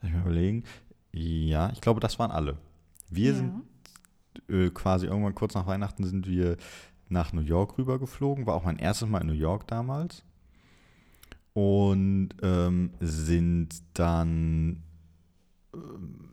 Lass 0.01 0.11
ich 0.11 0.14
mal 0.16 0.23
überlegen. 0.23 0.64
Ja, 1.12 1.70
ich 1.73 1.81
glaube, 1.81 2.01
das 2.01 2.18
waren 2.18 2.31
alle. 2.31 2.59
Wir 3.11 3.31
ja. 3.31 3.37
sind 3.37 3.53
äh, 4.49 4.70
quasi 4.70 5.07
irgendwann 5.07 5.35
kurz 5.35 5.55
nach 5.55 5.66
Weihnachten 5.66 6.05
sind 6.05 6.27
wir 6.27 6.57
nach 7.09 7.33
New 7.33 7.40
York 7.42 7.79
rüber 7.79 7.99
geflogen. 8.01 8.47
War 8.47 8.55
auch 8.55 8.64
mein 8.64 8.79
erstes 8.79 9.09
Mal 9.09 9.20
in 9.20 9.29
New 9.29 9.33
York 9.33 9.66
damals. 9.68 10.25
Und 11.53 12.31
ähm, 12.42 12.90
sind 13.01 13.83
dann, 13.94 14.83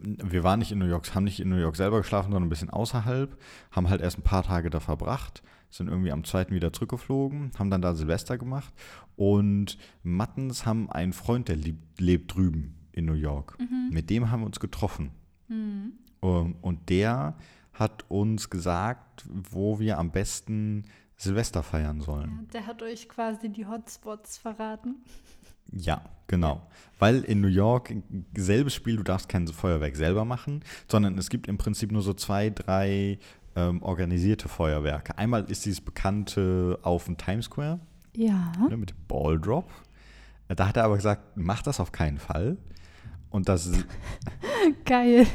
wir 0.01 0.43
waren 0.43 0.59
nicht 0.59 0.71
in 0.71 0.79
New 0.79 0.85
York, 0.85 1.13
haben 1.15 1.23
nicht 1.23 1.39
in 1.39 1.49
New 1.49 1.57
York 1.57 1.75
selber 1.75 1.97
geschlafen, 1.99 2.31
sondern 2.31 2.47
ein 2.47 2.49
bisschen 2.49 2.69
außerhalb, 2.69 3.37
haben 3.71 3.89
halt 3.89 4.01
erst 4.01 4.17
ein 4.19 4.23
paar 4.23 4.43
Tage 4.43 4.69
da 4.69 4.79
verbracht, 4.79 5.43
sind 5.69 5.87
irgendwie 5.87 6.11
am 6.11 6.23
zweiten 6.23 6.53
wieder 6.53 6.73
zurückgeflogen, 6.73 7.51
haben 7.57 7.69
dann 7.69 7.81
da 7.81 7.93
Silvester 7.93 8.37
gemacht 8.37 8.73
und 9.15 9.77
Mattens 10.03 10.65
haben 10.65 10.89
einen 10.91 11.13
Freund, 11.13 11.47
der 11.47 11.55
lieb, 11.55 11.77
lebt 11.99 12.35
drüben 12.35 12.75
in 12.91 13.05
New 13.05 13.13
York. 13.13 13.57
Mhm. 13.59 13.89
Mit 13.91 14.09
dem 14.09 14.31
haben 14.31 14.41
wir 14.41 14.47
uns 14.47 14.59
getroffen. 14.59 15.11
Mhm. 15.47 15.93
Und 16.19 16.89
der 16.89 17.35
hat 17.73 18.05
uns 18.09 18.49
gesagt, 18.49 19.25
wo 19.29 19.79
wir 19.79 19.97
am 19.97 20.11
besten 20.11 20.83
Silvester 21.15 21.63
feiern 21.63 21.99
Ja, 21.99 22.03
sollen. 22.03 22.47
der 22.53 22.65
hat 22.67 22.81
euch 22.81 23.07
quasi 23.07 23.49
die 23.49 23.65
Hotspots 23.65 24.37
verraten. 24.37 24.95
Ja, 25.71 26.01
genau. 26.27 26.61
Weil 26.99 27.21
in 27.21 27.41
New 27.41 27.47
York 27.47 27.93
selbes 28.35 28.73
Spiel, 28.75 28.97
du 28.97 29.03
darfst 29.03 29.27
kein 29.29 29.47
Feuerwerk 29.47 29.95
selber 29.95 30.23
machen, 30.25 30.63
sondern 30.87 31.17
es 31.17 31.29
gibt 31.29 31.47
im 31.47 31.57
Prinzip 31.57 31.91
nur 31.91 32.01
so 32.01 32.13
zwei, 32.13 32.49
drei 32.49 33.17
ähm, 33.55 33.81
organisierte 33.81 34.47
Feuerwerke. 34.47 35.17
Einmal 35.17 35.43
ist 35.49 35.65
dieses 35.65 35.81
bekannte 35.81 36.79
auf 36.83 37.05
dem 37.05 37.17
Times 37.17 37.45
Square 37.45 37.79
Ja. 38.15 38.51
ne, 38.69 38.77
mit 38.77 38.91
dem 38.91 38.97
Ball 39.07 39.39
Drop. 39.39 39.69
Äh, 40.47 40.55
Da 40.55 40.67
hat 40.67 40.77
er 40.77 40.83
aber 40.85 40.95
gesagt, 40.95 41.35
mach 41.35 41.61
das 41.63 41.79
auf 41.79 41.91
keinen 41.91 42.17
Fall. 42.19 42.57
Und 43.29 43.49
das, 43.49 43.71
Geil. 44.85 45.25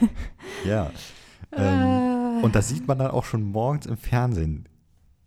ja. 0.64 0.90
Ähm, 1.52 2.38
Äh, 2.40 2.42
Und 2.44 2.54
das 2.54 2.68
sieht 2.68 2.86
man 2.86 2.98
dann 2.98 3.10
auch 3.10 3.24
schon 3.24 3.42
morgens 3.42 3.86
im 3.86 3.96
Fernsehen, 3.96 4.68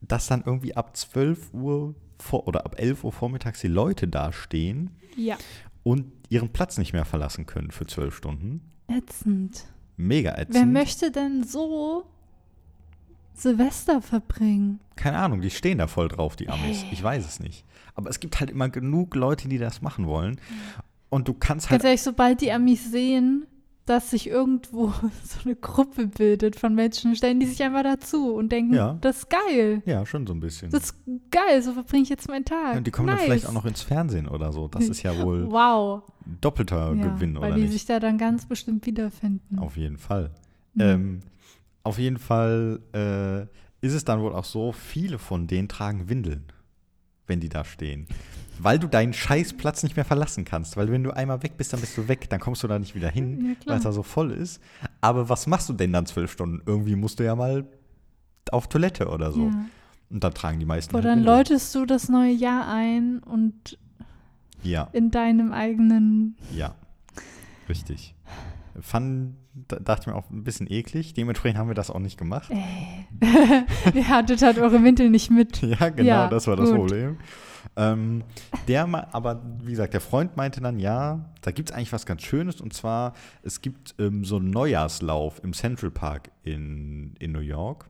dass 0.02 0.28
dann 0.28 0.44
irgendwie 0.46 0.76
ab 0.76 0.96
12 0.96 1.54
Uhr 1.54 1.96
vor, 2.20 2.48
oder 2.48 2.66
ab 2.66 2.76
11 2.78 3.04
Uhr 3.04 3.12
vormittags 3.12 3.62
die 3.62 3.68
Leute 3.68 4.08
da 4.08 4.32
stehen 4.32 4.92
ja. 5.20 5.38
und 5.84 6.12
ihren 6.30 6.50
Platz 6.50 6.78
nicht 6.78 6.94
mehr 6.94 7.06
verlassen 7.06 7.46
können 7.46 7.72
für 7.72 7.86
12 7.86 8.16
Stunden. 8.16 8.62
Ätzend. 8.88 9.66
Mega 9.98 10.32
ätzend. 10.32 10.56
Wer 10.56 10.66
möchte 10.66 11.12
denn 11.12 11.44
so 11.44 12.06
Silvester 13.34 14.02
verbringen? 14.02 14.80
Keine 14.96 15.18
Ahnung, 15.18 15.42
die 15.42 15.50
stehen 15.50 15.78
da 15.78 15.88
voll 15.88 16.08
drauf, 16.08 16.36
die 16.36 16.50
Amis. 16.50 16.84
Hey. 16.84 16.90
Ich 16.94 17.04
weiß 17.04 17.26
es 17.26 17.40
nicht. 17.40 17.66
Aber 17.96 18.10
es 18.10 18.20
gibt 18.20 18.40
halt 18.40 18.50
immer 18.50 18.70
genug 18.70 19.16
Leute, 19.16 19.50
die 19.50 19.58
das 19.58 19.82
machen 19.82 20.08
wollen. 20.08 20.40
Und 21.10 21.28
du 21.28 21.34
kannst 21.34 21.70
halt 21.70 21.82
Ganz 21.82 21.86
ehrlich, 21.86 22.02
sobald 22.02 22.42
die 22.42 22.52
Amis 22.52 22.92
sehen, 22.92 23.46
dass 23.90 24.12
sich 24.12 24.28
irgendwo 24.30 24.88
so 25.24 25.40
eine 25.46 25.56
Gruppe 25.56 26.08
bildet 26.08 26.56
von 26.56 26.76
Menschen, 26.76 27.16
stellen 27.16 27.40
die 27.40 27.46
sich 27.48 27.62
einfach 27.64 27.84
dazu 27.84 28.34
und 28.36 28.52
denken, 28.52 28.74
Ja. 28.76 28.98
das 29.02 29.20
ist 29.20 29.30
geil. 29.30 29.82
Ja, 29.86 30.06
schon 30.06 30.28
so 30.28 30.34
ein 30.34 30.40
bisschen. 30.40 30.70
Das 30.70 30.84
ist 30.86 30.96
geil, 31.32 31.62
so 31.62 31.74
verbringe 31.74 32.04
ich 32.04 32.10
jetzt 32.10 32.28
meinen 32.30 32.46
Tag. 32.46 32.78
und 32.78 32.86
die 32.88 32.92
kommen 32.92 33.08
nice. 33.08 33.18
dann 33.18 33.26
vielleicht 33.26 33.48
auch 33.48 33.54
noch 33.54 33.66
ins 33.66 33.82
Fernsehen 33.82 34.28
oder 34.28 34.52
so. 34.54 34.68
Das 34.68 34.88
ist 34.88 35.02
ja 35.04 35.20
wohl 35.22 35.46
Wow. 35.52 36.04
doppelter 36.42 36.94
Ja, 36.94 37.08
Gewinn, 37.08 37.36
weil 37.36 37.48
oder 37.52 37.56
die 37.56 37.62
nicht? 37.64 37.74
sich 37.74 37.86
da 37.86 38.00
dann 38.00 38.18
ganz 38.18 38.46
bestimmt 38.46 38.86
wiederfinden. 38.86 39.60
Auf 39.60 39.76
jeden 39.78 39.98
Fall. 39.98 40.32
Mhm. 40.76 40.82
Ähm, 40.82 41.20
auf 41.84 41.98
jeden 41.98 42.18
Fall 42.20 42.80
äh, 42.94 43.42
ist 43.86 43.94
es 43.94 44.06
dann 44.06 44.22
wohl 44.22 44.34
auch 44.34 44.46
so, 44.46 44.72
viele 44.72 45.18
von 45.18 45.48
denen 45.48 45.68
tragen 45.68 46.10
Windeln, 46.10 46.44
wenn 47.30 47.40
die 47.40 47.50
da 47.50 47.64
stehen. 47.64 48.08
Weil 48.62 48.78
du 48.78 48.88
deinen 48.88 49.14
Scheißplatz 49.14 49.84
nicht 49.84 49.96
mehr 49.96 50.04
verlassen 50.04 50.44
kannst. 50.44 50.76
Weil 50.76 50.92
wenn 50.92 51.04
du 51.04 51.12
einmal 51.12 51.42
weg 51.44 51.56
bist, 51.56 51.72
dann 51.72 51.80
bist 51.80 51.98
du 51.98 52.10
weg. 52.10 52.30
Dann 52.30 52.42
kommst 52.42 52.62
du 52.62 52.68
da 52.68 52.78
nicht 52.78 52.94
wieder 52.94 53.10
hin, 53.10 53.56
Ja, 53.62 53.68
weil 53.72 53.78
es 53.78 53.84
da 53.84 53.94
so 53.94 54.04
voll 54.04 54.32
ist. 54.32 54.60
Aber 55.00 55.30
was 55.30 55.48
machst 55.48 55.70
du 55.70 55.74
denn 55.74 55.94
dann 55.94 56.06
zwölf 56.06 56.32
Stunden? 56.34 56.62
Irgendwie 56.66 56.96
musst 56.98 57.20
du 57.20 57.24
ja 57.24 57.36
mal 57.36 57.66
auf 58.52 58.68
Toilette 58.68 59.08
oder 59.08 59.32
so. 59.32 59.48
Ja. 59.48 59.66
Und 60.10 60.24
dann 60.24 60.34
tragen 60.34 60.60
die 60.60 60.66
meisten 60.66 60.92
Boah, 60.92 60.98
halt 60.98 61.06
dann 61.06 61.24
läutest 61.24 61.74
du 61.76 61.86
das 61.86 62.10
neue 62.10 62.34
Jahr 62.34 62.68
ein 62.68 63.20
und 63.20 63.78
Ja, 64.64 64.90
in 64.92 65.12
deinem 65.12 65.54
eigenen. 65.54 66.36
ja. 66.54 66.76
Richtig. 67.70 68.16
Fand, 68.82 69.36
da 69.49 69.49
dachte 69.68 70.02
ich 70.04 70.08
mir 70.08 70.16
auch 70.16 70.30
ein 70.30 70.44
bisschen 70.44 70.68
eklig. 70.72 71.14
Dementsprechend 71.14 71.58
haben 71.60 71.68
wir 71.70 71.76
das 71.76 71.90
auch 71.90 72.00
nicht 72.00 72.18
gemacht. 72.18 72.50
Ey. 72.52 73.06
Ihr 73.94 74.08
hattet 74.08 74.42
halt 74.42 74.58
eure 74.58 74.84
Windeln 74.84 75.12
nicht 75.12 75.30
mit. 75.32 75.62
Ja, 75.62 75.90
genau, 75.90 76.08
Ja, 76.08 76.28
das 76.28 76.48
war 76.48 76.56
das 76.56 76.70
gut. 76.70 76.78
Problem. 76.80 77.18
Ähm, 77.76 78.24
der, 78.68 78.88
aber 79.14 79.42
wie 79.64 79.72
gesagt, 79.72 79.94
der 79.94 80.02
Freund 80.02 80.36
meinte 80.38 80.62
dann, 80.62 80.80
ja, 80.80 81.26
da 81.42 81.52
gibt 81.52 81.70
es 81.70 81.76
eigentlich 81.76 81.92
was 81.94 82.06
ganz 82.06 82.24
Schönes 82.24 82.62
und 82.62 82.74
zwar, 82.74 83.14
es 83.44 83.62
gibt 83.62 83.96
ähm, 84.00 84.24
so 84.26 84.38
einen 84.38 84.50
Neujahrslauf 84.50 85.42
im 85.44 85.54
Central 85.54 85.92
Park 85.92 86.32
in, 86.44 87.16
in 87.20 87.32
New 87.32 87.40
York. 87.40 87.90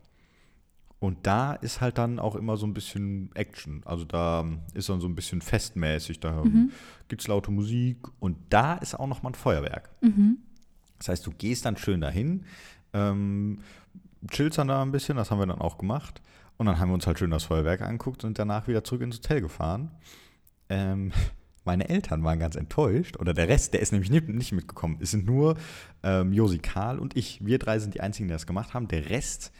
Und 1.00 1.20
da 1.24 1.54
ist 1.54 1.80
halt 1.80 1.98
dann 1.98 2.20
auch 2.20 2.36
immer 2.36 2.58
so 2.58 2.68
ein 2.68 2.74
bisschen 2.74 3.30
Action. 3.34 3.82
Also 3.86 4.04
da 4.04 4.44
ist 4.74 4.90
dann 4.90 5.00
so 5.00 5.08
ein 5.08 5.16
bisschen 5.16 5.42
festmäßig, 5.42 6.20
da 6.20 6.44
Mhm. 6.44 6.72
gibt 7.08 7.22
es 7.22 7.28
laute 7.30 7.52
Musik 7.52 8.00
und 8.20 8.36
da 8.50 8.74
ist 8.76 9.00
auch 9.00 9.08
noch 9.08 9.24
mal 9.24 9.30
ein 9.30 9.36
Feuerwerk. 9.36 9.92
Mhm. 10.02 10.40
Das 11.00 11.10
heißt, 11.10 11.26
du 11.26 11.32
gehst 11.32 11.66
dann 11.66 11.78
schön 11.78 12.02
dahin, 12.02 12.46
ähm, 12.94 13.60
chillst 14.30 14.58
dann 14.58 14.68
da 14.68 14.82
ein 14.82 14.92
bisschen, 14.92 15.18
das 15.18 15.32
haben 15.32 15.40
wir 15.40 15.48
dann 15.48 15.62
auch 15.62 15.78
gemacht. 15.78 16.22
Und 16.58 16.66
dann 16.66 16.78
haben 16.78 16.90
wir 16.90 16.96
uns 16.96 17.08
halt 17.08 17.18
schön 17.18 17.32
das 17.32 17.46
Feuerwerk 17.46 17.82
angeguckt 17.82 18.26
und 18.26 18.38
danach 18.38 18.68
wieder 18.68 18.84
zurück 18.84 19.02
ins 19.02 19.18
Hotel 19.18 19.42
gefahren. 19.42 19.92
Ähm, 20.68 21.12
meine 21.66 21.88
Eltern 21.88 22.24
waren 22.24 22.40
ganz 22.40 22.56
enttäuscht, 22.56 23.18
oder 23.18 23.34
der 23.34 23.48
Rest, 23.48 23.74
der 23.74 23.80
ist 23.80 23.92
nämlich 23.92 24.12
nicht, 24.12 24.52
mitgekommen. 24.52 24.98
Es 25.00 25.12
sind 25.12 25.26
nur 25.26 25.56
ähm, 26.04 26.34
Josi 26.34 26.60
Karl 26.60 27.00
und 27.00 27.16
ich. 27.16 27.46
Wir 27.46 27.60
drei 27.60 27.80
sind 27.80 27.94
die 27.94 28.02
einzigen, 28.02 28.28
die 28.28 28.34
das 28.34 28.48
gemacht 28.48 28.74
haben. 28.74 28.88
Der 28.88 29.10
Rest 29.10 29.52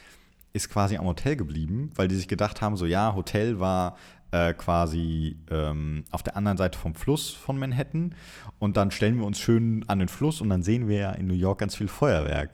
ist 0.52 0.70
quasi 0.70 0.98
am 0.98 1.06
Hotel 1.06 1.36
geblieben, 1.36 1.92
weil 1.96 2.08
die 2.08 2.16
sich 2.16 2.28
gedacht 2.28 2.62
haben, 2.62 2.76
so 2.76 2.86
ja, 2.86 3.14
Hotel 3.16 3.60
war 3.60 3.96
äh, 4.32 4.54
quasi 4.54 5.38
ähm, 5.50 6.04
auf 6.12 6.24
der 6.24 6.38
anderen 6.38 6.58
Seite 6.58 6.78
vom 6.78 6.96
Fluss 6.96 7.30
von 7.32 7.58
Manhattan 7.58 8.14
und 8.60 8.78
dann 8.78 8.92
stellen 8.92 9.18
wir 9.18 9.26
uns 9.26 9.40
schön 9.40 9.84
an 9.88 10.00
den 10.00 10.08
Fluss 10.08 10.42
und 10.42 10.50
dann 10.50 10.62
sehen 10.64 10.88
wir 10.88 10.98
ja 10.98 11.12
in 11.12 11.28
New 11.28 11.34
York 11.34 11.60
ganz 11.60 11.76
viel 11.76 11.88
Feuerwerk. 11.88 12.52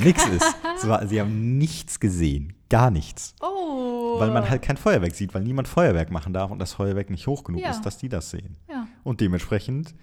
Nix 0.00 0.26
ist. 0.26 0.44
War, 0.88 1.06
sie 1.06 1.20
haben 1.20 1.58
nichts 1.58 2.00
gesehen. 2.00 2.54
Gar 2.70 2.90
nichts. 2.90 3.34
Oh. 3.40 4.18
Weil 4.18 4.30
man 4.30 4.48
halt 4.48 4.62
kein 4.62 4.76
Feuerwerk 4.76 5.14
sieht, 5.14 5.34
weil 5.34 5.42
niemand 5.42 5.68
Feuerwerk 5.68 6.10
machen 6.10 6.32
darf 6.32 6.50
und 6.50 6.58
das 6.58 6.72
Feuerwerk 6.72 7.10
nicht 7.10 7.26
hoch 7.26 7.44
genug 7.44 7.60
Ja. 7.62 7.70
ist, 7.70 7.82
dass 7.82 7.98
die 7.98 8.08
das 8.08 8.30
sehen. 8.30 8.56
Ja. 8.68 8.86
Und 9.04 9.20
dementsprechend 9.20 9.94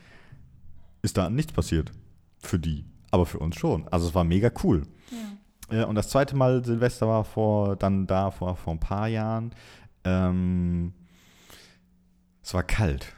ist 1.01 1.17
da 1.17 1.29
nichts 1.29 1.51
passiert. 1.53 1.91
Für 2.39 2.59
die. 2.59 2.85
Aber 3.11 3.25
für 3.25 3.39
uns 3.39 3.55
schon. 3.55 3.87
Also 3.89 4.07
es 4.07 4.15
war 4.15 4.23
mega 4.23 4.49
cool. 4.63 4.83
ja. 5.71 5.81
Äh, 5.81 5.85
und 5.85 5.95
das 5.95 6.09
zweite 6.09 6.35
Mal 6.35 6.63
Silvester 6.63 7.07
war 7.07 7.23
vor, 7.23 7.75
dann 7.75 8.05
da 8.07 8.31
vor, 8.31 8.55
vor 8.55 8.73
ein 8.73 8.79
paar 8.79 9.07
Jahren. 9.07 9.51
Ähm, 10.03 10.93
es 12.45 12.53
war 12.53 12.63
kalt. 12.63 13.13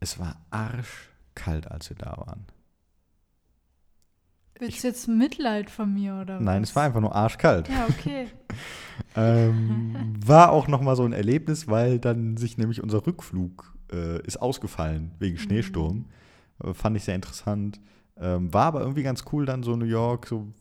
Es 0.00 0.18
war 0.18 0.36
arschkalt, 0.50 1.70
als 1.70 1.88
wir 1.90 1.96
da 1.96 2.16
waren. 2.16 2.46
Willst 4.58 4.82
du 4.84 4.88
jetzt 4.88 5.08
Mitleid 5.08 5.70
von 5.70 5.94
mir 5.94 6.20
oder 6.20 6.36
was? 6.36 6.42
Nein, 6.44 6.62
es 6.62 6.76
war 6.76 6.82
einfach 6.82 7.00
nur 7.00 7.14
arschkalt. 7.14 7.68
Ja, 7.68 7.86
okay. 7.88 8.26
Ähm, 9.16 10.14
war 10.24 10.52
auch 10.52 10.68
nochmal 10.68 10.94
so 10.94 11.04
ein 11.04 11.12
Erlebnis, 11.14 11.66
weil 11.66 11.98
dann 11.98 12.36
sich 12.36 12.58
nämlich 12.58 12.82
unser 12.82 13.06
Rückflug 13.06 13.74
äh, 13.90 14.24
ist 14.24 14.36
ausgefallen 14.40 15.12
wegen 15.18 15.36
Schneesturm. 15.38 16.04
Äh, 16.62 16.74
fand 16.74 16.96
ich 16.96 17.04
sehr 17.04 17.14
interessant. 17.16 17.80
Ähm, 18.18 18.52
war 18.52 18.66
aber 18.66 18.80
irgendwie 18.82 19.02
ganz 19.02 19.24
cool 19.32 19.46
dann 19.46 19.62
so 19.62 19.74
New 19.74 19.86
York, 19.86 20.26
so, 20.26 20.52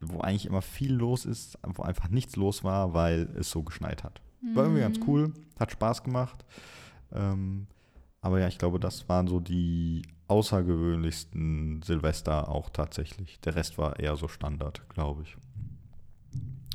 wo 0.00 0.20
eigentlich 0.20 0.46
immer 0.46 0.62
viel 0.62 0.92
los 0.92 1.24
ist, 1.24 1.58
wo 1.66 1.82
einfach 1.82 2.08
nichts 2.10 2.36
los 2.36 2.62
war, 2.62 2.92
weil 2.94 3.22
es 3.38 3.50
so 3.50 3.62
geschneit 3.62 4.04
hat. 4.04 4.20
War 4.54 4.64
irgendwie 4.64 4.82
ganz 4.82 4.98
Mhm. 4.98 5.04
cool, 5.08 5.32
hat 5.58 5.72
Spaß 5.72 6.04
gemacht. 6.04 6.44
Ähm, 7.12 7.66
aber 8.20 8.40
ja, 8.40 8.48
ich 8.48 8.58
glaube, 8.58 8.78
das 8.78 9.08
waren 9.08 9.26
so 9.28 9.40
die 9.40 10.02
außergewöhnlichsten 10.28 11.82
Silvester 11.82 12.48
auch 12.48 12.70
tatsächlich. 12.70 13.40
Der 13.40 13.56
Rest 13.56 13.78
war 13.78 13.98
eher 13.98 14.16
so 14.16 14.28
Standard, 14.28 14.88
glaube 14.90 15.22
ich. 15.22 15.36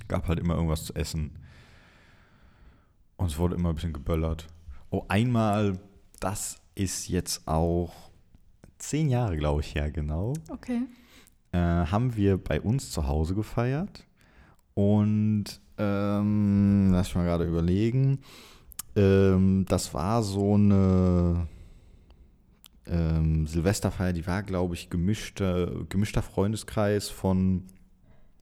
Gab 0.08 0.28
halt 0.28 0.40
immer 0.40 0.56
irgendwas 0.56 0.86
zu 0.86 0.94
essen. 0.96 1.38
Und 3.18 3.28
es 3.28 3.38
wurde 3.38 3.56
immer 3.56 3.70
ein 3.70 3.76
bisschen 3.76 3.94
geböllert. 3.94 4.48
Oh, 4.90 5.04
einmal, 5.08 5.80
das 6.20 6.62
ist 6.76 7.08
jetzt 7.08 7.48
auch 7.48 7.94
zehn 8.78 9.10
Jahre, 9.10 9.38
glaube 9.38 9.62
ich, 9.62 9.74
her, 9.74 9.90
genau 9.92 10.34
Okay. 10.50 10.82
äh, 11.54 11.58
haben 11.58 12.16
wir 12.16 12.38
bei 12.38 12.60
uns 12.60 12.92
zu 12.92 13.08
Hause 13.08 13.36
gefeiert. 13.36 14.06
Und 14.74 15.46
ähm, 15.78 16.90
lass 16.92 17.08
mich 17.08 17.16
mal 17.16 17.26
gerade 17.26 17.46
überlegen. 17.46 18.20
Ähm, 18.96 19.66
das 19.68 19.94
war 19.94 20.24
so 20.24 20.54
eine 20.56 21.48
ähm, 22.88 23.48
Silvesterfeier, 23.48 24.14
die 24.14 24.28
war, 24.28 24.44
glaube 24.44 24.76
ich, 24.76 24.90
gemischter, 24.90 25.86
gemischter 25.90 26.22
Freundeskreis 26.22 27.10
von 27.10 27.64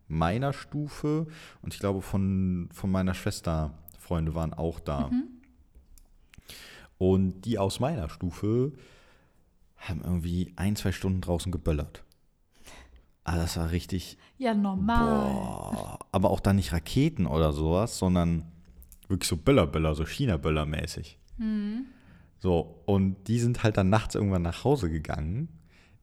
meiner 0.07 0.53
Stufe 0.53 1.27
und 1.61 1.73
ich 1.73 1.79
glaube 1.79 2.01
von, 2.01 2.69
von 2.71 2.91
meiner 2.91 3.13
Schwester 3.13 3.73
Freunde 3.97 4.35
waren 4.35 4.53
auch 4.53 4.79
da. 4.79 5.07
Mhm. 5.07 5.23
Und 6.97 7.41
die 7.41 7.57
aus 7.57 7.79
meiner 7.79 8.09
Stufe 8.09 8.73
haben 9.77 10.01
irgendwie 10.03 10.53
ein, 10.55 10.75
zwei 10.75 10.91
Stunden 10.91 11.21
draußen 11.21 11.51
geböllert. 11.51 12.03
Ah, 13.23 13.37
das 13.37 13.57
war 13.57 13.71
richtig, 13.71 14.17
Ja, 14.37 14.53
normal. 14.53 15.31
Boah, 15.31 15.99
aber 16.11 16.29
auch 16.29 16.41
dann 16.41 16.57
nicht 16.57 16.73
Raketen 16.73 17.25
oder 17.25 17.53
sowas, 17.53 17.97
sondern 17.97 18.52
wirklich 19.13 19.29
so 19.29 19.37
Böller-Böller, 19.37 19.95
so 19.95 20.05
China-Böller-mäßig. 20.05 21.17
Mhm. 21.37 21.85
So, 22.39 22.81
und 22.85 23.27
die 23.27 23.39
sind 23.39 23.63
halt 23.63 23.77
dann 23.77 23.89
nachts 23.89 24.15
irgendwann 24.15 24.41
nach 24.41 24.65
Hause 24.65 24.89
gegangen. 24.89 25.47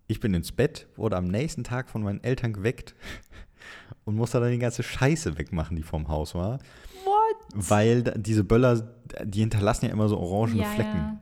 Ich 0.07 0.21
bin 0.21 0.33
ins 0.33 0.53
Bett, 0.53 0.89
wurde 0.97 1.17
am 1.17 1.29
nächsten 1.29 1.65
Tag 1.65 1.91
von 1.91 2.03
meinen 2.03 2.25
Eltern 2.25 2.55
geweckt 2.55 2.95
und 4.05 4.17
musste 4.17 4.41
dann 4.41 4.51
die 4.51 4.59
ganze 4.59 4.83
Scheiße 4.83 5.37
wegmachen, 5.37 5.77
die 5.77 5.83
vorm 5.83 6.09
Haus 6.09 6.35
war. 6.35 6.59
What? 7.05 7.37
Weil 7.53 8.03
diese 8.17 8.45
Böller, 8.45 8.95
die 9.25 9.41
hinterlassen 9.41 9.87
ja 9.87 9.93
immer 9.93 10.09
so 10.09 10.19
orangene 10.19 10.63
ja, 10.63 10.69
Flecken. 10.69 10.97
ja. 10.97 11.21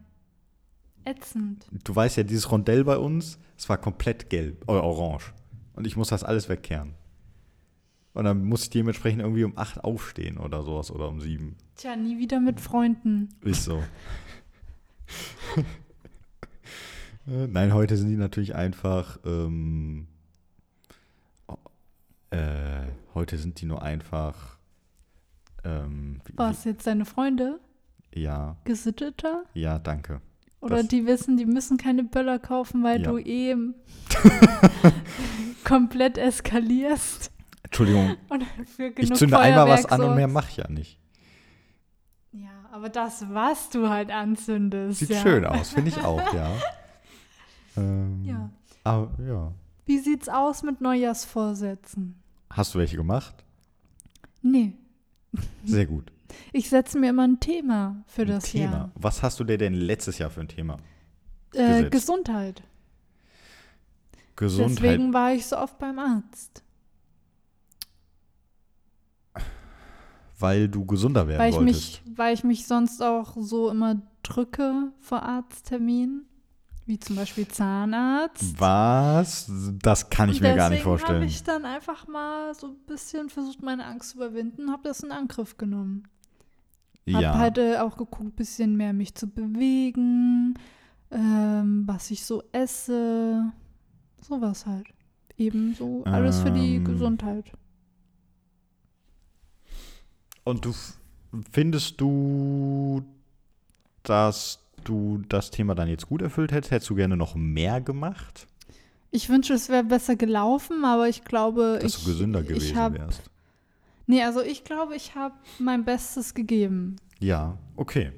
Ätzend. 1.05 1.65
Du 1.83 1.95
weißt 1.95 2.17
ja, 2.17 2.23
dieses 2.23 2.51
Rondell 2.51 2.83
bei 2.83 2.97
uns, 2.97 3.39
es 3.57 3.67
war 3.67 3.77
komplett 3.77 4.29
gelb, 4.29 4.63
äh, 4.67 4.71
orange. 4.71 5.33
Und 5.73 5.87
ich 5.87 5.97
muss 5.97 6.09
das 6.09 6.23
alles 6.23 6.49
wegkehren. 6.49 6.93
Und 8.13 8.25
dann 8.25 8.43
muss 8.45 8.63
ich 8.63 8.69
dementsprechend 8.71 9.21
irgendwie 9.21 9.43
um 9.43 9.57
8 9.57 9.83
aufstehen 9.83 10.37
oder 10.37 10.63
sowas 10.63 10.91
oder 10.91 11.07
um 11.07 11.21
7. 11.21 11.55
Tja, 11.75 11.95
nie 11.95 12.17
wieder 12.19 12.39
mit 12.39 12.59
Freunden. 12.59 13.29
Ist 13.43 13.63
so. 13.65 13.81
Nein, 17.25 17.73
heute 17.73 17.95
sind 17.97 18.09
die 18.09 18.15
natürlich 18.15 18.55
einfach. 18.55 19.19
Ähm, 19.25 20.07
äh, 22.31 22.87
heute 23.13 23.37
sind 23.37 23.61
die 23.61 23.65
nur 23.65 23.81
einfach. 23.83 24.57
Ähm, 25.63 26.21
wie- 26.25 26.37
Was, 26.37 26.63
jetzt 26.63 26.87
deine 26.87 27.05
Freunde? 27.05 27.59
Ja, 28.13 28.57
Gesitteter? 28.63 29.43
ja, 29.53 29.77
danke. 29.77 30.21
Oder 30.61 30.77
Das- 30.77 30.87
die 30.87 31.05
wissen, 31.05 31.37
die 31.37 31.45
müssen 31.45 31.77
keine 31.77 32.03
Böller 32.03 32.39
kaufen, 32.39 32.83
weil 32.83 33.01
Ja. 33.03 33.11
du 33.11 33.17
eh 33.19 33.55
komplett 35.63 36.17
eskalierst 36.17 37.31
Entschuldigung, 37.69 38.17
ich 38.97 39.13
zünde 39.13 39.37
einmal 39.39 39.67
was 39.67 39.81
Feuerwerk 39.81 39.91
an 39.91 40.09
und 40.09 40.15
mehr 40.15 40.27
mache 40.27 40.49
ich 40.49 40.57
ja 40.57 40.67
nicht. 40.69 40.99
Ja, 42.31 42.49
aber 42.71 42.89
das, 42.89 43.25
was 43.29 43.69
du 43.69 43.89
halt 43.89 44.11
anzündest. 44.11 44.99
Sieht 44.99 45.09
ja. 45.11 45.21
schön 45.21 45.45
aus, 45.45 45.69
finde 45.69 45.89
ich 45.89 45.97
auch, 46.03 46.33
ja. 46.33 46.51
Ähm, 47.77 48.23
Ja. 48.25 48.49
Aber 48.83 49.11
ja. 49.23 49.53
Wie 49.85 49.99
sieht's 49.99 50.29
aus 50.29 50.63
mit 50.63 50.81
Neujahrsvorsätzen? 50.81 52.15
Hast 52.49 52.73
du 52.73 52.79
welche 52.79 52.97
gemacht? 52.97 53.43
Nee. 54.41 54.73
Sehr 55.63 55.85
gut. 55.85 56.11
Ich 56.53 56.69
setze 56.69 56.97
mir 56.99 57.09
immer 57.09 57.27
ein 57.27 57.39
Thema 57.39 58.03
für 58.07 58.21
Ein 58.23 58.27
das 58.29 58.43
Thema. 58.45 58.71
Jahr. 58.71 58.91
Was 58.95 59.21
hast 59.23 59.39
du 59.39 59.43
dir 59.43 59.57
denn 59.57 59.73
letztes 59.73 60.17
Jahr 60.17 60.29
für 60.29 60.41
ein 60.41 60.47
Thema? 60.47 60.77
Äh? 61.53 61.89
Gesundheit. 61.89 62.63
Gesundheit. 64.35 64.77
Deswegen 64.77 65.13
war 65.13 65.33
ich 65.33 65.45
so 65.45 65.57
oft 65.57 65.77
beim 65.79 65.99
Arzt. 65.99 66.63
Weil 70.39 70.67
du 70.69 70.85
gesunder 70.85 71.27
werden 71.27 71.39
Weil 71.39 71.49
ich, 71.51 71.55
wolltest. 71.55 72.05
mich, 72.05 72.17
weil 72.17 72.33
ich 72.33 72.43
mich 72.43 72.65
sonst 72.67 73.01
auch 73.01 73.35
so 73.37 73.69
immer 73.69 74.01
drücke 74.23 74.91
vor 74.99 75.23
Arztterminen. 75.23 76.25
Wie 76.85 76.99
zum 76.99 77.17
Beispiel 77.17 77.47
Zahnarzt. 77.47 78.59
Was? 78.59 79.51
Das 79.83 80.09
kann 80.09 80.29
ich 80.29 80.41
mir 80.41 80.55
gar 80.55 80.69
nicht 80.71 80.79
deswegen 80.79 80.89
habe 80.91 80.99
vorstellen. 80.99 81.23
ich 81.23 81.43
dann 81.43 81.63
einfach 81.63 82.07
mal 82.07 82.55
so 82.55 82.67
ein 82.69 82.77
bisschen 82.87 83.29
versucht, 83.29 83.61
meine 83.61 83.85
Angst 83.85 84.11
zu 84.11 84.17
überwinden, 84.17 84.71
habe 84.71 84.81
das 84.87 85.01
in 85.01 85.11
Angriff 85.11 85.55
genommen. 85.57 86.07
Hab 87.13 87.21
ja. 87.21 87.37
halt 87.37 87.57
äh, 87.59 87.77
auch 87.77 87.95
geguckt, 87.95 88.35
bisschen 88.35 88.75
mehr 88.75 88.93
mich 88.93 89.13
zu 89.13 89.27
bewegen, 89.27 90.55
ähm, 91.11 91.83
was 91.85 92.09
ich 92.09 92.25
so 92.25 92.41
esse, 92.51 93.51
sowas 94.21 94.65
halt. 94.65 94.87
Eben 95.37 95.75
so 95.75 96.03
alles 96.05 96.39
für 96.41 96.51
die 96.51 96.77
Ähm. 96.77 96.85
Gesundheit. 96.85 97.51
Und 100.49 100.65
du 100.65 100.73
findest 101.51 102.01
du, 102.01 103.03
dass 104.03 104.59
du 104.83 105.21
das 105.29 105.51
Thema 105.51 105.75
dann 105.75 105.87
jetzt 105.87 106.07
gut 106.07 106.21
erfüllt 106.21 106.51
hättest? 106.51 106.71
Hättest 106.71 106.89
du 106.89 106.95
gerne 106.95 107.15
noch 107.17 107.35
mehr 107.35 107.81
gemacht? 107.81 108.47
Ich 109.11 109.29
wünsche, 109.29 109.53
es 109.53 109.69
wäre 109.69 109.83
besser 109.83 110.15
gelaufen, 110.15 110.85
aber 110.85 111.09
ich 111.09 111.23
glaube, 111.23 111.79
Dass 111.81 111.95
ich, 111.97 112.03
du 112.03 112.09
gesünder 112.11 112.43
gewesen 112.43 112.77
hab, 112.77 112.93
wärst? 112.93 113.21
Nee, 114.07 114.23
also 114.23 114.41
ich 114.41 114.63
glaube, 114.63 114.95
ich 114.95 115.15
habe 115.15 115.35
mein 115.59 115.83
Bestes 115.85 116.33
gegeben. 116.33 116.95
Ja, 117.19 117.57
okay. 117.75 118.11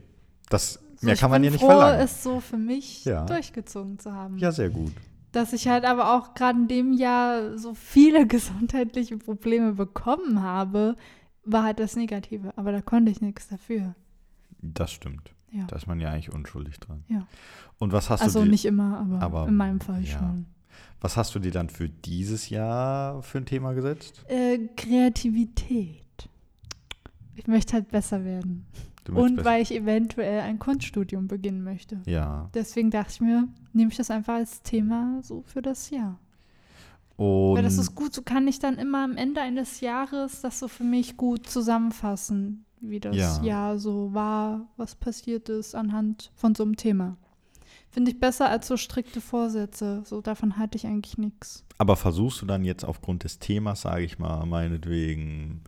Das 0.49 0.73
So, 0.97 1.05
mehr 1.05 1.15
kann 1.15 1.31
man 1.31 1.43
ja 1.43 1.49
nicht 1.49 1.59
froh, 1.59 1.67
verlangen. 1.67 1.99
es 2.01 2.23
so 2.23 2.39
für 2.39 2.57
mich 2.57 3.05
Ja. 3.05 3.25
durchgezogen 3.25 3.99
zu 3.99 4.13
haben. 4.13 4.37
Ja, 4.37 4.51
sehr 4.51 4.69
gut. 4.69 4.93
Dass 5.31 5.53
ich 5.53 5.67
halt 5.69 5.85
aber 5.85 6.13
auch 6.13 6.33
gerade 6.33 6.59
in 6.59 6.67
dem 6.67 6.93
Jahr 6.93 7.57
so 7.57 7.73
viele 7.73 8.27
gesundheitliche 8.27 9.17
Probleme 9.17 9.73
bekommen 9.73 10.41
habe, 10.41 10.95
war 11.43 11.63
halt 11.63 11.79
das 11.79 11.95
Negative. 11.95 12.53
Aber 12.55 12.71
da 12.71 12.81
konnte 12.81 13.11
ich 13.11 13.21
nichts 13.21 13.47
dafür. 13.47 13.95
Das 14.61 14.91
stimmt. 14.91 15.33
Ja. 15.51 15.65
Da 15.65 15.75
ist 15.75 15.87
man 15.87 15.99
ja 15.99 16.09
eigentlich 16.11 16.31
unschuldig 16.31 16.79
dran. 16.79 17.03
Ja. 17.07 17.27
Und 17.77 17.91
was 17.91 18.09
hast 18.09 18.21
also 18.21 18.39
du 18.39 18.45
dir, 18.45 18.51
nicht 18.51 18.65
immer, 18.65 18.99
aber, 18.99 19.21
aber, 19.21 19.47
in 19.47 19.55
meinem 19.55 19.81
Fall 19.81 20.03
ja. 20.03 20.17
schon. 20.17 20.45
was 21.01 21.17
hast 21.17 21.35
du 21.35 21.39
dir 21.39 21.51
dann 21.51 21.69
für 21.69 21.89
dieses 21.89 22.49
Jahr 22.49 23.21
für 23.21 23.39
ein 23.39 23.45
Thema 23.45 23.73
gesetzt? 23.73 24.23
Äh, 24.27 24.59
Kreativität. 24.77 26.29
ich 27.35 27.47
möchte 27.47 27.73
halt 27.73 27.89
besser 27.89 28.23
werden. 28.23 28.65
Und 29.09 29.37
besser- 29.37 29.49
weil 29.49 29.61
ich 29.61 29.73
eventuell 29.73 30.41
ein 30.41 30.59
Kunststudium 30.59 31.27
beginnen 31.27 31.63
möchte. 31.63 32.01
Ja. 32.05 32.49
Deswegen 32.53 32.91
dachte 32.91 33.13
ich 33.13 33.21
mir, 33.21 33.47
nehme 33.73 33.91
ich 33.91 33.97
das 33.97 34.11
einfach 34.11 34.35
als 34.35 34.61
Thema 34.61 35.19
so 35.23 35.41
für 35.41 35.61
das 35.61 35.89
Jahr. 35.89 36.19
Und 37.21 37.55
Weil 37.57 37.63
das 37.63 37.77
ist 37.77 37.93
gut, 37.93 38.13
so 38.15 38.23
kann 38.23 38.47
ich 38.47 38.57
dann 38.57 38.77
immer 38.79 39.03
am 39.03 39.15
Ende 39.15 39.41
eines 39.41 39.79
Jahres 39.81 40.41
das 40.41 40.57
so 40.59 40.67
für 40.67 40.83
mich 40.83 41.17
gut 41.17 41.45
zusammenfassen, 41.47 42.65
wie 42.79 42.99
das 42.99 43.15
Ja. 43.15 43.43
Jahr 43.43 43.77
so 43.77 44.11
war, 44.13 44.67
was 44.75 44.95
passiert 44.95 45.47
ist 45.49 45.75
anhand 45.75 46.31
von 46.35 46.55
so 46.55 46.63
einem 46.63 46.77
Thema. 46.77 47.17
Finde 47.91 48.09
ich 48.09 48.19
besser 48.19 48.49
als 48.49 48.67
so 48.67 48.75
strikte 48.75 49.21
Vorsätze. 49.21 50.01
So 50.03 50.21
davon 50.21 50.57
halte 50.57 50.77
ich 50.77 50.87
eigentlich 50.87 51.17
nichts. 51.19 51.63
aber 51.77 51.95
versuchst 51.95 52.41
du 52.41 52.45
dann 52.47 52.63
jetzt 52.63 52.83
aufgrund 52.85 53.23
des 53.23 53.37
Themas, 53.37 53.81
sage 53.81 54.03
ich 54.03 54.17
mal, 54.17 54.45
meinetwegen 54.45 55.61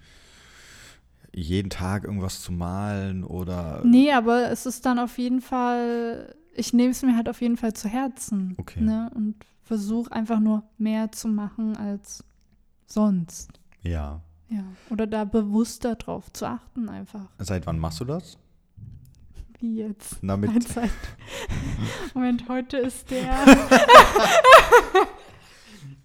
jeden 1.35 1.69
Tag 1.69 2.03
irgendwas 2.03 2.41
zu 2.41 2.51
malen 2.51 3.23
oder 3.23 3.81
Nee, 3.83 4.11
aber 4.11 4.49
es 4.51 4.65
ist 4.65 4.85
dann 4.85 4.97
auf 4.99 5.17
jeden 5.17 5.41
Fall, 5.41 6.35
ich 6.55 6.73
nehme 6.73 6.91
es 6.91 7.01
mir 7.03 7.15
halt 7.15 7.29
auf 7.29 7.41
jeden 7.41 7.57
Fall 7.57 7.73
zu 7.73 7.87
Herzen. 7.89 8.55
Okay. 8.57 8.81
Ne? 8.81 9.11
Und 9.15 9.35
versuche 9.63 10.11
einfach 10.11 10.39
nur 10.39 10.63
mehr 10.77 11.11
zu 11.11 11.27
machen 11.27 11.75
als 11.77 12.23
sonst. 12.85 13.59
ja. 13.81 14.21
Ja. 14.49 14.65
Oder 14.91 15.07
da 15.07 15.23
bewusster 15.25 15.95
drauf 15.95 16.31
zu 16.31 16.45
achten 16.47 16.87
einfach. 16.87 17.25
Seit 17.39 17.65
wann 17.65 17.79
machst 17.79 18.01
du 18.01 18.05
das? 18.05 18.37
Wie 19.59 19.77
jetzt. 19.77 20.17
Damit 20.21 20.51
Freizeit. 20.51 20.91
Moment, 22.13 22.47
heute 22.49 22.77
ist 22.77 23.09
der 23.09 23.33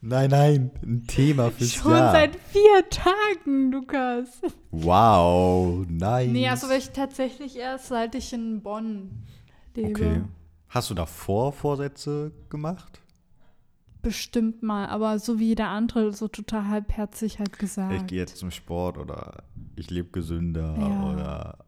Nein, 0.00 0.30
nein, 0.30 0.70
ein 0.82 1.06
Thema 1.08 1.50
fürs 1.50 1.72
schon 1.74 1.90
Jahr. 1.90 2.12
seit 2.12 2.36
vier 2.36 2.88
Tagen, 2.88 3.72
Lukas. 3.72 4.40
wow, 4.70 5.84
nice. 5.88 6.30
Nee, 6.30 6.48
also 6.48 6.68
weil 6.68 6.78
ich 6.78 6.90
tatsächlich 6.90 7.56
erst 7.56 7.88
seit 7.88 8.14
ich 8.14 8.32
in 8.32 8.62
Bonn 8.62 9.10
lebe. 9.74 9.90
Okay. 9.90 10.22
Hast 10.68 10.88
du 10.90 10.94
davor 10.94 11.52
Vorsätze 11.52 12.32
gemacht? 12.48 13.00
Bestimmt 14.08 14.62
mal, 14.62 14.86
aber 14.86 15.18
so 15.18 15.38
wie 15.38 15.48
jeder 15.48 15.68
andere, 15.68 16.12
so 16.14 16.28
total 16.28 16.66
halbherzig 16.68 17.38
halt 17.38 17.58
gesagt. 17.58 17.92
Ich 17.94 18.06
gehe 18.06 18.18
jetzt 18.18 18.38
zum 18.38 18.50
Sport 18.50 18.96
oder 18.96 19.42
ich 19.76 19.90
lebe 19.90 20.08
gesünder 20.10 20.74
Ja. 20.78 21.12
oder 21.12 21.58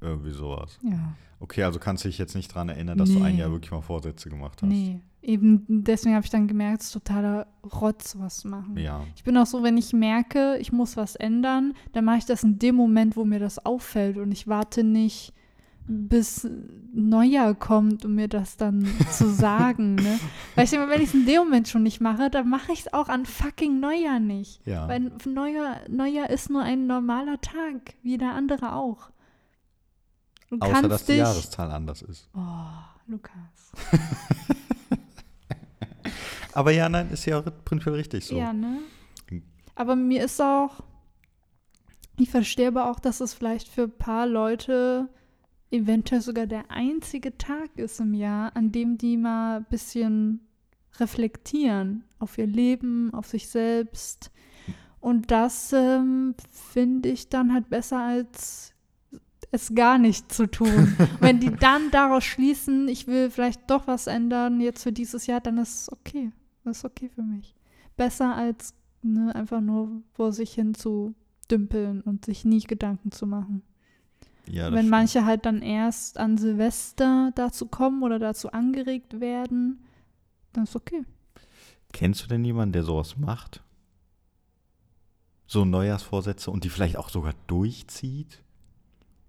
irgendwie 0.00 0.30
sowas. 0.30 0.78
Ja. 0.82 1.14
Okay, 1.40 1.62
also 1.64 1.78
kannst 1.78 2.02
du 2.04 2.08
dich 2.08 2.16
jetzt 2.16 2.34
nicht 2.34 2.48
dran 2.54 2.70
erinnern, 2.70 2.96
dass 2.96 3.10
du 3.10 3.22
ein 3.22 3.34
Nee. 3.34 3.40
Jahr 3.40 3.50
wirklich 3.50 3.70
mal 3.70 3.82
Vorsätze 3.82 4.30
gemacht 4.30 4.62
hast. 4.62 4.68
Nee. 4.70 5.00
Eben 5.20 5.64
deswegen 5.68 6.14
habe 6.14 6.24
ich 6.24 6.30
dann 6.30 6.48
gemerkt, 6.48 6.80
es 6.80 6.86
ist 6.88 6.92
totaler 6.92 7.46
Rotz, 7.80 8.16
was 8.18 8.38
zu 8.38 8.48
machen. 8.48 8.76
Ja. 8.78 9.02
Ich 9.16 9.24
bin 9.24 9.36
auch 9.36 9.46
so, 9.46 9.62
wenn 9.62 9.76
ich 9.76 9.92
merke, 9.92 10.56
ich 10.60 10.72
muss 10.72 10.96
was 10.96 11.14
ändern, 11.16 11.74
dann 11.92 12.04
mache 12.06 12.18
ich 12.18 12.24
das 12.26 12.42
in 12.42 12.58
dem 12.58 12.74
Moment, 12.76 13.16
wo 13.16 13.24
mir 13.26 13.38
das 13.38 13.64
auffällt 13.66 14.16
und 14.16 14.32
ich 14.32 14.48
warte 14.48 14.82
nicht, 14.84 15.34
bis 15.86 16.48
Neujahr 16.92 17.54
kommt, 17.54 18.04
um 18.04 18.14
mir 18.14 18.28
das 18.28 18.56
dann 18.56 18.86
zu 19.10 19.28
sagen. 19.28 19.96
Ne? 19.96 20.18
Weil 20.54 20.64
ich 20.64 20.72
wenn 20.72 21.00
ich 21.00 21.08
es 21.08 21.14
in 21.14 21.26
dem 21.26 21.44
Moment 21.44 21.68
schon 21.68 21.82
nicht 21.82 22.00
mache, 22.00 22.30
dann 22.30 22.48
mache 22.48 22.72
ich 22.72 22.80
es 22.80 22.92
auch 22.92 23.08
an 23.08 23.26
fucking 23.26 23.80
Neujahr 23.80 24.20
nicht. 24.20 24.64
Ja. 24.66 24.88
Weil 24.88 25.12
Neujahr, 25.26 25.80
Neujahr 25.88 26.30
ist 26.30 26.50
nur 26.50 26.62
ein 26.62 26.86
normaler 26.86 27.40
Tag, 27.40 27.94
wie 28.02 28.16
der 28.16 28.32
andere 28.32 28.74
auch. 28.74 29.10
Du 30.50 30.58
Außer, 30.58 30.88
dass 30.88 31.04
die 31.04 31.14
Jahreszahl 31.14 31.70
anders 31.70 32.02
ist. 32.02 32.28
Oh, 32.34 32.40
Lukas. 33.06 33.72
Aber 36.52 36.70
ja, 36.70 36.88
nein, 36.88 37.10
ist 37.10 37.26
ja 37.26 37.40
prinzipiell 37.40 37.96
richtig 37.96 38.24
so. 38.24 38.36
Ja, 38.36 38.52
ne? 38.52 38.78
Hm. 39.28 39.42
Aber 39.74 39.96
mir 39.96 40.24
ist 40.24 40.40
auch, 40.40 40.84
ich 42.16 42.30
verstehe 42.30 42.68
aber 42.68 42.88
auch, 42.88 43.00
dass 43.00 43.20
es 43.20 43.34
vielleicht 43.34 43.66
für 43.66 43.82
ein 43.84 43.98
paar 43.98 44.26
Leute 44.28 45.08
eventuell 45.74 46.20
sogar 46.20 46.46
der 46.46 46.70
einzige 46.70 47.36
Tag 47.36 47.70
ist 47.76 48.00
im 48.00 48.14
Jahr, 48.14 48.56
an 48.56 48.72
dem 48.72 48.96
die 48.96 49.16
mal 49.16 49.58
ein 49.58 49.66
bisschen 49.68 50.40
reflektieren 50.98 52.04
auf 52.18 52.38
ihr 52.38 52.46
Leben, 52.46 53.12
auf 53.12 53.26
sich 53.26 53.48
selbst. 53.48 54.30
Und 55.00 55.30
das 55.30 55.72
ähm, 55.72 56.34
finde 56.50 57.10
ich 57.10 57.28
dann 57.28 57.52
halt 57.52 57.68
besser 57.68 58.00
als 58.00 58.72
es 59.50 59.74
gar 59.74 59.98
nicht 59.98 60.32
zu 60.32 60.50
tun. 60.50 60.96
Wenn 61.20 61.40
die 61.40 61.50
dann 61.50 61.90
daraus 61.90 62.24
schließen, 62.24 62.88
ich 62.88 63.06
will 63.06 63.30
vielleicht 63.30 63.70
doch 63.70 63.86
was 63.86 64.06
ändern 64.06 64.60
jetzt 64.60 64.82
für 64.82 64.92
dieses 64.92 65.26
Jahr, 65.26 65.40
dann 65.40 65.58
ist 65.58 65.82
es 65.82 65.92
okay. 65.92 66.32
Das 66.64 66.78
ist 66.78 66.84
okay 66.84 67.10
für 67.14 67.22
mich. 67.22 67.54
Besser 67.96 68.34
als 68.34 68.74
ne, 69.02 69.34
einfach 69.34 69.60
nur 69.60 70.02
vor 70.12 70.32
sich 70.32 70.54
hin 70.54 70.74
zu 70.74 71.14
dümpeln 71.50 72.00
und 72.00 72.24
sich 72.24 72.44
nie 72.44 72.60
Gedanken 72.60 73.12
zu 73.12 73.26
machen. 73.26 73.62
Ja, 74.48 74.66
Wenn 74.66 74.78
stimmt. 74.80 74.90
manche 74.90 75.24
halt 75.24 75.46
dann 75.46 75.62
erst 75.62 76.18
an 76.18 76.36
Silvester 76.36 77.32
dazu 77.34 77.66
kommen 77.66 78.02
oder 78.02 78.18
dazu 78.18 78.52
angeregt 78.52 79.20
werden, 79.20 79.84
dann 80.52 80.64
ist 80.64 80.76
okay. 80.76 81.04
Kennst 81.92 82.22
du 82.22 82.26
denn 82.28 82.44
jemanden, 82.44 82.72
der 82.72 82.82
sowas 82.84 83.16
macht? 83.16 83.62
So 85.46 85.64
Neujahrsvorsätze 85.64 86.50
und 86.50 86.64
die 86.64 86.68
vielleicht 86.68 86.96
auch 86.96 87.08
sogar 87.08 87.34
durchzieht? 87.46 88.43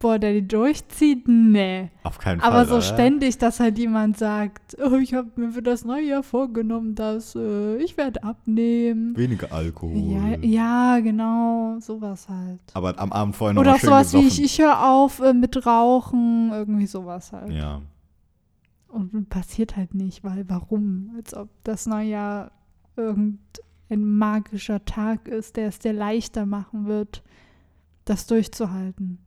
Boah, 0.05 0.19
der 0.19 0.33
die 0.33 0.47
durchzieht? 0.47 1.27
Nee. 1.27 1.89
Auf 2.03 2.19
keinen 2.19 2.39
Fall. 2.39 2.51
Aber 2.51 2.65
so 2.65 2.75
oder? 2.75 2.83
ständig, 2.83 3.39
dass 3.39 3.59
halt 3.59 3.79
jemand 3.79 4.19
sagt, 4.19 4.77
oh, 4.79 4.97
ich 4.97 5.15
habe 5.15 5.31
mir 5.35 5.49
für 5.49 5.63
das 5.63 5.83
neue 5.83 6.03
Jahr 6.03 6.21
vorgenommen, 6.21 6.93
dass 6.93 7.33
äh, 7.33 7.77
ich 7.77 7.97
werde 7.97 8.21
abnehmen. 8.21 9.17
Weniger 9.17 9.51
Alkohol. 9.51 9.97
Ja, 9.97 10.37
ja, 10.43 10.99
genau, 10.99 11.79
sowas 11.79 12.29
halt. 12.29 12.59
Aber 12.75 12.99
am 12.99 13.11
Abend 13.11 13.35
vorher 13.35 13.55
noch 13.55 13.61
Oder 13.61 13.79
sowas 13.79 14.13
wie 14.13 14.19
ich, 14.19 14.25
gesoffen. 14.25 14.45
ich 14.45 14.59
höre 14.59 14.87
auf 14.87 15.19
äh, 15.21 15.33
mit 15.33 15.65
Rauchen, 15.65 16.51
irgendwie 16.51 16.85
sowas 16.85 17.31
halt. 17.31 17.51
Ja. 17.51 17.81
Und 18.89 19.27
passiert 19.29 19.75
halt 19.75 19.95
nicht, 19.95 20.23
weil 20.23 20.47
warum? 20.47 21.15
Als 21.17 21.33
ob 21.33 21.49
das 21.63 21.87
Neujahr 21.87 22.51
irgendein 22.95 23.39
magischer 23.89 24.85
Tag 24.85 25.27
ist, 25.27 25.55
der 25.55 25.69
es 25.69 25.79
dir 25.79 25.93
leichter 25.93 26.45
machen 26.45 26.85
wird, 26.85 27.23
das 28.05 28.27
durchzuhalten. 28.27 29.24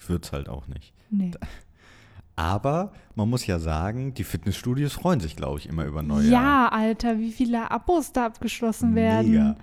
Ich 0.00 0.08
würde 0.08 0.24
es 0.24 0.32
halt 0.32 0.48
auch 0.48 0.66
nicht. 0.68 0.92
Nee. 1.10 1.30
Aber 2.36 2.92
man 3.16 3.28
muss 3.28 3.46
ja 3.46 3.58
sagen, 3.58 4.14
die 4.14 4.22
Fitnessstudios 4.24 4.92
freuen 4.92 5.18
sich, 5.18 5.34
glaube 5.34 5.58
ich, 5.58 5.68
immer 5.68 5.84
über 5.86 6.02
Neujahr. 6.02 6.30
Ja, 6.30 6.68
Alter, 6.68 7.18
wie 7.18 7.32
viele 7.32 7.70
Abos 7.70 8.12
da 8.12 8.26
abgeschlossen 8.26 8.94
werden. 8.94 9.30
Mega. 9.30 9.56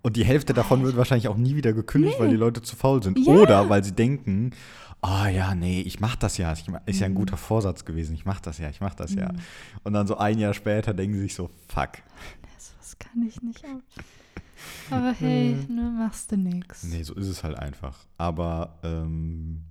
Und 0.00 0.16
die 0.16 0.24
Hälfte 0.24 0.54
davon 0.54 0.82
wird 0.82 0.96
wahrscheinlich 0.96 1.28
auch 1.28 1.36
nie 1.36 1.54
wieder 1.54 1.72
gekündigt, 1.74 2.18
weil 2.18 2.30
die 2.30 2.36
Leute 2.36 2.62
zu 2.62 2.74
faul 2.74 3.02
sind. 3.02 3.18
Ja. 3.18 3.32
Oder 3.34 3.68
weil 3.68 3.84
sie 3.84 3.92
denken, 3.92 4.50
oh 5.02 5.26
ja, 5.26 5.54
nee, 5.54 5.82
ich 5.82 6.00
mach 6.00 6.16
das 6.16 6.38
ja. 6.38 6.52
Ich 6.54 6.66
Ist 6.86 7.00
ja 7.00 7.06
ein 7.06 7.12
Mhm. 7.12 7.16
guter 7.16 7.36
Vorsatz 7.36 7.84
gewesen. 7.84 8.14
Ich 8.14 8.24
mach 8.24 8.40
das 8.40 8.58
ja, 8.58 8.68
ich 8.70 8.80
mach 8.80 8.94
das 8.94 9.14
ja. 9.14 9.30
Mhm. 9.30 9.38
Und 9.84 9.92
dann 9.92 10.06
so 10.06 10.16
ein 10.16 10.38
Jahr 10.38 10.54
später 10.54 10.94
denken 10.94 11.14
sie 11.16 11.20
sich 11.22 11.34
so, 11.34 11.50
fuck. 11.68 11.90
Das, 12.54 12.74
das 12.80 12.98
kann 12.98 13.22
ich 13.28 13.40
nicht 13.42 13.62
ab. 13.64 13.80
Aber 14.90 15.12
hey, 15.12 15.56
ne, 15.68 15.92
machst 15.98 16.32
du 16.32 16.36
nix. 16.36 16.82
Nee, 16.84 17.02
so 17.02 17.14
ist 17.14 17.28
es 17.28 17.44
halt 17.44 17.58
einfach. 17.58 17.98
Aber, 18.16 18.78
ähm, 18.82 19.62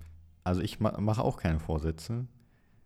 also 0.43 0.61
ich 0.61 0.79
ma 0.79 0.99
mache 0.99 1.23
auch 1.23 1.37
keine 1.37 1.59
Vorsätze. 1.59 2.25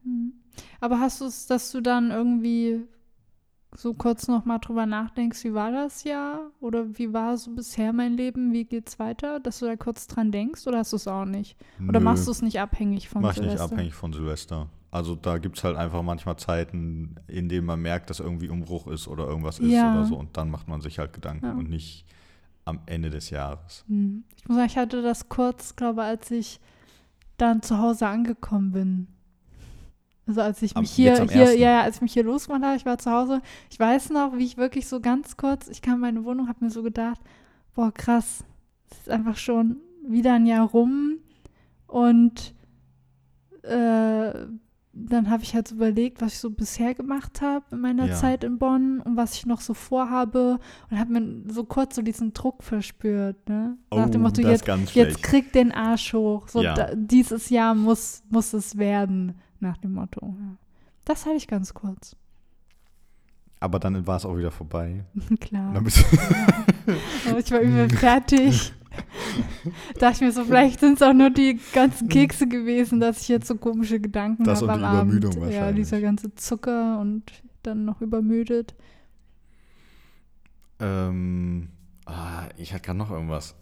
Mhm. 0.03 0.33
Aber 0.79 0.99
hast 0.99 1.21
du 1.21 1.25
es, 1.25 1.47
dass 1.47 1.71
du 1.71 1.81
dann 1.81 2.11
irgendwie 2.11 2.81
so 3.75 3.93
kurz 3.93 4.27
noch 4.29 4.45
mal 4.45 4.59
drüber 4.59 4.85
nachdenkst, 4.85 5.43
wie 5.43 5.53
war 5.53 5.69
das 5.71 6.05
Jahr? 6.05 6.51
Oder 6.61 6.97
wie 6.97 7.11
war 7.11 7.35
so 7.37 7.51
bisher 7.51 7.91
mein 7.91 8.13
Leben? 8.15 8.53
Wie 8.53 8.63
geht's 8.63 8.99
weiter? 8.99 9.41
Dass 9.41 9.59
du 9.59 9.65
da 9.65 9.75
kurz 9.75 10.07
dran 10.07 10.31
denkst 10.31 10.65
oder 10.65 10.77
hast 10.79 10.93
du 10.93 10.95
es 10.95 11.07
auch 11.09 11.25
nicht? 11.25 11.57
Oder 11.89 11.99
Nö, 11.99 12.05
machst 12.05 12.25
du 12.27 12.31
es 12.31 12.41
nicht 12.41 12.59
abhängig 12.61 13.09
von 13.09 13.21
Mach 13.21 13.31
ich 13.33 13.37
nicht 13.41 13.49
Silvester? 13.51 13.73
abhängig 13.73 13.93
von 13.93 14.13
Silvester. 14.13 14.69
Also 14.91 15.15
da 15.15 15.39
gibt 15.39 15.57
es 15.57 15.63
halt 15.65 15.75
einfach 15.75 16.03
manchmal 16.03 16.37
Zeiten, 16.37 17.15
in 17.27 17.49
denen 17.49 17.65
man 17.65 17.81
merkt, 17.81 18.09
dass 18.09 18.21
irgendwie 18.21 18.47
Umbruch 18.47 18.87
ist 18.87 19.09
oder 19.09 19.27
irgendwas 19.27 19.59
ist 19.59 19.71
Ja. 19.71 19.91
oder 19.93 20.05
so. 20.05 20.15
Und 20.15 20.37
dann 20.37 20.49
macht 20.49 20.69
man 20.69 20.79
sich 20.79 20.99
halt 20.99 21.11
Gedanken 21.11 21.45
Ja. 21.45 21.51
und 21.53 21.69
nicht 21.69 22.05
am 22.63 22.79
Ende 22.85 23.09
des 23.09 23.29
Jahres. 23.29 23.83
Hm. 23.89 24.23
Ich 24.37 24.47
muss 24.47 24.55
sagen, 24.55 24.67
ich 24.69 24.77
hatte 24.77 25.01
das 25.01 25.27
kurz, 25.27 25.75
glaube 25.75 26.03
als 26.03 26.31
ich 26.31 26.61
dann 27.38 27.61
zu 27.61 27.79
Hause 27.79 28.07
angekommen 28.07 28.71
bin. 28.71 29.07
Also 30.27 30.41
als 30.41 30.61
ich 30.61 30.75
mich 30.75 30.91
hier, 30.91 31.23
hier, 31.27 31.55
ja, 31.55 31.81
als 31.81 31.97
ich 31.97 32.01
mich 32.01 32.13
hier 32.13 32.23
losgemacht 32.23 32.63
habe, 32.63 32.75
ich 32.77 32.86
war 32.86 32.97
zu 32.97 33.11
Hause. 33.11 33.41
Ich 33.69 33.79
weiß 33.79 34.09
noch, 34.09 34.36
wie 34.38 34.45
ich 34.45 34.57
wirklich 34.57 34.88
so 34.88 34.99
ganz 34.99 35.38
kurz, 35.38 35.67
ich 35.67 35.81
kam 35.81 35.95
in 35.95 35.99
meine 36.01 36.25
Wohnung, 36.25 36.47
habe 36.47 36.65
mir 36.65 36.71
so 36.71 36.81
gedacht, 36.81 37.19
boah, 37.75 37.93
krass, 37.93 38.43
es 38.89 38.97
ist 38.99 39.09
einfach 39.09 39.38
schon 39.38 39.77
wieder 40.07 40.33
ein 40.33 40.47
Jahr 40.47 40.65
rum 40.67 41.19
und 41.88 42.55
äh, 43.63 44.31
dann 44.97 45.29
habe 45.29 45.43
ich 45.43 45.53
halt 45.53 45.67
so 45.67 45.75
überlegt, 45.75 46.21
was 46.21 46.33
ich 46.33 46.39
so 46.39 46.49
bisher 46.49 46.93
gemacht 46.95 47.41
habe 47.41 47.65
in 47.71 47.81
meiner 47.81 48.05
Ja. 48.05 48.15
Zeit 48.15 48.43
in 48.45 48.57
Bonn 48.57 49.01
und 49.01 49.17
was 49.17 49.33
ich 49.35 49.45
noch 49.45 49.59
so 49.59 49.73
vorhabe 49.73 50.57
und 50.89 50.97
habe 50.99 51.11
mir 51.19 51.51
so 51.51 51.65
kurz 51.65 51.95
so 51.95 52.01
diesen 52.01 52.31
Druck 52.33 52.63
verspürt, 52.63 53.49
ne? 53.49 53.77
Nach 53.93 54.09
dem 54.09 54.21
Motto, 54.21 54.41
Oh, 54.41 54.47
jetzt, 54.49 54.65
jetzt 54.95 55.21
krieg 55.21 55.51
den 55.51 55.71
Arsch 55.73 56.13
hoch. 56.13 56.47
So, 56.47 56.61
Ja. 56.63 56.73
da, 56.75 56.95
dieses 56.95 57.49
Jahr 57.49 57.75
muss, 57.75 58.23
muss 58.29 58.53
es 58.53 58.77
werden, 58.77 59.35
nach 59.59 59.77
dem 59.77 59.93
Motto. 59.93 60.21
Ja. 60.39 60.55
Das 61.03 61.25
hatte 61.25 61.35
ich 61.35 61.47
ganz 61.47 61.73
kurz. 61.73 62.15
Aber 63.59 63.79
dann 63.79 64.05
war 64.07 64.17
es 64.17 64.25
auch 64.25 64.37
wieder 64.37 64.51
vorbei. 64.51 65.03
Klar. 65.41 65.73
Ich 67.39 67.51
war 67.51 67.59
übel 67.61 67.89
fertig. 67.89 68.71
dachte 69.99 70.15
ich 70.15 70.21
mir 70.21 70.31
so, 70.31 70.45
vielleicht 70.45 70.79
sind 70.79 70.95
es 70.95 71.01
auch 71.01 71.13
nur 71.13 71.29
die 71.29 71.59
ganzen 71.73 72.09
Kekse 72.09 72.47
gewesen, 72.47 72.99
dass 72.99 73.21
ich 73.21 73.27
jetzt 73.27 73.47
so 73.47 73.55
komische 73.55 73.99
Gedanken 73.99 74.43
Das 74.43 74.61
habe 74.61 74.65
und 74.65 74.71
am 74.71 74.79
die 74.79 74.86
Abend. 74.86 75.13
Übermüdung 75.13 75.33
Ja, 75.33 75.41
wahrscheinlich. 75.47 75.86
dieser 75.86 76.01
ganze 76.01 76.33
Zucker 76.36 76.99
und 76.99 77.31
dann 77.63 77.86
noch 77.86 78.01
übermüdet. 78.01 78.75
Ähm, 80.79 81.69
ah, 82.05 82.43
ich 82.57 82.73
hatte 82.73 82.83
gerade 82.86 82.97
noch 82.99 83.11
irgendwas. 83.11 83.55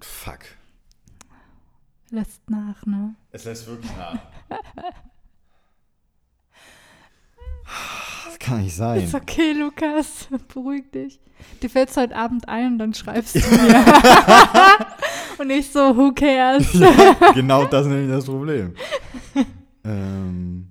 Fuck. 0.00 0.40
Lässt 2.10 2.48
nach, 2.50 2.84
ne? 2.86 3.14
Es 3.32 3.44
lässt 3.44 3.66
wirklich 3.66 3.90
nach. 3.96 4.18
Das 8.26 8.38
kann 8.40 8.62
nicht 8.62 8.74
sein. 8.74 9.02
Ist 9.02 9.14
okay, 9.14 9.52
Lukas. 9.52 10.28
Beruhig 10.52 10.90
dich. 10.90 11.20
Dir 11.62 11.70
fällst 11.70 11.96
heute 11.96 12.16
Abend 12.16 12.48
ein 12.48 12.72
und 12.72 12.78
dann 12.78 12.94
schreibst 12.94 13.36
du 13.36 13.38
mir. 13.40 13.84
und 15.38 15.50
ich 15.50 15.70
so, 15.70 15.96
who 15.96 16.12
cares? 16.12 16.72
ja, 16.74 17.32
genau 17.32 17.66
das 17.66 17.86
ist 17.86 17.92
nämlich 17.92 18.10
das 18.10 18.24
Problem. 18.24 18.74
ähm. 19.84 20.68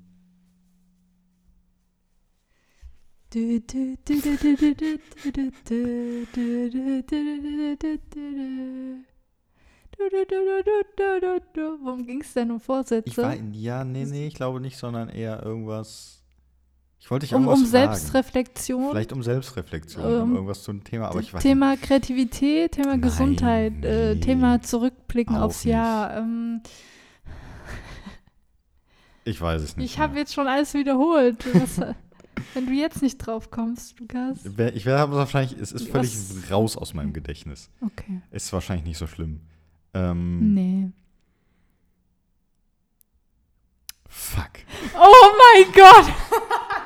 Worum 11.84 12.06
ging 12.06 12.22
es 12.22 12.34
denn 12.34 12.52
um 12.52 12.60
Vorsätze? 12.60 13.10
Ich 13.10 13.18
war, 13.18 13.36
ja, 13.52 13.84
nee, 13.84 14.06
nee, 14.06 14.28
ich 14.28 14.36
glaube 14.36 14.62
nicht, 14.62 14.78
sondern 14.78 15.10
eher 15.10 15.44
irgendwas 15.44 16.15
ich 17.06 17.12
wollte 17.12 17.28
dich 17.28 17.36
um 17.36 17.48
um. 17.48 17.64
Selbstreflexion. 17.64 18.90
Vielleicht 18.90 19.14
um 19.14 19.22
Selbstreflexion, 19.22 20.04
Ähm, 20.04 20.22
um 20.24 20.34
irgendwas 20.34 20.64
zum 20.64 20.84
Thema, 20.84 21.10
aber 21.10 21.20
ich 21.20 21.32
weiß 21.32 21.44
Thema 21.44 21.78
Kreativität, 21.78 22.72
Thema 22.72 22.94
Nein, 22.94 23.02
Gesundheit, 23.02 23.74
äh, 23.86 24.16
nee. 24.16 24.22
Thema 24.22 24.60
Zurückblicken 24.64 25.36
Auch 25.36 25.44
aufs 25.44 25.66
nicht. 25.66 25.74
Jahr. 25.76 26.18
Ähm, 26.18 26.54
nicht. 26.64 26.70
Ich 29.26 29.40
weiß 29.40 29.62
es 29.62 29.78
nicht. 29.78 29.86
ich 29.94 30.00
habe 30.00 30.18
jetzt 30.18 30.34
schon 30.34 30.48
alles 30.48 30.74
wiederholt. 30.74 31.46
Was, 31.54 31.80
wenn 32.56 32.66
du 32.66 32.72
jetzt 32.74 33.04
nicht 33.04 33.20
drauf 33.20 33.52
kommst, 33.52 34.00
Lukas. 34.00 34.44
Ich 34.44 34.88
werde 34.88 35.12
wahrscheinlich, 35.12 35.60
es 35.62 35.74
ist 35.74 35.88
völlig 35.88 36.12
Was? 36.12 36.50
raus 36.50 36.76
aus 36.76 36.96
meinem 36.96 37.14
Gedächtnis. 37.14 37.70
Okay. 37.82 38.24
Ist 38.32 38.52
wahrscheinlich 38.52 38.88
nicht 38.88 38.98
so 38.98 39.06
schlimm. 39.06 39.42
Ähm, 39.94 40.56
Nee. 40.56 40.90
Fuck. 44.08 44.50
Oh 44.96 45.64
mein 45.64 45.72
Gott! 45.72 46.12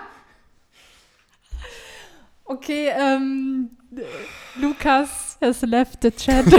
okay, 2.50 2.90
ähm, 2.90 3.70
Lukas 4.60 5.38
has 5.42 5.62
left 5.62 6.02
the 6.02 6.12
chat. 6.12 6.46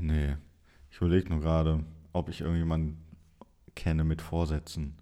Nee. 0.00 0.36
Ich 0.90 0.98
überlege 0.98 1.28
nur 1.28 1.40
gerade, 1.40 1.84
ob 2.12 2.28
ich 2.28 2.40
irgendjemanden 2.40 3.04
kenne 3.74 4.04
mit 4.04 4.22
Vorsätzen. 4.22 4.96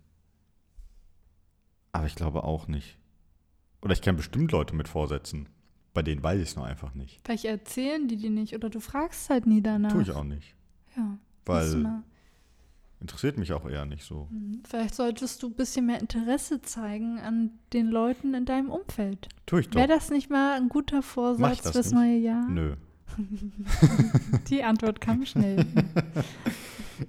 Aber 1.92 2.06
ich 2.06 2.14
glaube 2.14 2.44
auch 2.44 2.66
nicht. 2.66 2.98
Oder 3.82 3.92
ich 3.92 4.02
kenne 4.02 4.16
bestimmt 4.16 4.52
Leute 4.52 4.74
mit 4.74 4.88
Vorsätzen. 4.88 5.48
Bei 5.94 6.02
denen 6.02 6.22
weiß 6.22 6.40
ich 6.40 6.48
es 6.48 6.56
nur 6.56 6.66
einfach 6.66 6.94
nicht. 6.94 7.20
Vielleicht 7.24 7.44
erzählen 7.44 8.08
die 8.08 8.16
dir 8.16 8.30
nicht 8.30 8.54
oder 8.54 8.68
du 8.68 8.80
fragst 8.80 9.30
halt 9.30 9.46
nie 9.46 9.62
danach. 9.62 9.92
Tue 9.92 10.02
ich 10.02 10.10
auch 10.10 10.24
nicht. 10.24 10.54
Ja. 10.96 11.18
Weil. 11.44 12.02
Interessiert 13.06 13.38
mich 13.38 13.52
auch 13.52 13.68
eher 13.68 13.86
nicht 13.86 14.04
so. 14.04 14.26
Mhm. 14.32 14.62
Vielleicht 14.68 14.96
solltest 14.96 15.40
du 15.42 15.46
ein 15.46 15.54
bisschen 15.54 15.86
mehr 15.86 16.00
Interesse 16.00 16.60
zeigen 16.60 17.20
an 17.20 17.52
den 17.72 17.86
Leuten 17.86 18.34
in 18.34 18.44
deinem 18.44 18.68
Umfeld. 18.68 19.28
Tue 19.46 19.60
ich 19.60 19.68
doch. 19.68 19.78
Wäre 19.78 19.88
das 19.88 20.10
nicht 20.10 20.28
mal 20.28 20.56
ein 20.56 20.68
guter 20.68 21.02
Vorsatz 21.02 21.70
fürs 21.70 21.92
nicht? 21.92 21.94
neue 21.94 22.16
Jahr? 22.16 22.48
Nö. 22.48 22.74
Die 24.50 24.64
Antwort 24.64 25.00
kam 25.00 25.24
schnell. 25.24 25.64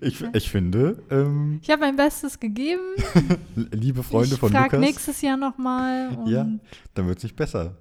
Ich, 0.01 0.21
ich 0.21 0.49
finde, 0.51 1.01
ähm, 1.09 1.59
Ich 1.63 1.69
habe 1.71 1.81
mein 1.81 1.95
Bestes 1.95 2.39
gegeben. 2.39 2.83
liebe 3.55 4.03
Freunde 4.03 4.35
ich 4.35 4.39
von 4.39 4.51
frag 4.51 4.65
Lukas, 4.73 4.79
nächstes 4.79 5.21
Jahr 5.21 5.37
nochmal. 5.37 6.15
Ja, 6.27 6.47
dann 6.93 7.07
wird 7.07 7.17
es 7.17 7.23
nicht 7.23 7.35
besser. 7.35 7.75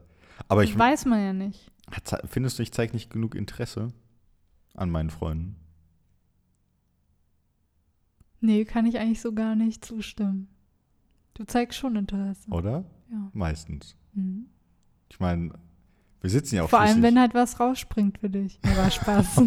Aber 0.49 0.65
ich 0.65 0.77
weiß 0.77 1.05
man 1.05 1.21
ja 1.21 1.33
nicht. 1.33 1.71
Findest 2.25 2.59
du, 2.59 2.63
ich 2.63 2.73
zeige 2.73 2.95
nicht 2.95 3.11
genug 3.11 3.35
Interesse 3.35 3.89
an 4.75 4.91
meinen 4.91 5.11
Freunden? 5.11 5.57
Nee, 8.47 8.65
kann 8.65 8.87
ich 8.87 8.99
eigentlich 8.99 9.21
so 9.21 9.33
gar 9.33 9.57
nicht 9.57 9.85
zustimmen. 9.85 10.49
Du 11.35 11.45
zeigst 11.45 11.79
schon 11.79 11.97
Interesse. 11.97 12.49
Oder? 12.51 12.85
Ja. 13.11 13.31
Meistens. 13.33 13.97
Mhm. 14.15 14.47
Ich 15.11 15.19
meine, 15.19 15.51
wir 16.21 16.31
sitzen 16.31 16.55
ja 16.55 16.63
auch 16.63 16.71
Vor 16.71 16.81
allem, 16.81 17.03
wenn 17.03 17.19
halt 17.19 17.35
was 17.35 17.59
rausspringt 17.59 18.19
für 18.19 18.31
dich. 18.31 18.61
Ja, 18.65 18.77
war 18.77 18.91
Spaß. 18.91 19.27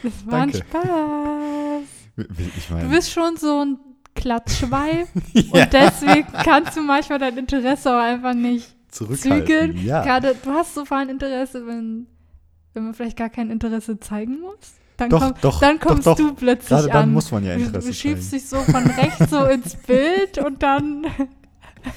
Das 0.00 0.26
war 0.26 0.42
ein. 0.42 0.52
Spaß. 0.52 1.82
Ich 2.16 2.66
Du 2.68 2.74
meine, 2.74 2.88
bist 2.88 3.10
schon 3.10 3.36
so 3.36 3.64
ein 3.64 3.78
Klatschweib 4.14 5.08
ja, 5.32 5.64
und 5.64 5.72
deswegen 5.72 6.26
kannst 6.44 6.76
du 6.76 6.82
manchmal 6.82 7.18
dein 7.18 7.36
Interesse 7.36 7.90
auch 7.92 8.00
einfach 8.00 8.34
nicht 8.34 8.74
zügeln. 8.90 9.76
Ja. 9.84 10.04
Gerade, 10.04 10.36
du 10.40 10.50
hast 10.52 10.74
so 10.74 10.84
vor 10.84 10.98
allem 10.98 11.08
Interesse, 11.08 11.66
wenn, 11.66 12.06
wenn 12.74 12.84
man 12.84 12.94
vielleicht 12.94 13.16
gar 13.16 13.28
kein 13.28 13.50
Interesse 13.50 13.98
zeigen 13.98 14.40
muss. 14.40 14.74
Dann, 14.98 15.08
Doch, 15.10 15.20
komm, 15.20 15.34
doch, 15.40 15.60
dann 15.60 15.78
kommst 15.78 16.06
doch. 16.08 16.16
du 16.16 16.34
plötzlich 16.34 16.68
Gerade 16.68 16.88
dann 16.88 17.02
an. 17.04 17.12
muss 17.12 17.30
man 17.32 17.44
ja 17.44 17.54
Du- 17.54 17.62
Interesse 17.62 17.86
du 17.88 17.94
schiebst 17.94 18.30
zeigen. 18.30 18.42
dich 18.42 18.48
so 18.50 18.60
von 18.60 18.82
rechts 18.84 19.30
so 19.30 19.44
ins 19.46 19.76
Bild 19.76 20.38
und 20.38 20.60
dann 20.62 21.06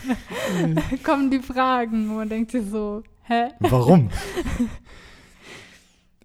kommen 1.04 1.32
die 1.32 1.40
Fragen 1.40 2.10
und 2.12 2.16
man 2.16 2.30
denkt 2.30 2.52
sich 2.52 2.64
so, 2.70 3.02
hä? 3.24 3.50
Warum? 3.60 4.10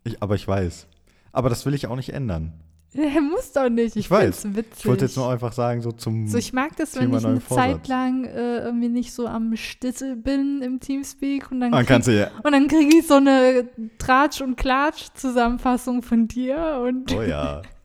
ich, 0.05 0.23
aber 0.23 0.35
ich 0.35 0.47
weiß. 0.47 0.87
Aber 1.33 1.49
das 1.49 1.67
will 1.67 1.75
ich 1.75 1.87
auch 1.87 1.97
nicht 1.97 2.11
ändern. 2.13 2.53
Er 2.97 3.21
muss 3.21 3.53
doch 3.53 3.69
nicht. 3.69 3.97
Ich, 3.97 4.07
Ich 4.07 4.11
weiß. 4.11 4.55
witzig. 4.55 4.75
Ich 4.79 4.87
wollte 4.87 5.05
jetzt 5.05 5.17
nur 5.17 5.31
einfach 5.31 5.53
sagen, 5.53 5.83
so 5.83 5.93
zum. 5.93 6.27
so, 6.27 6.39
ich 6.39 6.53
mag 6.53 6.77
das, 6.77 6.95
wenn 6.97 7.03
Thema 7.03 7.19
ich 7.19 7.27
eine 7.27 7.41
Vorsatz. 7.41 7.67
Zeit 7.67 7.89
lang 7.89 8.25
äh, 8.25 8.59
irgendwie 8.61 8.89
nicht 8.89 9.13
so 9.13 9.27
am 9.27 9.55
Stissel 9.57 10.17
bin 10.17 10.63
im 10.63 10.81
Teamspeak 10.81 11.51
und 11.51 11.61
dann 11.61 11.71
man 11.71 11.85
krieg, 11.87 12.03
kann 12.05 12.15
ja. 12.15 12.31
und 12.43 12.53
dann 12.53 12.69
kriege 12.69 12.97
ich 12.99 13.07
so 13.07 13.15
eine 13.15 13.69
Tratsch- 13.99 14.43
und 14.43 14.57
Klatsch-Zusammenfassung 14.57 16.03
von 16.03 16.27
dir 16.29 16.83
und 16.87 17.13
Oh 17.15 17.23
ja. 17.23 17.63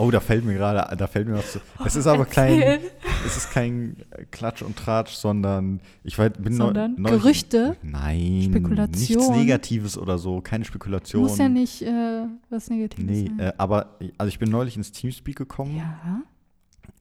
Oh, 0.00 0.12
da 0.12 0.20
fällt 0.20 0.44
mir 0.44 0.54
gerade, 0.54 0.96
da 0.96 1.06
fällt 1.08 1.26
mir 1.26 1.34
was 1.34 1.52
zu. 1.52 1.58
Es 1.84 1.96
ist 1.96 2.06
aber 2.06 2.24
kein, 2.24 2.80
es 3.26 3.36
ist 3.36 3.50
kein 3.50 3.96
Klatsch 4.30 4.62
und 4.62 4.76
Tratsch, 4.76 5.10
sondern 5.14 5.80
ich 6.04 6.16
weiß, 6.16 6.34
bin 6.38 6.56
neu- 6.56 6.66
Sondern 6.66 6.94
neulich- 6.96 7.20
Gerüchte? 7.20 7.76
Nein, 7.82 8.42
Spekulation? 8.44 9.18
nichts 9.18 9.28
Negatives 9.30 9.98
oder 9.98 10.16
so, 10.18 10.40
keine 10.40 10.64
Spekulation. 10.64 11.22
Muss 11.22 11.36
ja 11.38 11.48
nicht 11.48 11.82
äh, 11.82 12.26
was 12.48 12.70
Negatives 12.70 13.04
Nee, 13.10 13.26
sein. 13.26 13.38
äh, 13.40 13.52
aber 13.58 13.98
also 14.18 14.28
ich 14.28 14.38
bin 14.38 14.50
neulich 14.50 14.76
ins 14.76 14.92
Teamspeak 14.92 15.34
gekommen 15.36 15.76
ja, 15.76 16.22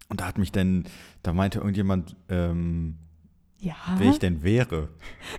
und 0.09 0.19
da 0.19 0.25
hat 0.25 0.39
mich 0.39 0.51
dann, 0.51 0.85
da 1.21 1.33
meinte 1.33 1.59
irgendjemand, 1.59 2.15
ähm, 2.29 2.95
ja. 3.59 3.75
wer 3.99 4.09
ich 4.09 4.17
denn 4.19 4.41
wäre. 4.41 4.89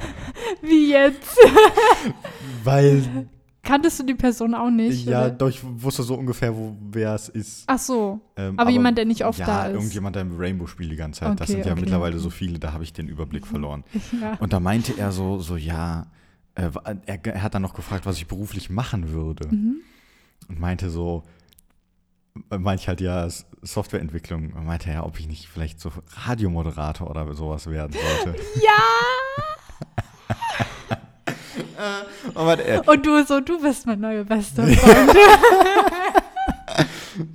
Wie 0.62 0.90
jetzt? 0.92 1.36
Weil, 2.64 3.28
Kanntest 3.68 3.98
du 4.00 4.04
die 4.04 4.14
Person 4.14 4.54
auch 4.54 4.70
nicht? 4.70 5.04
ja, 5.06 5.26
oder? 5.26 5.30
doch, 5.30 5.48
ich 5.50 5.60
wusste 5.62 6.02
so 6.02 6.14
ungefähr, 6.14 6.56
wo 6.56 6.74
wer 6.90 7.14
es 7.14 7.28
ist. 7.28 7.64
Ach 7.66 7.78
so. 7.78 8.18
Ähm, 8.36 8.58
Aber 8.58 8.70
jemand, 8.70 8.96
der 8.96 9.04
nicht 9.04 9.24
oft 9.26 9.38
ja, 9.38 9.44
da 9.46 9.66
ist. 9.66 9.74
irgendjemand, 9.74 10.16
der 10.16 10.22
im 10.22 10.38
Rainbow 10.38 10.66
spielt 10.66 10.90
die 10.90 10.96
ganze 10.96 11.20
Zeit. 11.20 11.38
das 11.38 11.48
Okay, 11.50 11.58
sind 11.58 11.66
ja 11.66 11.72
okay, 11.72 11.82
mittlerweile 11.82 12.18
so 12.18 12.30
viele, 12.30 12.58
da 12.58 12.72
habe 12.72 12.82
ich 12.84 12.94
den 12.94 13.08
Überblick 13.08 13.46
verloren. 13.46 13.84
Ja. 14.20 14.34
Und 14.40 14.52
da 14.54 14.58
meinte 14.60 14.94
er 14.96 15.12
so, 15.12 15.38
so 15.40 15.56
ja, 15.56 16.06
äh, 16.54 16.70
wa- 16.72 16.82
er, 17.06 17.24
er 17.26 17.42
hat 17.42 17.54
dann 17.54 17.60
noch 17.62 17.74
gefragt, 17.74 18.06
was 18.06 18.16
ich 18.16 18.26
beruflich 18.26 18.70
machen 18.70 19.10
würde. 19.12 19.46
Mhm. 19.48 19.76
Und 20.48 20.58
meinte 20.58 20.88
so, 20.88 21.24
äh, 22.50 22.56
meinte 22.58 22.80
ich 22.82 22.88
halt 22.88 23.02
ja 23.02 23.28
Softwareentwicklung. 23.62 24.54
Und 24.54 24.64
meinte 24.64 24.90
ja, 24.90 25.04
ob 25.04 25.20
ich 25.20 25.28
nicht 25.28 25.46
vielleicht 25.46 25.78
so 25.78 25.92
Radiomoderator 26.24 27.08
oder 27.10 27.32
sowas 27.34 27.66
werden 27.68 27.92
sollte. 28.24 28.40
ja! 28.64 28.80
Und, 32.34 32.44
meinte 32.44 32.64
er, 32.64 32.88
Und 32.88 33.06
du 33.06 33.24
so, 33.24 33.40
du 33.40 33.60
bist 33.60 33.86
mein 33.86 34.00
neuer 34.00 34.24
bester 34.24 34.66
Freund. 34.66 35.10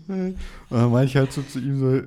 und 0.08 0.38
dann 0.70 0.91
meinte 0.91 1.06
ich 1.08 1.16
halt 1.16 1.32
so 1.32 1.41
zu 1.41 1.60
ihm 1.60 1.80
so, 1.80 2.02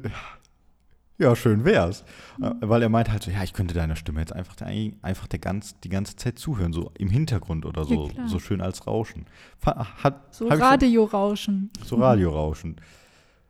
ja, 1.19 1.35
schön 1.35 1.65
wär's. 1.65 2.03
Äh, 2.43 2.51
Weil 2.61 2.83
er 2.83 2.89
meinte 2.91 3.11
halt 3.13 3.23
so, 3.23 3.31
ja, 3.31 3.43
ich 3.43 3.53
könnte 3.55 3.75
deiner 3.75 3.97
Stimme 3.97 4.21
jetzt 4.21 4.35
einfach, 4.35 4.55
der, 4.57 4.69
einfach 5.03 5.27
der 5.27 5.39
ganz, 5.39 5.79
die 5.81 5.89
ganze 5.89 6.17
Zeit 6.17 6.39
zuhören, 6.39 6.73
so 6.73 6.91
im 6.99 7.09
Hintergrund 7.09 7.65
oder 7.65 7.83
Ja, 7.83 7.89
so, 7.89 8.09
klar. 8.09 8.29
so 8.29 8.39
schön 8.39 8.61
als 8.61 8.87
Rauschen. 8.87 9.27
Hat, 9.65 10.35
So 10.35 10.49
Radiorauschen. 10.49 11.71
So 11.85 11.97
Radiorauschen. 11.97 12.77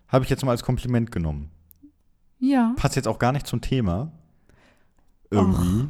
Habe 0.09 0.24
ich 0.24 0.30
jetzt 0.30 0.45
mal 0.45 0.53
als 0.53 0.62
Kompliment 0.62 1.11
genommen. 1.11 1.51
Ja. 2.39 2.74
Passt 2.76 2.95
jetzt 2.95 3.09
auch 3.09 3.18
gar 3.18 3.32
nicht 3.32 3.47
zum 3.47 3.61
Thema. 3.61 4.12
Irgendwie. 5.30 5.89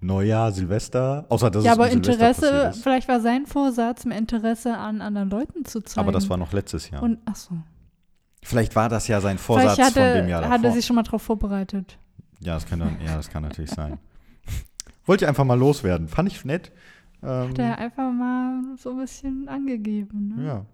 Neujahr, 0.00 0.52
Silvester. 0.52 1.24
Außer 1.28 1.50
dass 1.50 1.64
Ja, 1.64 1.72
es 1.72 1.78
aber 1.78 1.88
um 1.88 1.92
Interesse, 1.92 2.72
vielleicht 2.82 3.08
war 3.08 3.20
sein 3.20 3.46
Vorsatz, 3.46 4.04
mehr 4.04 4.18
Interesse 4.18 4.76
an 4.76 5.00
anderen 5.00 5.30
Leuten 5.30 5.64
zu 5.64 5.80
zeigen. 5.80 6.00
Aber 6.00 6.12
das 6.12 6.28
war 6.28 6.36
noch 6.36 6.52
letztes 6.52 6.90
Jahr. 6.90 7.02
Und, 7.02 7.18
ach 7.24 7.36
so. 7.36 7.54
Vielleicht 8.42 8.76
war 8.76 8.88
das 8.88 9.08
ja 9.08 9.20
sein 9.20 9.38
Vorsatz 9.38 9.78
hatte, 9.78 9.92
von 10.00 10.14
dem 10.14 10.28
Jahr 10.28 10.44
hat 10.44 10.50
er 10.52 10.58
davor. 10.58 10.72
sich 10.76 10.86
schon 10.86 10.96
mal 10.96 11.02
drauf 11.02 11.22
vorbereitet. 11.22 11.98
Ja, 12.40 12.54
das 12.54 12.66
kann, 12.66 12.78
dann, 12.78 12.98
ja, 13.04 13.16
das 13.16 13.28
kann 13.30 13.42
natürlich 13.42 13.70
sein. 13.70 13.98
Wollte 15.06 15.24
ich 15.24 15.28
einfach 15.28 15.44
mal 15.44 15.58
loswerden. 15.58 16.08
Fand 16.08 16.30
ich 16.30 16.44
nett. 16.44 16.70
Ähm, 17.22 17.48
Hat 17.50 17.58
er 17.58 17.78
einfach 17.78 18.12
mal 18.12 18.60
so 18.76 18.90
ein 18.90 18.98
bisschen 18.98 19.48
angegeben. 19.48 20.34
Ne? 20.36 20.46
ja. 20.46 20.66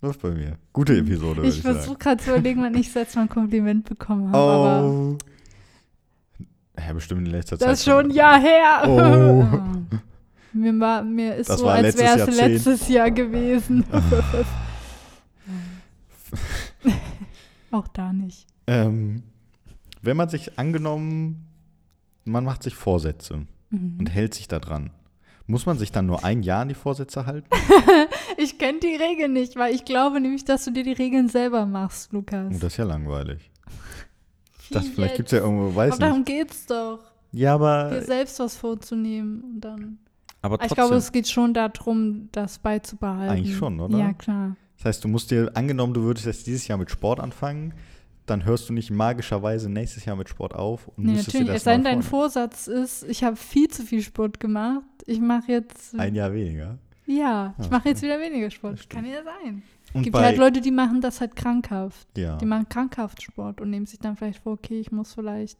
Läuft 0.00 0.22
bei 0.22 0.30
mir. 0.30 0.56
Gute 0.72 0.96
Episode, 0.96 1.42
ich, 1.42 1.56
ich 1.56 1.62
versuche 1.62 1.98
gerade 1.98 2.22
zu 2.22 2.30
überlegen, 2.30 2.62
wann 2.62 2.74
ich 2.76 2.92
selbst 2.92 3.16
mal 3.16 3.22
ein 3.22 3.28
Kompliment 3.28 3.84
bekommen 3.88 4.30
habe. 4.30 4.86
Oh. 4.86 5.18
Ja, 6.86 6.92
bestimmt 6.92 7.26
in 7.26 7.32
letzter 7.32 7.58
Zeit. 7.58 7.68
das 7.68 7.78
ist 7.80 7.84
schon 7.86 8.06
ein 8.06 8.10
Jahr 8.10 8.40
her. 8.40 8.82
Oh. 8.86 9.46
mir, 10.56 10.78
war, 10.80 11.02
mir 11.02 11.34
ist 11.36 11.50
Das 11.50 11.60
so, 11.60 11.68
als 11.68 11.96
wäre 11.98 12.20
es 12.28 12.36
letztes 12.36 12.88
Jahr 12.88 13.10
gewesen. 13.10 13.84
Auch 17.70 17.88
da 17.88 18.12
nicht. 18.12 18.46
Ähm, 18.66 19.22
wenn 20.02 20.16
man 20.16 20.28
sich 20.28 20.58
angenommen, 20.58 21.46
man 22.24 22.44
macht 22.44 22.62
sich 22.62 22.74
Vorsätze 22.74 23.46
Mhm. 23.70 23.96
und 23.98 24.06
hält 24.10 24.32
sich 24.34 24.48
da 24.48 24.58
dran. 24.60 24.90
Muss 25.46 25.66
man 25.66 25.78
sich 25.78 25.92
dann 25.92 26.06
nur 26.06 26.24
ein 26.24 26.42
Jahr 26.42 26.62
an 26.62 26.68
die 26.68 26.74
Vorsätze 26.74 27.26
halten? 27.26 27.48
Ich 28.36 28.58
kenne 28.58 28.80
die 28.80 28.94
Regeln 28.96 29.32
nicht, 29.32 29.56
weil 29.56 29.74
ich 29.74 29.84
glaube 29.84 30.20
nämlich, 30.20 30.44
dass 30.44 30.64
du 30.64 30.70
dir 30.70 30.84
die 30.84 30.92
Regeln 30.92 31.28
selber 31.28 31.66
machst, 31.66 32.12
Lukas. 32.12 32.46
Oh, 32.54 32.58
das 32.60 32.72
ist 32.74 32.76
ja 32.76 32.84
langweilig. 32.84 33.50
Das, 34.70 34.86
vielleicht 34.88 35.16
gibt 35.16 35.28
es 35.28 35.32
ja 35.32 35.38
irgendwo, 35.44 35.74
weiß 35.74 35.92
Aber 35.94 36.00
darum 36.00 36.18
nicht. 36.18 36.26
geht's 36.26 36.66
doch, 36.66 37.00
Ja, 37.32 37.50
dir 37.58 37.64
aber, 37.64 38.02
selbst 38.02 38.38
was 38.40 38.56
vorzunehmen 38.56 39.42
und 39.42 39.60
dann. 39.60 39.98
aber 40.42 40.54
Ich 40.56 40.60
trotzdem. 40.60 40.74
glaube, 40.76 40.94
es 40.96 41.12
geht 41.12 41.28
schon 41.28 41.54
darum, 41.54 42.28
das 42.32 42.58
beizubehalten. 42.58 43.36
Eigentlich 43.36 43.56
schon, 43.56 43.80
oder? 43.80 43.98
Ja, 43.98 44.12
klar. 44.12 44.56
das 44.76 44.84
heißt, 44.86 45.04
du 45.04 45.08
musst 45.08 45.30
dir, 45.30 45.50
angenommen, 45.54 45.94
du 45.94 46.02
würdest 46.02 46.26
jetzt 46.26 46.46
dieses 46.46 46.66
Jahr 46.68 46.78
mit 46.78 46.90
Sport 46.90 47.20
anfangen, 47.20 47.74
dann 48.26 48.44
hörst 48.44 48.68
du 48.68 48.74
nicht 48.74 48.90
magischerweise 48.90 49.70
nächstes 49.70 50.04
Jahr 50.04 50.14
mit 50.16 50.28
Sport 50.28 50.54
auf 50.54 50.88
und 50.88 50.98
Nee, 51.06 51.12
müsstest 51.12 51.28
natürlich. 51.28 51.46
dir 51.48 51.54
Es 51.54 51.62
das 51.62 51.64
sei 51.64 51.74
denn, 51.76 51.84
dein. 51.84 52.02
Vorsatz 52.02 52.66
ist, 52.66 53.04
ich 53.04 53.24
habe 53.24 53.36
viel 53.36 53.68
zu 53.68 53.82
viel 53.84 54.02
Sport 54.02 54.38
gemacht. 54.38 54.84
Ich 55.06 55.18
mache 55.18 55.50
jetzt. 55.52 55.98
Ein 55.98 56.14
Jahr 56.14 56.34
weniger. 56.34 56.76
ja, 57.06 57.54
ich 57.58 57.64
Ja, 57.64 57.70
mache 57.70 57.88
jetzt 57.88 58.02
wieder 58.02 58.20
weniger 58.20 58.46
das 58.48 58.54
Sport. 58.54 58.78
stimmt. 58.80 58.90
Kann 58.90 59.10
ja 59.10 59.22
sein. 59.24 59.62
Und 59.94 60.02
gibt 60.02 60.16
halt 60.16 60.36
Leute, 60.36 60.60
die 60.60 60.70
machen 60.70 61.00
das 61.00 61.20
halt 61.20 61.34
krankhaft. 61.36 62.06
ja, 62.16 62.36
Die 62.36 62.46
machen 62.46 62.68
krankhaft 62.68 63.22
Sport 63.22 63.60
und 63.60 63.70
nehmen 63.70 63.86
sich 63.86 63.98
dann 63.98 64.16
vielleicht 64.16 64.42
vor, 64.42 64.52
okay, 64.52 64.78
ich 64.80 64.92
muss 64.92 65.14
vielleicht 65.14 65.58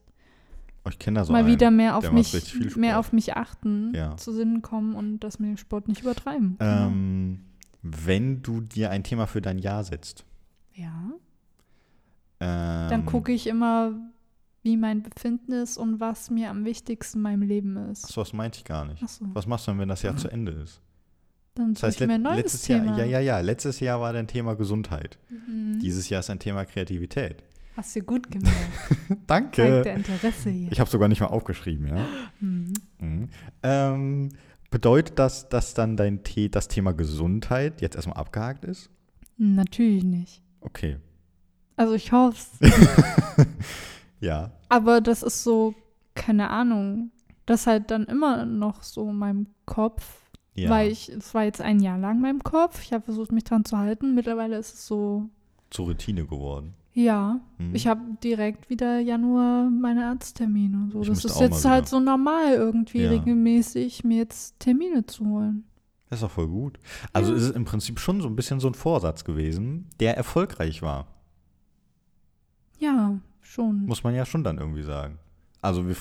Oh, 0.85 0.91
ich 0.91 0.99
da 0.99 1.25
so 1.25 1.33
mal 1.33 1.41
einen, 1.41 1.49
wieder 1.49 1.71
mehr 1.71 1.97
auf 1.97 2.13
mich, 2.13 2.77
mehr 2.77 2.99
auf 2.99 3.13
mich 3.13 3.37
achten, 3.37 3.93
Ja. 3.95 4.17
zu 4.17 4.33
Sinnen 4.33 4.63
kommen 4.63 4.95
und 4.95 5.21
das 5.21 5.39
mit 5.39 5.51
dem 5.51 5.57
Sport 5.57 5.89
nicht 5.89 6.03
übertreiben. 6.03 6.57
Ähm, 6.61 7.41
wenn 7.83 8.43
du 8.43 8.61
dir 8.61 8.91
ein 8.91 9.05
Thema 9.05 9.27
für 9.27 9.43
dein 9.43 9.59
Jahr 9.59 9.85
setzt, 9.85 10.25
ja. 10.75 10.93
ähm, 12.41 12.91
Dann 12.91 13.07
gucke 13.07 13.33
ich 13.33 13.47
immer, 13.47 13.93
wie 14.63 14.77
mein 14.77 15.03
Befinden 15.03 15.53
ist 15.53 15.77
und 15.79 16.01
was 16.01 16.31
mir 16.31 16.51
am 16.51 16.65
wichtigsten 16.65 17.19
in 17.19 17.23
meinem 17.23 17.43
Leben 17.43 17.77
ist. 17.91 18.05
Achso, 18.05 18.21
das 18.23 18.33
meinte 18.33 18.59
ich 18.59 18.65
gar 18.65 18.85
nicht. 18.85 19.03
Achso, 19.03 19.25
Was 19.33 19.47
machst 19.47 19.67
du 19.67 19.73
denn, 19.73 19.81
wenn 19.81 19.89
das 19.89 20.03
Jahr 20.03 20.17
zu 20.17 20.29
Ende 20.29 20.53
ist? 20.53 20.81
Dann 21.59 21.75
Das 21.75 21.83
heißt, 21.83 22.01
neues 22.01 22.37
letztes 22.37 22.63
Thema. 22.63 22.97
Jahr, 22.97 22.99
ja, 22.99 23.05
ja, 23.05 23.21
ja, 23.21 23.41
letztes 23.41 23.81
Jahr 23.81 24.01
war 24.01 24.13
dein 24.13 24.27
Thema 24.27 24.55
Gesundheit. 24.55 25.19
Mhm. 25.29 25.79
Dieses 25.81 26.09
Jahr 26.09 26.21
ist 26.21 26.31
ein 26.31 26.39
Thema 26.39 26.65
Kreativität. 26.65 27.43
Hast 27.77 27.95
du 27.95 28.01
gut 28.01 28.31
gemacht. 28.31 28.53
Zeigt 29.09 29.21
Danke. 29.27 29.83
der 29.83 29.95
Interesse 29.95 30.51
hier. 30.51 30.73
Ich 30.73 30.81
habe 30.81 30.91
sogar 30.91 31.09
nicht 31.09 31.21
mal 31.21 31.27
aufgeschrieben, 31.27 31.87
ja. 31.87 32.07
Mhm. 32.41 32.73
Mhm. 33.01 33.29
Ähm, 33.63 34.29
bedeutet 34.71 35.19
das, 35.19 35.49
dass 35.49 35.75
dann 35.75 35.97
dein 35.97 36.21
The 36.27 36.51
das 36.51 36.69
Thema 36.69 36.93
Gesundheit 36.93 37.81
jetzt 37.81 37.95
erstmal 37.97 38.17
abgehakt 38.17 38.65
ist? 38.65 38.91
Natürlich 39.37 40.03
nicht. 40.05 40.43
Okay. 40.61 40.97
Also 41.77 41.95
ich 41.95 42.11
hoffe 42.11 42.37
Ja. 44.21 44.51
Aber 44.69 45.01
das 45.01 45.23
ist 45.23 45.45
so, 45.45 45.75
keine 46.15 46.51
Ahnung, 46.51 47.13
das 47.47 47.67
halt 47.67 47.91
dann 47.91 48.05
immer 48.05 48.45
noch 48.45 48.83
so 48.83 49.09
in 49.11 49.17
meinem 49.17 49.47
Kopf. 49.65 50.18
Ja. 50.63 50.71
Weil 50.71 50.91
ich, 50.91 51.09
es 51.09 51.35
war 51.35 51.45
jetzt 51.45 51.61
ein 51.61 51.81
Jahr 51.81 51.99
lang 51.99 52.17
in 52.17 52.23
meinem 52.23 52.43
Kopf. 52.45 52.83
Ich 52.83 52.93
habe 52.93 53.05
versucht, 53.05 53.33
mich 53.33 53.45
dran 53.45 53.65
zu 53.65 53.77
halten. 53.79 54.15
Mittlerweile 54.15 54.57
ist 54.59 54.75
es 54.75 54.87
so, 54.87 55.29
Zur 55.71 55.87
Routine 55.87 56.25
geworden. 56.27 56.75
ja, 56.95 57.41
Mhm. 57.59 57.75
ich 57.75 57.87
habe 57.87 58.01
direkt 58.23 58.71
wieder 58.71 58.99
Januar 58.99 59.69
meine 59.71 60.07
Arzttermine 60.07 60.77
und 60.77 60.91
so. 60.93 61.03
Ich 61.03 61.09
das 61.09 61.25
ist 61.25 61.41
jetzt 61.41 61.65
halt 61.65 61.89
so 61.89 62.01
normal 62.01 62.55
irgendwie 62.55 63.03
Ja. 63.03 63.11
regelmäßig 63.11 64.05
mir 64.05 64.19
jetzt 64.19 64.59
Termine 64.61 65.05
zu 65.07 65.25
holen. 65.27 65.65
Das 66.11 66.19
ist 66.21 66.23
doch 66.25 66.31
voll 66.31 66.49
gut. 66.49 66.79
Also 67.13 67.33
Ja. 67.33 67.37
ist 67.37 67.45
es 67.45 67.51
im 67.51 67.65
Prinzip 67.67 68.01
schon 68.01 68.21
so 68.23 68.29
ein 68.29 68.35
bisschen 68.37 68.61
so 68.61 68.69
ein 68.69 68.75
Vorsatz 68.75 69.25
gewesen, 69.25 69.89
der 70.01 70.17
erfolgreich 70.17 70.81
war. 70.83 71.07
Ja, 72.79 73.19
schon. 73.43 73.87
Muss 73.87 74.05
man 74.05 74.15
ja 74.15 74.25
schon 74.25 74.45
dann 74.45 74.59
irgendwie 74.59 74.83
sagen. 74.83 75.19
Also 75.61 75.89
wir 75.89 75.97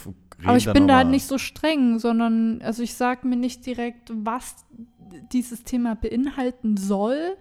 Aber 0.45 0.57
ich 0.57 0.71
bin 0.71 0.87
da 0.87 0.97
halt 0.97 1.09
nicht 1.09 1.25
so 1.25 1.37
streng, 1.37 1.97
sondern 1.99 2.61
also 2.61 2.83
ich 2.83 2.93
sage 2.93 3.27
mir 3.27 3.35
nicht 3.37 3.65
direkt, 3.65 4.11
was 4.13 4.55
dieses 5.31 5.63
Thema 5.63 5.95
beinhalten 5.95 6.77
soll, 6.77 7.37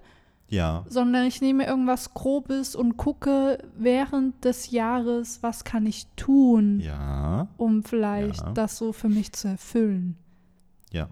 Ja, 0.49 0.85
sondern 0.89 1.27
ich 1.27 1.41
nehme 1.43 1.67
irgendwas 1.67 2.15
Grobes 2.15 2.75
und 2.77 2.97
gucke 2.97 3.59
während 3.77 4.45
des 4.45 4.71
Jahres, 4.71 5.43
was 5.43 5.65
kann 5.65 5.85
ich 5.85 6.07
tun, 6.17 6.81
ja, 6.81 7.49
um 7.59 7.83
vielleicht 7.83 8.41
Ja. 8.41 8.53
das 8.53 8.79
so 8.79 8.93
für 8.93 9.09
mich 9.09 9.33
zu 9.33 9.49
erfüllen. 9.49 10.17
ja. 10.93 11.09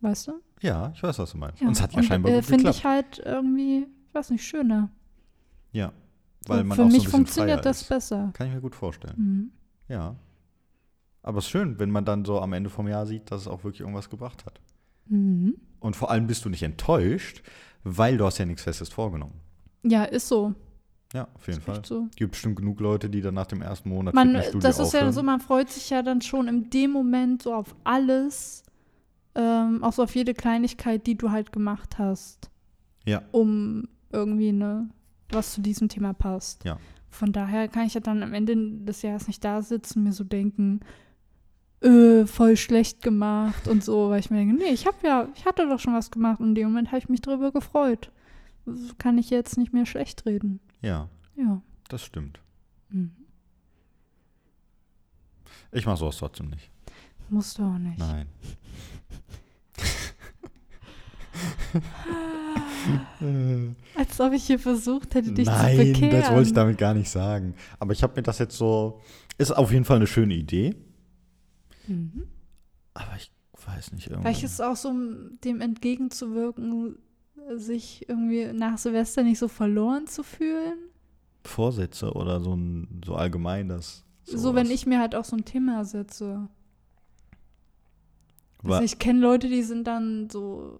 Weißt 0.00 0.28
du? 0.28 0.32
Ja, 0.62 0.90
ich 0.94 1.02
weiß, 1.02 1.18
was 1.20 1.30
du 1.32 1.38
meinst. 1.38 1.62
Und 1.62 1.70
es 1.72 1.80
hat 1.82 1.92
ja 1.92 1.98
Und, 1.98 2.04
scheinbar 2.04 2.32
äh, 2.32 2.36
gut 2.36 2.44
Finde 2.46 2.64
geklappt. 2.72 2.78
ich 2.78 2.84
halt 2.84 3.18
irgendwie, 3.24 3.86
ich 4.08 4.14
weiß 4.14 4.30
nicht, 4.30 4.44
schöner. 4.44 4.88
ja, 5.72 5.92
weil 6.46 6.64
man 6.64 6.76
für 6.76 6.82
auch 6.84 6.90
so 6.90 6.94
ein 6.96 7.00
mich 7.00 7.08
funktioniert 7.08 7.64
das 7.64 7.82
ist. 7.82 7.88
besser. 7.88 8.30
Kann 8.34 8.48
ich 8.48 8.54
mir 8.54 8.60
gut 8.60 8.74
vorstellen. 8.74 9.14
Mhm. 9.16 9.50
Ja. 9.88 10.16
Aber 11.22 11.38
es 11.38 11.44
ist 11.44 11.50
schön, 11.50 11.78
wenn 11.78 11.90
man 11.90 12.04
dann 12.04 12.24
so 12.24 12.40
am 12.40 12.52
Ende 12.52 12.70
vom 12.70 12.88
Jahr 12.88 13.06
sieht, 13.06 13.30
dass 13.30 13.42
es 13.42 13.48
auch 13.48 13.62
wirklich 13.64 13.80
irgendwas 13.80 14.10
gebracht 14.10 14.44
hat. 14.44 14.60
Mhm. 15.06 15.54
Und 15.80 15.96
vor 15.96 16.10
allem 16.10 16.26
bist 16.26 16.44
du 16.44 16.48
nicht 16.48 16.62
enttäuscht, 16.62 17.42
weil 17.84 18.16
du 18.16 18.24
hast 18.24 18.38
ja 18.38 18.44
nichts 18.46 18.62
Festes 18.62 18.88
vorgenommen. 18.88 19.40
Ja, 19.84 20.04
ist 20.04 20.28
so. 20.28 20.54
Ja, 21.12 21.28
auf 21.34 21.46
jeden 21.46 21.60
Fall. 21.60 21.82
so. 21.84 22.06
Gibt 22.16 22.32
bestimmt 22.32 22.56
genug 22.56 22.80
Leute, 22.80 23.10
die 23.10 23.20
dann 23.20 23.34
nach 23.34 23.46
dem 23.46 23.60
ersten 23.60 23.88
Monat 23.90 24.14
Man, 24.14 24.32
das 24.34 24.78
ist 24.78 24.92
ja 24.92 25.00
aufhören. 25.00 25.12
so, 25.12 25.22
man 25.22 25.40
freut 25.40 25.68
sich 25.68 25.90
ja 25.90 26.02
dann 26.02 26.22
schon 26.22 26.48
in 26.48 26.70
dem 26.70 26.90
Moment 26.90 27.42
so 27.42 27.52
auf 27.54 27.74
alles, 27.84 28.62
ähm, 29.34 29.82
auch 29.84 29.92
so 29.92 30.04
auf 30.04 30.14
jede 30.14 30.32
Kleinigkeit, 30.34 31.06
die 31.06 31.16
du 31.16 31.30
halt 31.30 31.52
gemacht 31.52 31.98
hast, 31.98 32.50
Ja, 33.06 33.22
um 33.32 33.88
irgendwie, 34.10 34.52
ne, 34.52 34.88
was 35.32 35.52
zu 35.52 35.60
diesem 35.60 35.88
Thema 35.88 36.12
passt. 36.14 36.64
Ja. 36.64 36.78
Von 37.10 37.32
daher 37.32 37.68
kann 37.68 37.86
ich 37.86 37.94
ja 37.94 38.00
dann 38.00 38.22
am 38.22 38.32
Ende 38.34 38.54
des 38.84 39.02
Jahres 39.02 39.26
nicht 39.26 39.44
da 39.44 39.60
sitzen 39.62 39.98
und 40.00 40.04
mir 40.04 40.12
so 40.12 40.24
denken, 40.24 40.80
äh, 41.82 42.24
voll 42.26 42.56
schlecht 42.56 43.02
gemacht 43.02 43.66
und 43.68 43.82
so, 43.84 44.08
weil 44.10 44.20
ich 44.20 44.30
mir 44.30 44.38
denke, 44.38 44.54
nee, 44.54 44.70
ich 44.72 44.86
habe 44.86 44.96
ja, 45.06 45.28
ich 45.34 45.44
hatte 45.44 45.68
doch 45.68 45.80
schon 45.80 45.94
was 45.94 46.10
gemacht 46.10 46.40
und 46.40 46.48
in 46.50 46.54
dem 46.54 46.68
Moment 46.68 46.88
habe 46.88 46.98
ich 46.98 47.08
mich 47.08 47.20
drüber 47.20 47.50
gefreut. 47.52 48.10
Das 48.64 48.96
kann 48.98 49.18
ich 49.18 49.28
jetzt 49.30 49.58
nicht 49.58 49.72
mehr 49.72 49.84
schlecht 49.86 50.24
reden. 50.24 50.60
ja, 50.80 51.08
Ja. 51.36 51.60
das 51.88 52.02
stimmt. 52.04 52.40
Mhm. 52.88 53.10
Ich 55.72 55.84
mache 55.86 55.96
sowas 55.96 56.16
trotzdem 56.18 56.48
nicht. 56.50 56.70
Musst 57.28 57.58
du 57.58 57.64
auch 57.64 57.78
nicht. 57.78 57.98
Nein. 57.98 58.26
Als 63.96 64.20
ob 64.20 64.32
ich 64.32 64.44
hier 64.44 64.58
versucht 64.58 65.14
hätte, 65.14 65.32
dich 65.32 65.46
zu 65.46 65.52
Nein, 65.52 65.76
bekehren. 65.76 66.10
das 66.10 66.30
wollte 66.30 66.48
ich 66.48 66.54
damit 66.54 66.78
gar 66.78 66.94
nicht 66.94 67.10
sagen. 67.10 67.54
Aber 67.78 67.92
ich 67.92 68.02
habe 68.02 68.14
mir 68.16 68.22
das 68.22 68.38
jetzt 68.38 68.56
so. 68.56 69.00
Ist 69.38 69.50
auf 69.50 69.72
jeden 69.72 69.84
Fall 69.84 69.96
eine 69.96 70.06
schöne 70.06 70.34
Idee. 70.34 70.74
Mhm. 71.86 72.24
Aber 72.94 73.16
ich 73.16 73.30
weiß 73.66 73.92
nicht 73.92 74.06
irgendwie. 74.08 74.22
Vielleicht 74.22 74.44
ist 74.44 74.52
es 74.54 74.60
auch 74.60 74.76
so, 74.76 74.90
um 74.90 75.38
dem 75.44 75.60
entgegenzuwirken, 75.60 76.98
sich 77.56 78.08
irgendwie 78.08 78.52
nach 78.52 78.78
Silvester 78.78 79.22
nicht 79.22 79.38
so 79.38 79.48
verloren 79.48 80.06
zu 80.06 80.22
fühlen. 80.22 80.78
Vorsätze 81.44 82.12
oder 82.12 82.40
so, 82.40 82.54
ein, 82.54 83.02
so 83.04 83.14
allgemein 83.14 83.68
das. 83.68 84.04
So, 84.24 84.54
wenn 84.54 84.70
ich 84.70 84.86
mir 84.86 85.00
halt 85.00 85.14
auch 85.14 85.24
so 85.24 85.36
ein 85.36 85.44
Thema 85.44 85.84
setze. 85.84 86.48
Also 88.62 88.82
ich 88.82 88.98
kenne 89.00 89.18
Leute, 89.18 89.48
die 89.48 89.62
sind 89.62 89.86
dann 89.88 90.30
so, 90.30 90.78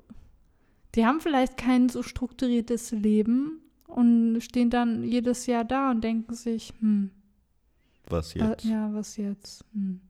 die 0.94 1.06
haben 1.06 1.20
vielleicht 1.20 1.56
kein 1.56 1.88
so 1.88 2.02
strukturiertes 2.02 2.90
Leben 2.92 3.60
und 3.86 4.40
stehen 4.40 4.70
dann 4.70 5.02
jedes 5.04 5.46
Jahr 5.46 5.64
da 5.64 5.90
und 5.90 6.02
denken 6.02 6.34
sich, 6.34 6.74
hm, 6.80 7.10
was 8.08 8.34
wa- 8.38 8.50
jetzt? 8.50 8.64
ja, 8.64 8.92
was 8.92 9.16
jetzt? 9.16 9.64
Hm. 9.72 10.00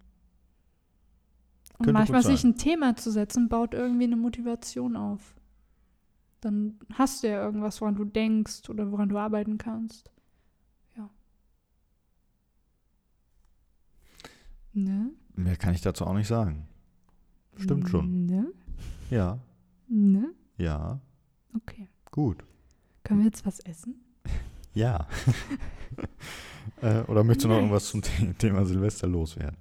Und 1.78 1.86
Könnte 1.86 1.92
manchmal 1.92 2.22
sich 2.22 2.44
ein 2.44 2.56
Thema 2.56 2.94
zu 2.96 3.10
setzen, 3.10 3.48
baut 3.48 3.74
irgendwie 3.74 4.04
eine 4.04 4.16
Motivation 4.16 4.96
auf. 4.96 5.34
Dann 6.40 6.78
hast 6.94 7.22
du 7.22 7.28
ja 7.28 7.44
irgendwas, 7.44 7.80
woran 7.80 7.94
du 7.96 8.04
denkst 8.04 8.68
oder 8.68 8.90
woran 8.92 9.08
du 9.08 9.18
arbeiten 9.18 9.58
kannst. 9.58 10.10
Ja. 10.96 11.08
Ne? 14.72 15.10
Mehr 15.34 15.56
kann 15.56 15.74
ich 15.74 15.80
dazu 15.80 16.04
auch 16.06 16.14
nicht 16.14 16.28
sagen. 16.28 16.66
Stimmt 17.56 17.88
schon. 17.88 18.26
Ne? 18.26 18.52
Ja, 19.10 19.38
Ne? 19.88 20.30
Ja, 20.62 21.00
Okay. 21.54 21.88
gut. 22.10 22.44
Können 23.04 23.20
wir 23.20 23.26
jetzt 23.26 23.44
was 23.46 23.60
essen? 23.60 23.96
Ja. 24.74 25.06
äh, 26.80 27.00
oder 27.02 27.22
möchtest 27.24 27.44
du 27.44 27.48
noch 27.50 27.56
irgendwas 27.56 27.88
zum 27.88 28.02
The 28.02 28.32
Thema 28.32 28.64
Silvester 28.64 29.06
loswerden? 29.06 29.58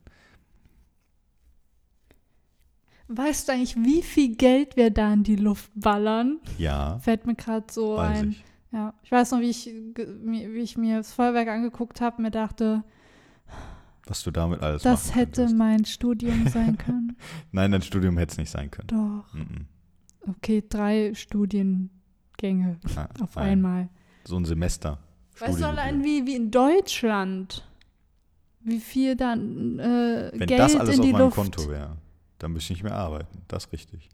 Weißt 3.09 3.47
du 3.47 3.51
eigentlich, 3.53 3.75
wie 3.75 4.01
viel 4.03 4.35
Geld 4.37 4.77
wir 4.77 4.89
da 4.89 5.11
in 5.11 5.23
die 5.23 5.35
Luft 5.35 5.69
ballern? 5.75 6.39
Ja, 6.57 6.97
Fällt 6.99 7.25
mir 7.27 7.35
gerade 7.35 7.65
so 7.69 7.97
ein. 7.97 8.29
ich. 8.31 8.43
Ja, 8.71 8.93
ich 9.03 9.11
weiß 9.11 9.31
noch, 9.31 9.41
wie 9.41 9.49
ich, 9.49 9.65
wie 9.65 10.59
ich 10.61 10.77
mir 10.77 10.97
das 10.97 11.11
Feuerwerk 11.11 11.49
angeguckt 11.49 11.99
habe, 11.99 12.21
mir 12.21 12.31
dachte, 12.31 12.85
Was 14.05 14.23
du 14.23 14.31
damit 14.31 14.61
alles 14.61 14.81
das 14.83 15.13
hätte 15.13 15.41
könntest. 15.41 15.57
mein 15.57 15.83
Studium 15.83 16.47
sein 16.47 16.77
können. 16.77 17.17
Nein, 17.51 17.73
dein 17.73 17.81
Studium 17.81 18.17
hätte 18.17 18.31
es 18.31 18.37
nicht 18.37 18.49
sein 18.49 18.71
können. 18.71 18.87
Doch. 18.87 19.33
Mhm. 19.33 19.65
Okay, 20.27 20.63
drei 20.67 21.13
Studiengänge 21.13 22.79
Ah, 22.95 23.09
auf 23.21 23.37
ein- 23.37 23.49
einmal. 23.49 23.89
So 24.23 24.37
ein 24.37 24.45
Semester. 24.45 24.99
Weißt 25.39 25.59
du 25.59 25.65
allein 25.67 26.03
wie, 26.03 26.25
wie 26.27 26.35
in 26.35 26.51
Deutschland, 26.51 27.67
wie 28.59 28.79
viel 28.79 29.15
dann 29.15 29.79
äh, 29.79 30.31
Wenn 30.33 30.47
Geld 30.47 30.59
das 30.59 30.75
alles 30.75 30.95
in 30.95 31.01
auf 31.01 31.11
meinem 31.11 31.19
Luft. 31.21 31.35
Konto 31.35 31.69
wäre, 31.69 31.97
dann 32.37 32.51
müsste 32.53 32.73
ich 32.73 32.79
nicht 32.79 32.83
mehr 32.83 32.95
arbeiten. 32.95 33.41
Das 33.47 33.65
ist 33.65 33.73
richtig. 33.73 34.09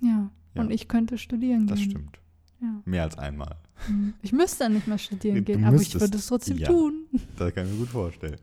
Ja. 0.00 0.30
Ja. 0.54 0.62
und 0.62 0.70
ich 0.70 0.88
könnte 0.88 1.16
studieren 1.18 1.66
Das 1.66 1.78
gehen. 1.78 1.90
stimmt. 1.90 2.18
Ja. 2.60 2.82
Mehr 2.84 3.04
als 3.04 3.16
einmal. 3.16 3.56
Hm. 3.86 4.12
Ich 4.22 4.32
müsste 4.32 4.64
dann 4.64 4.74
nicht 4.74 4.86
mehr 4.88 4.98
studieren 4.98 5.44
gehen, 5.44 5.64
aber 5.64 5.76
ich 5.80 5.94
würde 5.98 6.16
es 6.18 6.26
trotzdem 6.26 6.58
Ja. 6.58 6.68
tun. 6.68 7.06
Das 7.38 7.54
kann 7.54 7.66
ich 7.66 7.72
mir 7.72 7.78
gut 7.78 7.88
vorstellen. 7.88 8.36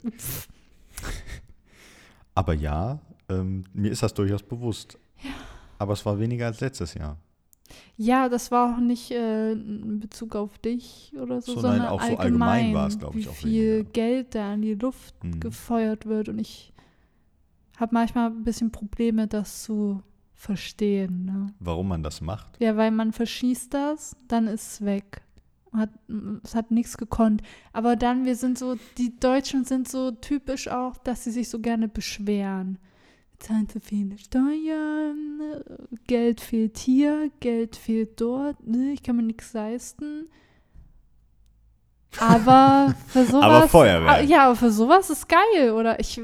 Aber 2.33 2.53
ja, 2.53 2.99
ähm, 3.29 3.65
mir 3.73 3.91
ist 3.91 4.01
das 4.03 4.13
durchaus 4.13 4.41
bewusst. 4.43 4.97
Ja. 5.23 5.29
Aber 5.77 5.93
es 5.93 6.05
war 6.05 6.19
weniger 6.19 6.45
als 6.47 6.59
letztes 6.61 6.93
Jahr. 6.93 7.17
Ja, 7.97 8.29
das 8.29 8.51
war 8.51 8.75
auch 8.75 8.79
nicht 8.79 9.09
äh, 9.11 9.53
in 9.53 9.99
Bezug 9.99 10.35
auf 10.35 10.57
dich 10.59 11.13
oder 11.19 11.41
so, 11.41 11.55
So, 11.55 11.61
nein, 11.61 11.71
sondern 11.77 11.87
auch 11.89 12.01
so 12.01 12.15
allgemein, 12.17 12.21
allgemein 12.65 12.73
war 12.73 12.87
es, 12.87 12.99
glaub 12.99 13.15
ich, 13.15 13.25
wie 13.25 13.29
auch 13.29 13.33
viel 13.33 13.71
weniger. 13.73 13.89
Geld 13.91 14.35
da 14.35 14.53
in 14.53 14.61
die 14.61 14.75
Luft 14.75 15.23
Mhm. 15.23 15.39
gefeuert 15.39 16.05
wird. 16.05 16.29
Und 16.29 16.39
ich 16.39 16.71
habe 17.77 17.93
manchmal 17.93 18.29
ein 18.29 18.43
bisschen 18.43 18.71
Probleme, 18.71 19.27
das 19.27 19.63
zu 19.63 20.01
verstehen. 20.35 21.25
Ne? 21.25 21.47
Warum 21.59 21.87
man 21.87 22.03
das 22.03 22.21
macht? 22.21 22.59
Ja, 22.61 22.77
weil 22.77 22.91
man 22.91 23.11
verschießt 23.13 23.73
das, 23.73 24.15
dann 24.27 24.47
ist 24.47 24.73
es 24.73 24.85
weg. 24.85 25.21
Hat, 25.73 25.89
es 26.43 26.55
hat 26.55 26.71
nichts 26.71 26.97
gekonnt. 26.97 27.41
Aber 27.73 27.95
dann, 27.95 28.25
wir 28.25 28.35
sind 28.35 28.57
so, 28.57 28.75
die 28.97 29.17
Deutschen 29.19 29.65
sind 29.65 29.89
so 29.89 30.11
typisch 30.11 30.67
auch, 30.67 30.97
dass 30.97 31.23
sie 31.23 31.31
sich 31.31 31.49
so 31.49 31.59
gerne 31.59 31.87
beschweren. 31.87 32.77
Wir 33.37 33.47
zahlen 33.47 33.67
zu 33.69 33.79
viele 33.79 34.17
Steuern, 34.17 35.41
Geld 36.07 36.39
fehlt 36.41 36.77
hier, 36.77 37.29
Geld 37.41 37.75
fehlt 37.75 38.19
dort, 38.21 38.65
ne, 38.65 38.93
ich 38.93 39.03
kann 39.03 39.17
mir 39.17 39.23
nichts 39.23 39.51
leisten. 39.53 40.27
Aber 42.19 42.93
für 43.07 43.25
sowas. 43.25 43.43
Aber 43.43 43.67
Feuerwerk. 43.67 44.09
Ah, 44.09 44.21
Ja, 44.21 44.45
aber 44.45 44.55
für 44.55 44.71
sowas 44.71 45.09
ist 45.09 45.27
geil, 45.27 45.71
oder? 45.71 45.99
Ich, 45.99 46.19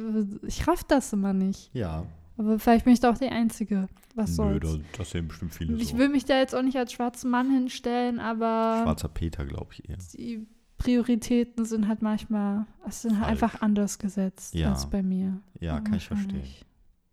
ich 0.48 0.68
raff 0.68 0.84
das 0.86 1.12
immer 1.14 1.34
nicht. 1.34 1.70
Ja. 1.74 2.06
Aber 2.38 2.58
vielleicht 2.60 2.86
bin 2.86 2.94
ich 2.94 3.00
da 3.02 3.12
auch 3.12 3.18
die 3.18 3.28
Einzige. 3.30 3.88
Was 4.16 4.32
Nö, 4.32 4.36
soll's. 4.36 4.60
das, 4.62 4.80
das 4.98 5.10
sehen 5.12 5.28
bestimmt 5.28 5.54
viele 5.54 5.76
Ich 5.78 5.90
so. 5.90 5.98
will 5.98 6.10
mich 6.10 6.26
da 6.26 6.38
jetzt 6.38 6.54
auch 6.56 6.64
nicht 6.64 6.78
als 6.78 6.92
schwarzen 6.94 7.30
Mann 7.32 7.50
hinstellen, 7.52 8.20
aber 8.20 8.82
Schwarzer 8.84 9.08
Peter, 9.10 9.46
glaube 9.46 9.72
ich 9.74 9.88
eher. 9.90 9.98
die 10.18 10.46
Prioritäten 10.78 11.64
sind 11.66 11.88
halt 11.88 12.02
manchmal, 12.02 12.66
es 12.88 13.04
sind 13.04 13.20
halt 13.20 13.30
einfach 13.30 13.62
anders 13.62 14.00
gesetzt 14.00 14.54
Ja. 14.56 14.72
als 14.72 14.90
bei 14.90 15.02
mir. 15.04 15.40
Ja, 15.60 15.80
kann 15.80 15.94
ich 15.96 16.08
verstehen. 16.08 16.42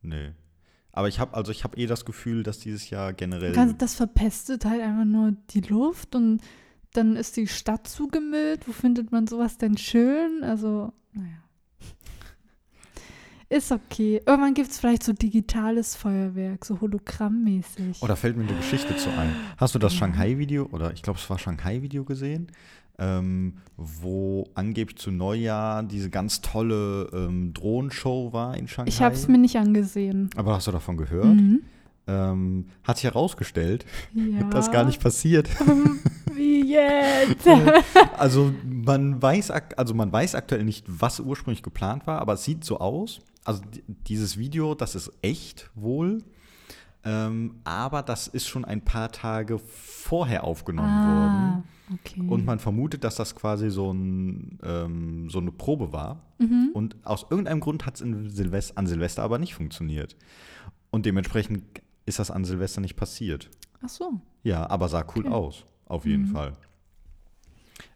Nee. 0.03 0.33
Aber 0.93 1.09
ich 1.09 1.21
habe 1.21 1.35
also 1.35 1.53
ich 1.53 1.65
habe 1.65 1.77
eh 1.77 1.87
das 1.87 2.05
Gefühl, 2.05 2.43
dass 2.43 2.59
dieses 2.59 2.91
Jahr 2.91 3.13
generell 3.13 3.53
Das 3.79 3.95
verpestet 3.95 4.65
halt 4.65 4.83
einfach 4.83 5.05
nur 5.05 5.33
die 5.51 5.61
Luft 5.61 6.15
und 6.15 6.41
dann 6.93 7.17
ist 7.17 7.37
die 7.37 7.47
Stadt 7.47 7.87
zugemüllt. 7.87 8.67
Wo 8.67 8.73
findet 8.73 9.13
man 9.13 9.27
sowas 9.27 9.59
denn 9.59 9.77
schön? 9.77 10.43
Also, 10.43 10.93
naja. 11.13 11.43
Ist 13.51 13.73
okay. 13.73 14.21
Irgendwann 14.27 14.55
gibt 14.55 14.71
es 14.71 14.79
vielleicht 14.79 15.03
so 15.03 15.13
digitales 15.13 15.97
Feuerwerk, 15.97 16.65
so 16.65 16.81
hologrammmäßig. 16.81 17.99
Oh, 18.03 18.07
da 18.07 18.17
fällt 18.17 18.37
mir 18.37 18.45
eine 18.45 18.57
Geschichte 18.57 18.97
zu 18.97 19.11
ein. 19.11 19.35
Hast 19.57 19.75
du 19.75 19.79
das. 19.79 19.95
Shanghai-Video, 19.95 20.67
oder 20.73 20.93
ich 20.93 21.03
glaube, 21.03 21.19
es 21.19 21.31
war 21.31 21.39
Shanghai-Video 21.39 22.05
gesehen, 22.05 22.51
ähm, 22.99 23.55
wo 23.77 24.49
angeblich 24.55 24.99
zu 24.99 25.11
Neujahr 25.11 25.83
diese 25.85 26.11
ganz 26.11 26.41
tolle 26.41 27.09
ähm, 27.13 27.53
Drohnenshow 27.55 28.33
war 28.33 28.57
in 28.57 28.67
Shanghai? 28.69 28.89
ich 28.89 29.01
habe 29.03 29.15
es 29.15 29.29
mir 29.29 29.39
nicht 29.39 29.57
angesehen. 29.57 30.31
Aber 30.37 30.55
hast 30.55 30.67
du 30.67 30.73
davon 30.73 30.97
gehört? 30.97 31.27
Mhm. 31.27 31.63
Ähm, 32.07 32.67
hat 32.85 32.97
sich 32.97 33.05
herausgestellt, 33.05 33.85
Ja. 34.15 34.45
dass 34.51 34.71
gar 34.73 34.85
nicht 34.85 35.01
passiert. 35.03 35.49
Wie 36.35 36.65
jetzt? 36.73 37.47
Also 38.19 38.53
man 38.65 39.21
weiß, 39.23 39.51
also 39.51 39.95
man 39.95 40.11
weiß 40.13 40.35
aktuell 40.35 40.65
nicht, 40.65 40.85
was 40.89 41.21
ursprünglich 41.21 41.63
geplant 41.63 42.07
war, 42.07 42.21
aber 42.21 42.33
es 42.35 42.45
sieht 42.45 42.65
so 42.65 42.79
aus. 42.79 43.21
Also 43.45 43.63
di- 43.63 43.83
dieses 44.09 44.39
Video, 44.39 44.75
das 44.75 44.95
ist 44.97 45.13
echt 45.23 45.71
wohl. 45.75 46.19
Ähm, 47.09 47.55
aber 47.65 48.03
das 48.03 48.27
ist 48.29 48.47
schon 48.49 48.65
ein 48.65 48.83
paar 48.85 49.11
Tage 49.13 49.59
vorher 49.59 50.45
aufgenommen 50.45 50.89
worden. 51.07 51.35
ah, 51.35 51.63
okay. 51.95 52.21
Und 52.29 52.45
man 52.45 52.59
vermutet, 52.59 53.03
dass 53.05 53.15
das 53.17 53.35
quasi 53.35 53.71
so, 53.71 53.93
ein, 53.93 54.59
ähm, 54.63 55.31
so 55.31 55.39
eine 55.39 55.53
Probe 55.53 55.93
war. 55.93 56.23
mhm. 56.39 56.71
Und 56.75 56.97
aus 57.05 57.27
irgendeinem 57.31 57.61
Grund 57.61 57.87
hat 57.87 58.01
es 58.01 58.35
Silvest 58.35 58.77
an 58.77 58.87
Silvester 58.87 59.23
aber 59.23 59.39
nicht 59.39 59.55
funktioniert. 59.55 60.17
Und 60.91 61.07
dementsprechend 61.07 61.63
ist 62.05 62.19
das 62.19 62.31
an 62.31 62.45
Silvester 62.45 62.81
nicht 62.81 62.97
passiert. 62.97 63.49
Ach 63.83 63.89
so. 63.89 64.21
Ja, 64.43 64.69
aber 64.69 64.89
sah 64.89 65.05
cool 65.15 65.25
Okay. 65.27 65.35
aus, 65.35 65.65
auf 65.87 66.05
jeden 66.05 66.25
Mhm. 66.25 66.33
Fall. 66.33 66.53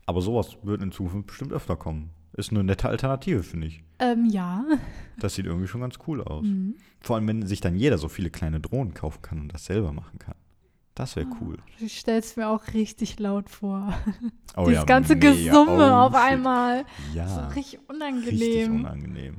Aber 0.07 0.21
sowas 0.21 0.57
wird 0.63 0.83
in 0.83 0.93
Zukunft 0.93 1.27
bestimmt 1.29 1.53
öfter 1.53 1.77
kommen. 1.77 2.11
Ist 2.35 2.51
eine 2.51 2.65
nette 2.65 2.89
Alternative, 2.89 3.43
finde 3.43 3.67
ich. 3.69 3.85
Ähm, 3.99 4.27
ja. 4.31 4.65
Das 5.19 5.35
sieht 5.35 5.45
irgendwie 5.47 5.69
schon 5.69 5.83
ganz 5.83 5.97
cool 6.07 6.23
aus. 6.23 6.45
Mhm. 6.45 6.75
Vor 7.01 7.17
allem, 7.17 7.29
wenn 7.29 7.47
sich 7.47 7.61
dann 7.61 7.77
jeder 7.77 7.99
so 7.99 8.09
viele 8.09 8.31
kleine 8.31 8.59
Drohnen 8.61 8.95
kaufen 8.95 9.21
kann 9.23 9.39
und 9.41 9.53
das 9.55 9.67
selber 9.67 9.93
machen 9.93 10.19
kann. 10.19 10.35
Das 10.95 11.15
wäre 11.17 11.29
Ah. 11.31 11.37
cool. 11.41 11.59
Ich 11.79 11.99
stell's 11.99 12.37
mir 12.37 12.49
auch 12.49 12.63
richtig 12.75 13.19
laut 13.21 13.49
vor. 13.51 13.93
Oh 14.57 14.67
Dieses 14.69 14.85
ganze 14.85 15.15
mega. 15.15 15.31
Gesumme 15.31 15.91
Oh, 15.93 15.95
auf 15.97 16.13
shit. 16.13 16.21
einmal. 16.21 16.85
Ja, 17.15 17.27
So 17.29 17.41
richtig 17.55 17.79
unangenehm. 17.89 18.29
richtig 18.29 18.69
unangenehm. 18.69 19.37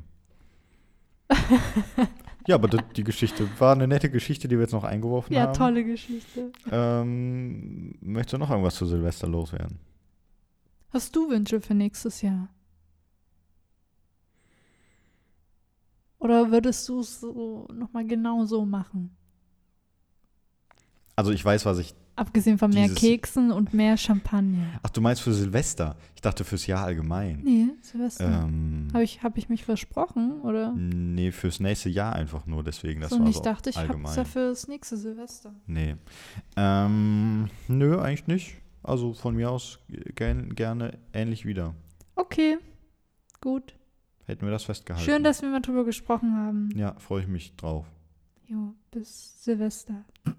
ja, 2.48 2.56
aber 2.56 2.68
das, 2.68 2.82
die 2.96 3.04
Geschichte 3.04 3.48
war 3.60 3.74
eine 3.74 3.88
nette 3.88 4.10
Geschichte, 4.10 4.48
die 4.48 4.56
wir 4.56 4.62
jetzt 4.64 4.72
noch 4.74 4.84
eingeworfen 4.84 5.34
ja, 5.34 5.44
haben. 5.48 5.54
tolle 5.54 5.84
Geschichte. 5.84 6.52
Ähm, 6.72 7.96
möchtest 8.02 8.34
du 8.34 8.38
noch 8.40 8.50
irgendwas 8.50 8.76
zu 8.76 8.86
Silvester 8.86 9.28
loswerden? 9.28 9.80
Hast 10.94 11.16
du 11.16 11.28
Wünsche 11.28 11.60
für 11.60 11.74
nächstes 11.74 12.22
Jahr? 12.22 12.50
Oder 16.20 16.52
würdest 16.52 16.88
du 16.88 17.00
es 17.00 17.20
so 17.20 17.68
nochmal 17.74 18.06
genau 18.06 18.46
so 18.46 18.64
machen? 18.64 19.18
Also 21.16 21.32
ich 21.32 21.44
weiß, 21.44 21.66
was 21.66 21.80
ich 21.80 21.96
Abgesehen 22.16 22.60
von 22.60 22.70
mehr 22.70 22.90
Keksen 22.90 23.52
und 23.52 23.74
mehr 23.74 23.98
Champagner. 23.98 24.80
Ach, 24.84 24.90
du 24.92 25.02
meinst 25.02 25.24
für 25.24 25.34
Silvester? 25.34 25.98
Ich 26.14 26.22
dachte 26.22 26.44
fürs 26.44 26.68
Jahr 26.68 26.86
allgemein. 26.86 27.42
Nee, 27.44 27.70
Silvester. 27.82 28.44
Ähm, 28.44 28.90
Habe 28.94 29.04
ich, 29.04 29.24
hab 29.24 29.36
ich 29.36 29.50
mich 29.50 29.66
versprochen, 29.66 30.42
oder? 30.42 30.74
nee, 30.76 31.32
fürs 31.32 31.60
nächste 31.60 31.90
Jahr 31.90 32.14
einfach 32.14 32.46
nur, 32.46 32.64
deswegen, 32.64 33.02
das 33.02 33.10
so, 33.10 33.16
war 33.16 33.24
und 33.24 33.30
ich 33.32 33.38
so 33.38 33.42
dachte, 33.42 33.72
ich 33.72 33.78
habe 33.78 34.00
es 34.04 34.16
ja 34.16 34.26
für 34.26 34.50
das 34.50 34.68
nächste 34.68 34.96
Silvester. 34.96 35.56
Nee. 35.66 35.96
Ähm, 36.56 37.50
nö, 37.68 38.00
eigentlich 38.00 38.28
nicht. 38.28 38.63
Also 38.84 39.14
von 39.14 39.36
mir 39.36 39.50
aus 39.50 39.80
gern, 40.16 40.54
gerne 40.56 41.00
ähnlich 41.14 41.46
wieder. 41.46 41.74
Okay, 42.16 42.58
gut. 43.42 43.74
Hätten 44.26 44.46
wir 44.46 44.52
das 44.52 44.64
festgehalten. 44.66 45.06
Schön, 45.06 45.24
dass 45.24 45.42
wir 45.42 45.50
mal 45.50 45.62
drüber 45.62 45.84
gesprochen 45.86 46.36
haben. 46.36 46.70
Ja, 46.76 46.94
freue 47.00 47.22
ich 47.22 47.28
mich 47.28 47.56
drauf. 47.56 47.86
Jo, 48.48 48.74
bis 48.92 49.42
Silvester. 49.44 50.04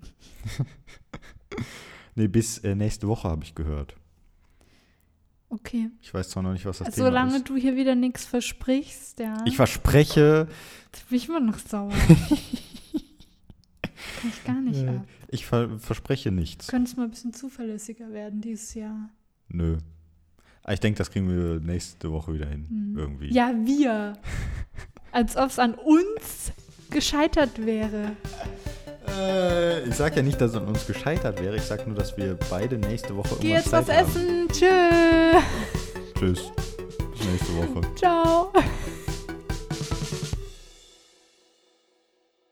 Nee, 2.17 2.29
bis 2.29 2.59
äh, 2.59 2.75
nächste 2.77 3.09
Woche 3.09 3.29
habe 3.29 3.43
ich 3.43 3.55
gehört. 3.57 3.97
Okay. 5.49 5.91
Ich 6.01 6.13
weiß 6.15 6.31
zwar 6.31 6.43
noch 6.45 6.53
nicht, 6.53 6.65
was 6.65 6.79
das 6.79 6.87
Also, 6.87 6.97
Thema 6.99 7.09
solange 7.09 7.37
ist. 7.39 7.49
du 7.49 7.57
hier 7.57 7.75
wieder 7.77 7.95
nichts 7.97 8.25
versprichst, 8.25 9.19
ja. 9.19 9.37
Ich 9.47 9.57
verspreche, 9.57 10.49
Jetzt 10.93 11.09
bin 11.09 11.17
ich 11.19 11.29
immer 11.29 11.41
noch 11.41 11.59
sauer. 11.59 11.93
Kann 14.21 14.31
ich 14.31 14.45
gar 14.45 14.61
nicht 14.61 14.87
ab. 14.89 15.05
ich 15.29 15.47
ver 15.47 15.79
verspreche 15.79 16.31
nichts. 16.31 16.69
Könnte 16.69 16.91
es 16.91 16.97
mal 16.97 17.05
ein 17.05 17.11
bisschen 17.11 17.33
zuverlässiger 17.33 18.11
werden 18.13 18.41
dieses 18.41 18.75
Jahr. 18.75 19.11
Nö. 19.49 19.79
Aber 20.63 20.73
Ich 20.73 20.81
denke, 20.81 20.99
das 20.99 21.11
kriegen 21.11 21.29
wir 21.29 21.61
nächste 21.61 22.11
Woche 22.13 22.33
wieder 22.33 22.47
hin. 22.47 22.67
Hm. 22.69 22.99
Irgendwie. 22.99 23.33
Ja, 23.33 23.53
wir. 23.65 24.15
Als 25.13 25.37
ob 25.37 25.49
es 25.51 25.59
an 25.59 25.75
uns 25.75 26.53
gescheitert 26.91 27.65
wäre. 27.65 28.13
Äh, 29.07 29.87
ich 29.89 29.95
sag 29.95 30.17
ja 30.17 30.23
nicht, 30.23 30.41
dass 30.41 30.53
es 30.53 30.57
an 30.57 30.67
uns 30.67 30.87
gescheitert 30.87 31.41
wäre. 31.41 31.57
Ich 31.57 31.63
sag 31.63 31.87
nur, 31.87 31.97
dass 31.97 32.17
wir 32.17 32.39
beide 32.51 32.79
nächste 32.79 33.15
Woche 33.15 33.37
Geh 33.41 33.51
jetzt 33.51 33.71
was 33.71 33.87
Zeit 33.87 33.99
haben. 34.07 34.09
essen. 34.09 34.49
Tschö. 34.51 35.39
Tschüss. 36.19 36.51
Bis 37.13 37.27
nächste 37.29 37.57
Woche. 37.57 37.95
Ciao. 37.97 38.53